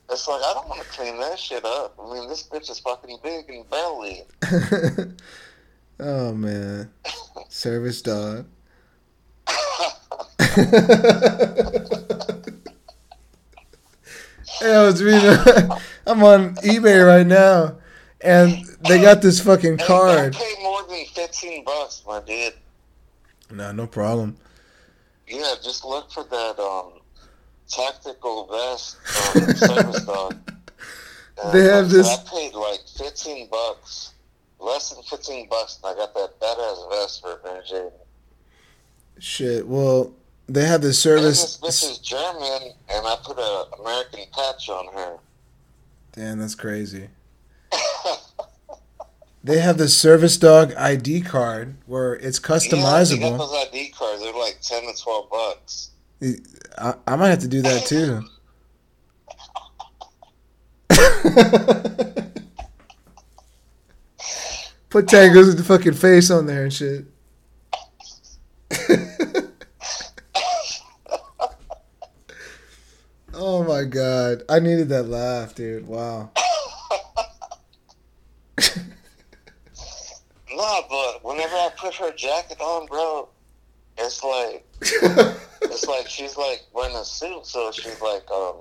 It's 0.10 0.28
like 0.28 0.42
I 0.42 0.54
don't 0.54 0.68
want 0.68 0.82
to 0.82 0.88
clean 0.90 1.18
that 1.22 1.40
shit 1.40 1.64
up. 1.64 1.98
I 1.98 2.14
mean, 2.14 2.28
this 2.28 2.44
bitch 2.44 2.70
is 2.70 2.80
fucking 2.80 3.20
big 3.24 3.50
and 3.50 3.70
belly. 3.70 4.24
Oh 6.00 6.34
man. 6.34 6.90
Service 7.50 8.02
dog. 8.02 8.46
Hey, 14.60 14.74
I 14.74 14.84
was 14.84 15.04
reading. 15.04 15.22
I'm 16.08 16.24
on 16.24 16.56
eBay 16.58 17.06
right 17.06 17.28
now, 17.28 17.78
and 18.22 18.66
they 18.88 19.02
got 19.02 19.22
this 19.22 19.40
fucking 19.40 19.78
card. 19.78 20.34
Don't 20.34 20.42
pay 20.42 20.64
more 20.64 20.84
than 20.88 21.06
fifteen 21.14 21.64
bucks, 21.64 22.04
my 22.08 22.22
dude. 22.22 22.54
Nah, 23.52 23.72
no 23.72 23.86
problem. 23.88 24.36
Yeah, 25.28 25.54
just 25.62 25.86
look 25.86 26.12
for 26.12 26.24
that 26.24 26.60
um 26.60 26.94
tactical 27.70 28.48
vest 28.48 28.98
um, 29.36 29.56
service 29.56 30.06
dog. 30.06 30.36
And 31.44 31.54
They 31.54 31.64
have 31.66 31.90
this- 31.90 32.08
I 32.08 32.18
paid 32.30 32.54
like 32.54 32.80
fifteen 32.98 33.48
bucks, 33.52 34.14
less 34.60 34.92
than 34.92 35.04
fifteen 35.04 35.48
bucks, 35.50 35.80
and 35.84 35.94
I 35.94 35.96
got 35.98 36.14
that 36.14 36.40
badass 36.40 36.90
vest 36.90 37.22
for 37.22 37.40
Jane. 37.68 37.92
Shit. 39.20 39.68
Well, 39.68 40.14
they 40.48 40.66
have 40.66 40.82
this 40.82 41.06
And 41.06 41.24
this 41.24 41.58
bitch 41.58 41.92
is 41.92 41.98
German, 42.00 42.74
and 42.90 43.08
I 43.08 43.16
put 43.24 43.38
an 43.38 43.80
American 43.80 44.22
patch 44.32 44.70
on 44.70 44.94
her. 44.94 45.18
Damn, 46.14 46.40
that's 46.40 46.56
crazy. 46.56 47.10
They 49.48 49.60
have 49.60 49.78
the 49.78 49.88
service 49.88 50.36
dog 50.36 50.74
ID 50.74 51.22
card 51.22 51.76
where 51.86 52.16
it's 52.16 52.38
customizable. 52.38 52.72
Yeah, 52.72 53.30
they 53.30 53.30
got 53.30 53.34
customizable. 53.34 53.38
those 53.38 53.68
ID 53.70 53.90
cards. 53.92 54.22
They're 54.22 54.34
like 54.34 54.58
ten 54.62 54.82
to 54.84 55.02
twelve 55.02 55.30
bucks. 55.30 55.92
I, 56.78 56.96
I 57.08 57.16
might 57.16 57.30
have 57.30 57.40
to 57.40 57.48
do 57.48 57.62
that 57.62 57.86
too. 57.86 58.24
Put 64.98 65.10
Tango's 65.10 65.46
with 65.46 65.60
the 65.60 65.64
fucking 65.64 65.94
face 65.94 66.32
on 66.32 66.48
there 66.48 66.64
and 66.64 66.74
shit. 66.74 67.06
oh 73.36 73.64
my 73.64 73.84
god. 73.84 74.42
I 74.50 74.58
needed 74.58 74.90
that 74.90 75.04
laugh, 75.04 75.54
dude. 75.54 75.88
Wow. 75.88 76.32
Nah, 80.52 80.82
but 80.90 81.24
whenever 81.24 81.54
I 81.54 81.70
put 81.78 81.94
her 81.94 82.12
jacket 82.14 82.60
on, 82.60 82.88
bro, 82.88 83.30
it's 84.00 84.24
like 84.24 84.66
it's 85.62 85.86
like 85.86 86.08
she's 86.08 86.36
like 86.36 86.66
wearing 86.74 86.96
a 86.96 87.06
suit, 87.06 87.46
so 87.46 87.72
she's 87.72 88.02
like, 88.02 88.24
um, 88.32 88.56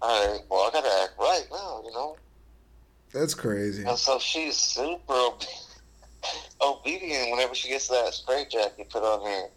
all 0.00 0.32
right, 0.32 0.40
well, 0.50 0.66
I 0.66 0.70
gotta 0.72 1.02
act 1.02 1.12
right 1.18 1.44
now, 1.52 1.82
you 1.84 1.92
know. 1.92 2.16
That's 3.12 3.34
crazy. 3.34 3.84
And 3.84 3.98
so 3.98 4.18
she's 4.18 4.56
super 4.56 5.12
obe- 5.12 5.42
obedient 6.62 7.30
whenever 7.30 7.54
she 7.54 7.68
gets 7.68 7.88
that 7.88 8.14
straight 8.14 8.50
jacket 8.50 8.88
put 8.90 9.02
on 9.02 9.26
her. 9.26 9.48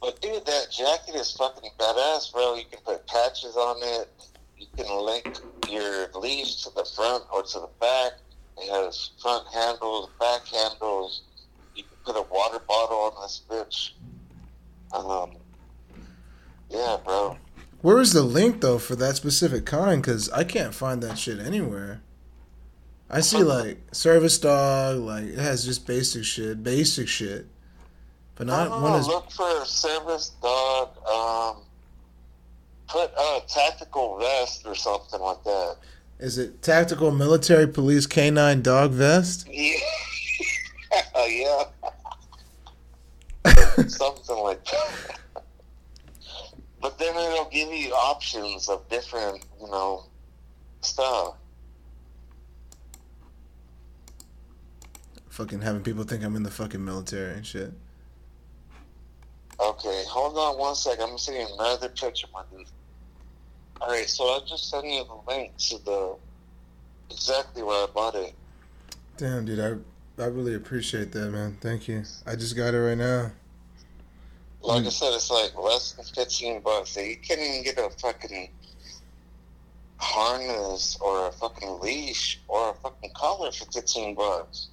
But 0.00 0.20
dude, 0.20 0.44
that 0.44 0.66
jacket 0.72 1.14
is 1.14 1.30
fucking 1.32 1.70
badass, 1.78 2.32
bro. 2.32 2.56
You 2.56 2.64
can 2.68 2.80
put 2.84 3.06
patches 3.06 3.56
on 3.56 3.76
it. 4.00 4.10
You 4.58 4.66
can 4.76 4.92
link 5.04 5.38
your 5.68 6.08
leash 6.14 6.62
to 6.64 6.70
the 6.74 6.84
front 6.96 7.24
or 7.32 7.44
to 7.44 7.60
the 7.60 7.70
back. 7.80 8.12
It 8.58 8.68
has 8.70 9.10
front 9.20 9.46
handles, 9.54 10.10
back 10.18 10.44
handles. 10.46 11.22
You 11.74 11.84
can 11.84 11.96
put 12.04 12.16
a 12.16 12.26
water 12.32 12.58
bottle 12.66 13.12
on 13.16 13.22
this 13.22 13.42
bitch. 13.48 13.92
Um, 14.92 15.36
yeah, 16.68 16.96
bro. 17.04 17.38
Where 17.82 17.98
is 17.98 18.12
the 18.12 18.22
link 18.22 18.60
though 18.60 18.78
for 18.78 18.94
that 18.96 19.16
specific 19.16 19.66
kind? 19.66 20.00
Because 20.00 20.30
I 20.30 20.44
can't 20.44 20.74
find 20.74 21.02
that 21.02 21.18
shit 21.18 21.40
anywhere. 21.40 22.00
I 23.10 23.20
see 23.20 23.38
uh-huh. 23.38 23.64
like 23.64 23.78
service 23.92 24.38
dog, 24.38 24.98
like 25.00 25.24
it 25.24 25.38
has 25.38 25.64
just 25.64 25.86
basic 25.86 26.24
shit, 26.24 26.62
basic 26.62 27.08
shit, 27.08 27.46
but 28.36 28.46
not 28.46 28.70
don't 28.70 28.82
one 28.82 28.92
know, 28.92 28.98
is. 28.98 29.06
look 29.06 29.30
for 29.30 29.64
service 29.66 30.30
dog. 30.40 30.96
Um, 31.06 31.62
put 32.88 33.10
a 33.18 33.40
tactical 33.48 34.18
vest 34.18 34.62
or 34.64 34.74
something 34.76 35.20
like 35.20 35.42
that. 35.44 35.76
Is 36.20 36.38
it 36.38 36.62
tactical 36.62 37.10
military 37.10 37.66
police 37.66 38.06
canine 38.06 38.62
dog 38.62 38.92
vest? 38.92 39.46
Yeah, 40.92 41.26
yeah, 41.26 41.64
something 43.88 44.36
like 44.36 44.62
that. 44.66 45.20
But 46.82 46.98
then 46.98 47.16
it'll 47.16 47.48
give 47.48 47.72
you 47.72 47.92
options 47.94 48.68
of 48.68 48.86
different, 48.88 49.44
you 49.60 49.68
know, 49.68 50.04
stuff. 50.80 51.36
Fucking 55.28 55.62
having 55.62 55.82
people 55.82 56.02
think 56.02 56.24
I'm 56.24 56.34
in 56.34 56.42
the 56.42 56.50
fucking 56.50 56.84
military 56.84 57.34
and 57.34 57.46
shit. 57.46 57.72
Okay, 59.60 60.02
hold 60.08 60.36
on 60.36 60.58
one 60.58 60.74
second. 60.74 61.04
I'm 61.08 61.18
seeing 61.18 61.46
another 61.54 61.88
picture, 61.88 62.26
my 62.34 62.42
dude. 62.50 62.66
All 63.80 63.88
right, 63.88 64.08
so 64.08 64.24
I 64.24 64.40
just 64.46 64.68
sent 64.68 64.84
you 64.84 65.04
the 65.04 65.32
link 65.32 65.56
to 65.56 65.78
the 65.84 66.16
exactly 67.10 67.62
where 67.62 67.84
I 67.84 67.86
bought 67.94 68.16
it. 68.16 68.34
Damn, 69.16 69.44
dude, 69.44 69.60
I 69.60 70.22
I 70.22 70.26
really 70.26 70.54
appreciate 70.54 71.12
that, 71.12 71.30
man. 71.30 71.56
Thank 71.60 71.86
you. 71.86 72.02
I 72.26 72.34
just 72.34 72.56
got 72.56 72.74
it 72.74 72.78
right 72.78 72.98
now. 72.98 73.30
Like 74.62 74.82
hmm. 74.82 74.86
I 74.86 74.90
said, 74.90 75.12
it's 75.14 75.30
like 75.30 75.56
less 75.58 75.92
than 75.92 76.04
fifteen 76.04 76.60
bucks. 76.60 76.96
You 76.96 77.16
can't 77.16 77.40
even 77.40 77.64
get 77.64 77.78
a 77.78 77.90
fucking 77.90 78.50
harness 79.96 80.98
or 81.00 81.28
a 81.28 81.32
fucking 81.32 81.80
leash 81.80 82.40
or 82.48 82.70
a 82.70 82.74
fucking 82.74 83.10
collar 83.14 83.50
for 83.50 83.64
fifteen 83.66 84.14
bucks. 84.14 84.68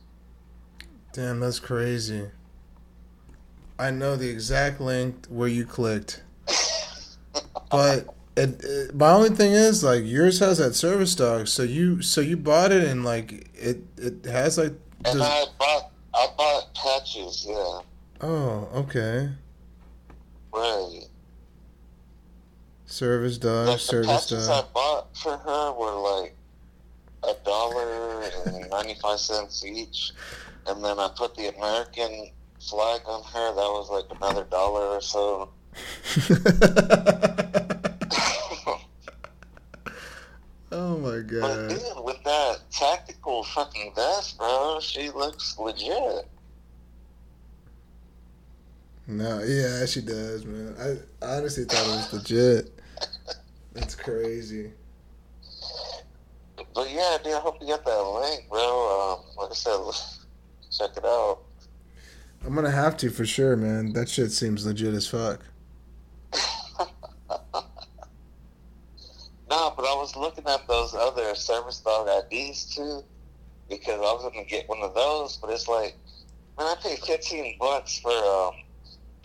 Damn, 1.14 1.40
that's 1.40 1.60
crazy. 1.60 2.30
I 3.80 3.92
know 3.92 4.16
the 4.16 4.30
exact 4.30 4.80
link 4.80 5.26
where 5.28 5.48
you 5.48 5.66
clicked, 5.66 6.22
but 7.72 8.14
it, 8.36 8.64
it, 8.64 8.96
my 8.96 9.12
only 9.12 9.30
thing 9.30 9.54
is 9.54 9.84
like 9.84 10.04
yours 10.06 10.40
has 10.40 10.60
that 10.60 10.76
service 10.76 11.16
dog. 11.16 11.48
So 11.48 11.64
you 11.64 12.02
so 12.02 12.22
you 12.22 12.38
bought 12.38 12.72
it 12.72 12.84
and 12.84 13.04
like 13.04 13.50
it 13.56 13.82
it 13.98 14.26
has 14.26 14.58
like. 14.58 14.74
And 15.06 15.18
does- 15.18 15.22
I 15.22 15.46
bought 15.58 15.92
I 16.14 16.28
bought 16.38 16.76
patches, 16.76 17.46
yeah. 17.48 17.80
oh, 18.22 18.70
okay. 18.76 19.30
Right. 20.54 21.02
Service 22.86 23.38
dog, 23.38 23.68
Like 23.68 23.78
the 23.78 23.84
service 23.84 24.08
patches 24.08 24.50
I 24.50 24.64
bought 24.74 25.16
for 25.16 25.38
her 25.38 25.72
were 25.74 26.22
like 26.22 26.36
a 27.24 27.34
dollar 27.46 28.24
and 28.46 28.70
ninety 28.70 28.96
five 28.96 29.20
cents 29.20 29.64
each. 29.64 30.12
And 30.68 30.84
then 30.84 31.00
I 31.00 31.10
put 31.16 31.36
the 31.36 31.48
American 31.56 32.32
flag 32.60 33.02
on 33.06 33.24
her, 33.24 33.56
that 33.56 33.56
was 33.56 33.90
like 33.90 34.06
another 34.18 34.44
dollar 34.46 34.88
or 34.88 35.02
so. 35.02 35.50
oh 40.72 40.98
my 40.98 41.20
god! 41.20 41.42
But 41.42 41.70
dude, 41.70 42.04
with 42.04 42.24
that 42.26 42.60
tactical 42.72 43.44
fucking 43.44 43.94
vest, 43.96 44.38
bro, 44.38 44.80
she 44.82 45.10
looks 45.12 45.58
legit. 45.58 46.28
No, 49.10 49.42
yeah, 49.42 49.88
she 49.88 50.02
does, 50.02 50.46
man. 50.46 50.76
I, 50.80 51.26
I 51.26 51.38
honestly 51.38 51.66
thought 51.66 51.84
it 51.84 51.90
was 51.90 52.14
legit. 52.14 52.80
That's 53.74 53.96
crazy. 53.96 54.72
But 56.76 56.92
yeah, 56.92 57.18
dude, 57.24 57.34
I 57.34 57.40
hope 57.40 57.58
you 57.60 57.66
get 57.66 57.84
that 57.84 58.02
link, 58.04 58.48
bro. 58.50 58.60
Um, 58.62 59.36
like 59.36 59.50
I 59.50 59.56
said, 59.56 59.80
check 60.72 60.96
it 60.96 61.04
out. 61.04 61.40
I'm 62.46 62.54
gonna 62.54 62.70
have 62.70 62.98
to 62.98 63.10
for 63.10 63.26
sure, 63.26 63.58
man. 63.58 63.94
That 63.94 64.10
shit 64.10 64.32
seems 64.32 64.64
legit 64.68 64.94
as 64.94 65.08
fuck. 65.08 65.42
No, 69.50 69.74
but 69.76 69.82
I 69.82 69.96
was 69.96 70.16
looking 70.16 70.46
at 70.46 70.68
those 70.68 70.94
other 70.94 71.34
service 71.34 71.80
dog 71.80 72.08
IDs 72.32 72.76
too, 72.76 73.04
because 73.68 73.96
I 73.96 74.14
was 74.14 74.22
gonna 74.22 74.46
get 74.46 74.70
one 74.70 74.84
of 74.84 74.94
those. 74.94 75.38
But 75.38 75.50
it's 75.50 75.68
like, 75.68 75.98
man, 76.60 76.68
I 76.68 76.76
paid 76.80 77.00
fifteen 77.00 77.58
bucks 77.60 77.98
for 77.98 78.12
um, 78.12 78.54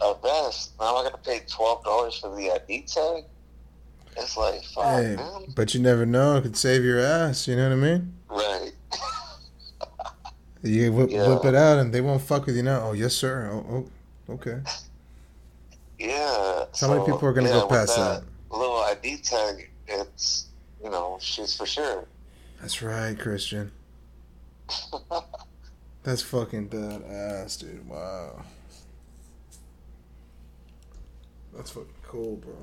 a 0.00 0.14
vest. 0.22 0.72
Now 0.80 0.96
I 0.96 1.04
gotta 1.04 1.18
pay 1.18 1.40
twelve 1.48 1.84
dollars 1.84 2.18
for 2.18 2.34
the 2.34 2.50
uh, 2.50 2.58
ID 2.68 2.82
tag. 2.82 3.24
It's 4.16 4.36
like, 4.36 4.62
fuck, 4.64 4.84
Hey, 4.84 5.16
man. 5.16 5.52
but 5.56 5.74
you 5.74 5.80
never 5.80 6.06
know. 6.06 6.36
It 6.36 6.42
could 6.42 6.56
save 6.56 6.84
your 6.84 7.00
ass. 7.00 7.48
You 7.48 7.56
know 7.56 7.68
what 7.68 7.72
I 7.72 7.80
mean? 7.80 8.14
Right. 8.28 8.72
You 10.62 10.92
whip, 10.92 11.10
Yeah. 11.10 11.28
whip 11.28 11.44
it 11.44 11.54
out, 11.54 11.78
and 11.78 11.92
they 11.92 12.00
won't 12.00 12.22
fuck 12.22 12.46
with 12.46 12.56
you 12.56 12.62
now. 12.62 12.88
Oh, 12.88 12.92
yes, 12.92 13.12
sir. 13.12 13.50
Oh, 13.52 13.66
oh 14.28 14.34
okay. 14.34 14.60
Yeah. 15.98 16.64
How 16.80 16.88
many 16.88 17.04
people 17.04 17.26
are 17.26 17.32
gonna 17.32 17.48
yeah, 17.48 17.60
go 17.60 17.68
past 17.68 17.96
that? 17.96 18.22
Little 18.50 18.76
ID 18.78 19.18
tag. 19.18 19.70
It's 19.86 20.46
you 20.82 20.90
know 20.90 21.18
she's 21.20 21.54
for 21.56 21.66
sure. 21.66 22.06
That's 22.60 22.80
right, 22.82 23.18
Christian. 23.18 23.72
That's 26.02 26.22
fucking 26.22 26.68
badass, 26.68 27.60
dude. 27.60 27.86
Wow. 27.88 28.42
That's 31.56 31.70
fucking 31.70 31.88
cool, 32.02 32.36
bro. 32.36 32.54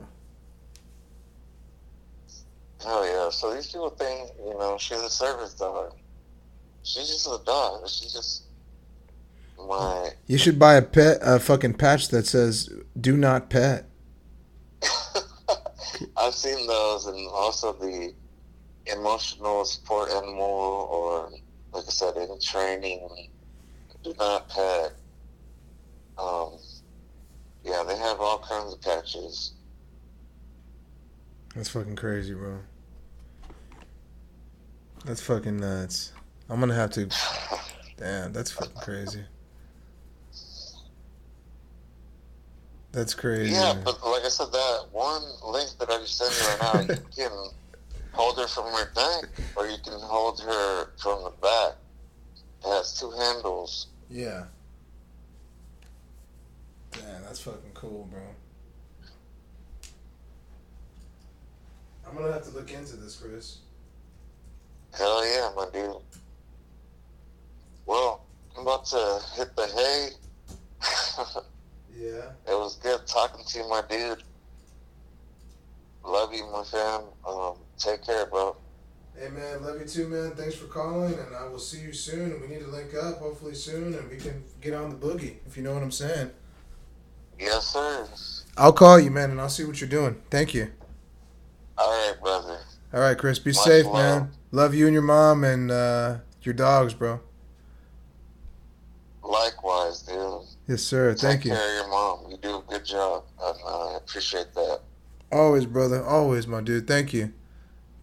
Hell 2.84 3.05
yeah. 3.05 3.30
So 3.30 3.53
these 3.53 3.68
people 3.68 3.89
think, 3.91 4.31
you 4.43 4.53
know, 4.57 4.77
she's 4.80 4.99
a 4.99 5.09
service 5.09 5.53
dog. 5.53 5.93
She's 6.84 7.07
just 7.07 7.27
a 7.27 7.39
dog. 7.45 7.88
She's 7.88 8.13
just 8.13 8.43
my. 9.57 10.09
You 10.27 10.38
should 10.38 10.57
buy 10.57 10.76
a 10.76 10.81
pet, 10.81 11.19
a 11.22 11.39
fucking 11.39 11.76
patch 11.76 12.09
that 12.09 12.26
says 12.26 12.69
"Do 12.99 13.15
not 13.15 13.49
pet." 13.49 13.85
I've 16.18 16.34
seen 16.34 16.65
those 16.68 17.05
and 17.05 17.27
also 17.30 17.73
the 17.73 18.13
emotional 18.88 19.63
support 19.65 20.09
animal 20.09 20.88
or, 20.91 21.30
like 21.72 21.85
I 21.88 21.91
said, 21.91 22.18
in 22.18 22.39
training, 22.39 23.30
do 24.03 24.13
not 24.18 24.49
pet. 24.49 24.93
Um, 26.18 26.57
yeah, 27.63 27.83
they 27.88 27.97
have 27.97 28.19
all 28.19 28.39
kinds 28.39 28.73
of 28.73 28.81
patches. 28.81 29.53
That's 31.55 31.69
fucking 31.69 31.95
crazy, 31.95 32.33
bro. 32.33 32.59
That's 35.05 35.21
fucking 35.21 35.57
nuts. 35.57 36.13
I'm 36.49 36.59
gonna 36.59 36.75
have 36.75 36.91
to. 36.91 37.09
Damn, 37.97 38.33
that's 38.33 38.51
fucking 38.51 38.81
crazy. 38.81 39.23
That's 42.91 43.13
crazy. 43.13 43.53
Yeah, 43.53 43.73
but 43.83 44.05
like 44.05 44.23
I 44.25 44.29
said, 44.29 44.51
that 44.51 44.85
one 44.91 45.23
link 45.47 45.69
that 45.79 45.89
I 45.89 45.97
just 45.99 46.17
sent 46.17 46.31
you 46.31 46.47
right 46.47 46.89
now, 46.89 46.93
you 46.93 47.01
can 47.15 47.49
hold 48.11 48.38
her 48.38 48.47
from 48.47 48.65
her 48.65 48.91
neck 48.95 49.29
or 49.55 49.67
you 49.67 49.77
can 49.83 49.99
hold 49.99 50.41
her 50.41 50.89
from 50.97 51.23
the 51.23 51.31
back. 51.41 51.75
It 52.63 52.69
has 52.69 52.99
two 52.99 53.11
handles. 53.11 53.88
Yeah. 54.09 54.43
Damn, 56.91 57.23
that's 57.23 57.41
fucking 57.41 57.72
cool, 57.73 58.07
bro. 58.11 58.22
I'm 62.07 62.18
gonna 62.18 62.34
have 62.34 62.43
to 62.45 62.51
look 62.51 62.72
into 62.72 62.97
this, 62.97 63.15
Chris. 63.15 63.59
Hell 64.97 65.26
yeah, 65.26 65.49
my 65.55 65.68
dude. 65.72 65.95
Well, 67.85 68.26
I'm 68.55 68.63
about 68.63 68.85
to 68.88 69.19
hit 69.35 69.55
the 69.55 69.68
hay. 69.68 70.09
Yeah. 72.01 72.31
it 72.47 72.57
was 72.57 72.77
good 72.77 73.05
talking 73.05 73.45
to 73.45 73.57
you, 73.59 73.69
my 73.69 73.84
dude. 73.88 74.23
Love 76.03 76.34
you, 76.34 76.49
my 76.51 76.63
fam. 76.63 77.03
Um, 77.27 77.57
take 77.77 78.03
care, 78.03 78.26
bro. 78.26 78.55
Hey 79.15 79.30
man, 79.30 79.61
love 79.63 79.80
you 79.80 79.85
too, 79.85 80.07
man. 80.07 80.31
Thanks 80.31 80.55
for 80.55 80.65
calling, 80.65 81.13
and 81.13 81.35
I 81.35 81.47
will 81.47 81.59
see 81.59 81.81
you 81.81 81.93
soon. 81.93 82.41
We 82.41 82.47
need 82.47 82.61
to 82.61 82.68
link 82.68 82.95
up, 82.95 83.19
hopefully 83.19 83.53
soon, 83.53 83.93
and 83.93 84.09
we 84.09 84.18
can 84.18 84.43
get 84.61 84.73
on 84.73 84.89
the 84.89 84.95
boogie, 84.95 85.35
if 85.45 85.55
you 85.57 85.63
know 85.63 85.73
what 85.76 85.84
I'm 85.84 85.91
saying. 85.91 86.31
Yes, 87.41 87.68
sir. 87.68 88.07
I'll 88.57 88.73
call 88.73 88.99
you, 88.99 89.09
man, 89.09 89.31
and 89.31 89.41
I'll 89.41 89.49
see 89.49 89.65
what 89.65 89.81
you're 89.81 89.89
doing. 89.89 90.15
Thank 90.30 90.53
you. 90.53 90.69
All 91.77 91.89
right, 91.89 92.22
brother. 92.22 92.59
All 92.93 92.99
right, 92.99 93.18
Chris. 93.18 93.39
Be 93.39 93.51
Much 93.51 93.57
safe, 93.63 93.85
love. 93.85 93.93
man. 93.93 94.31
Love 94.51 94.76
you 94.76 94.85
and 94.85 94.93
your 94.93 95.01
mom 95.01 95.43
and 95.43 95.72
uh, 95.72 96.18
your 96.43 96.53
dogs, 96.53 96.93
bro. 96.93 97.19
Likewise, 99.23 100.03
dude. 100.03 100.41
Yes, 100.68 100.84
sir. 100.84 101.15
Thank 101.15 101.45
you. 101.45 101.51
Take 101.51 101.59
care 101.59 101.69
of 101.69 101.76
your 101.76 101.89
mom. 101.89 102.31
You 102.31 102.38
do 102.38 102.57
a 102.57 102.63
good 102.69 102.85
job, 102.85 103.23
and 103.41 103.57
uh, 103.65 103.93
I 103.93 103.97
appreciate 103.97 104.53
that. 104.53 104.81
Always, 105.31 105.65
brother. 105.65 106.03
Always, 106.03 106.45
my 106.45 106.61
dude. 106.61 106.88
Thank 106.88 107.13
you. 107.13 107.34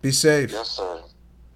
Be 0.01 0.11
safe. 0.11 0.51
Yes, 0.51 0.71
sir. 0.71 1.03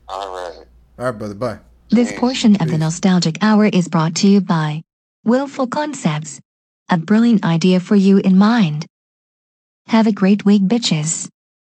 All 0.08 0.32
right. 0.34 0.64
All 0.98 1.06
right, 1.06 1.10
brother. 1.18 1.34
Bye. 1.34 1.58
This 1.88 2.10
Peace. 2.10 2.20
portion 2.20 2.56
of 2.62 2.68
the 2.68 2.78
Nostalgic 2.78 3.38
Hour 3.42 3.66
is 3.66 3.88
brought 3.88 4.14
to 4.16 4.28
you 4.28 4.40
by 4.40 4.82
Willful 5.24 5.66
Concepts. 5.66 6.40
A 6.88 6.98
brilliant 6.98 7.44
idea 7.44 7.80
for 7.80 7.96
you 7.96 8.18
in 8.18 8.36
mind. 8.36 8.86
Have 9.86 10.06
a 10.06 10.12
great 10.12 10.44
week, 10.44 10.62
bitches. 10.62 11.28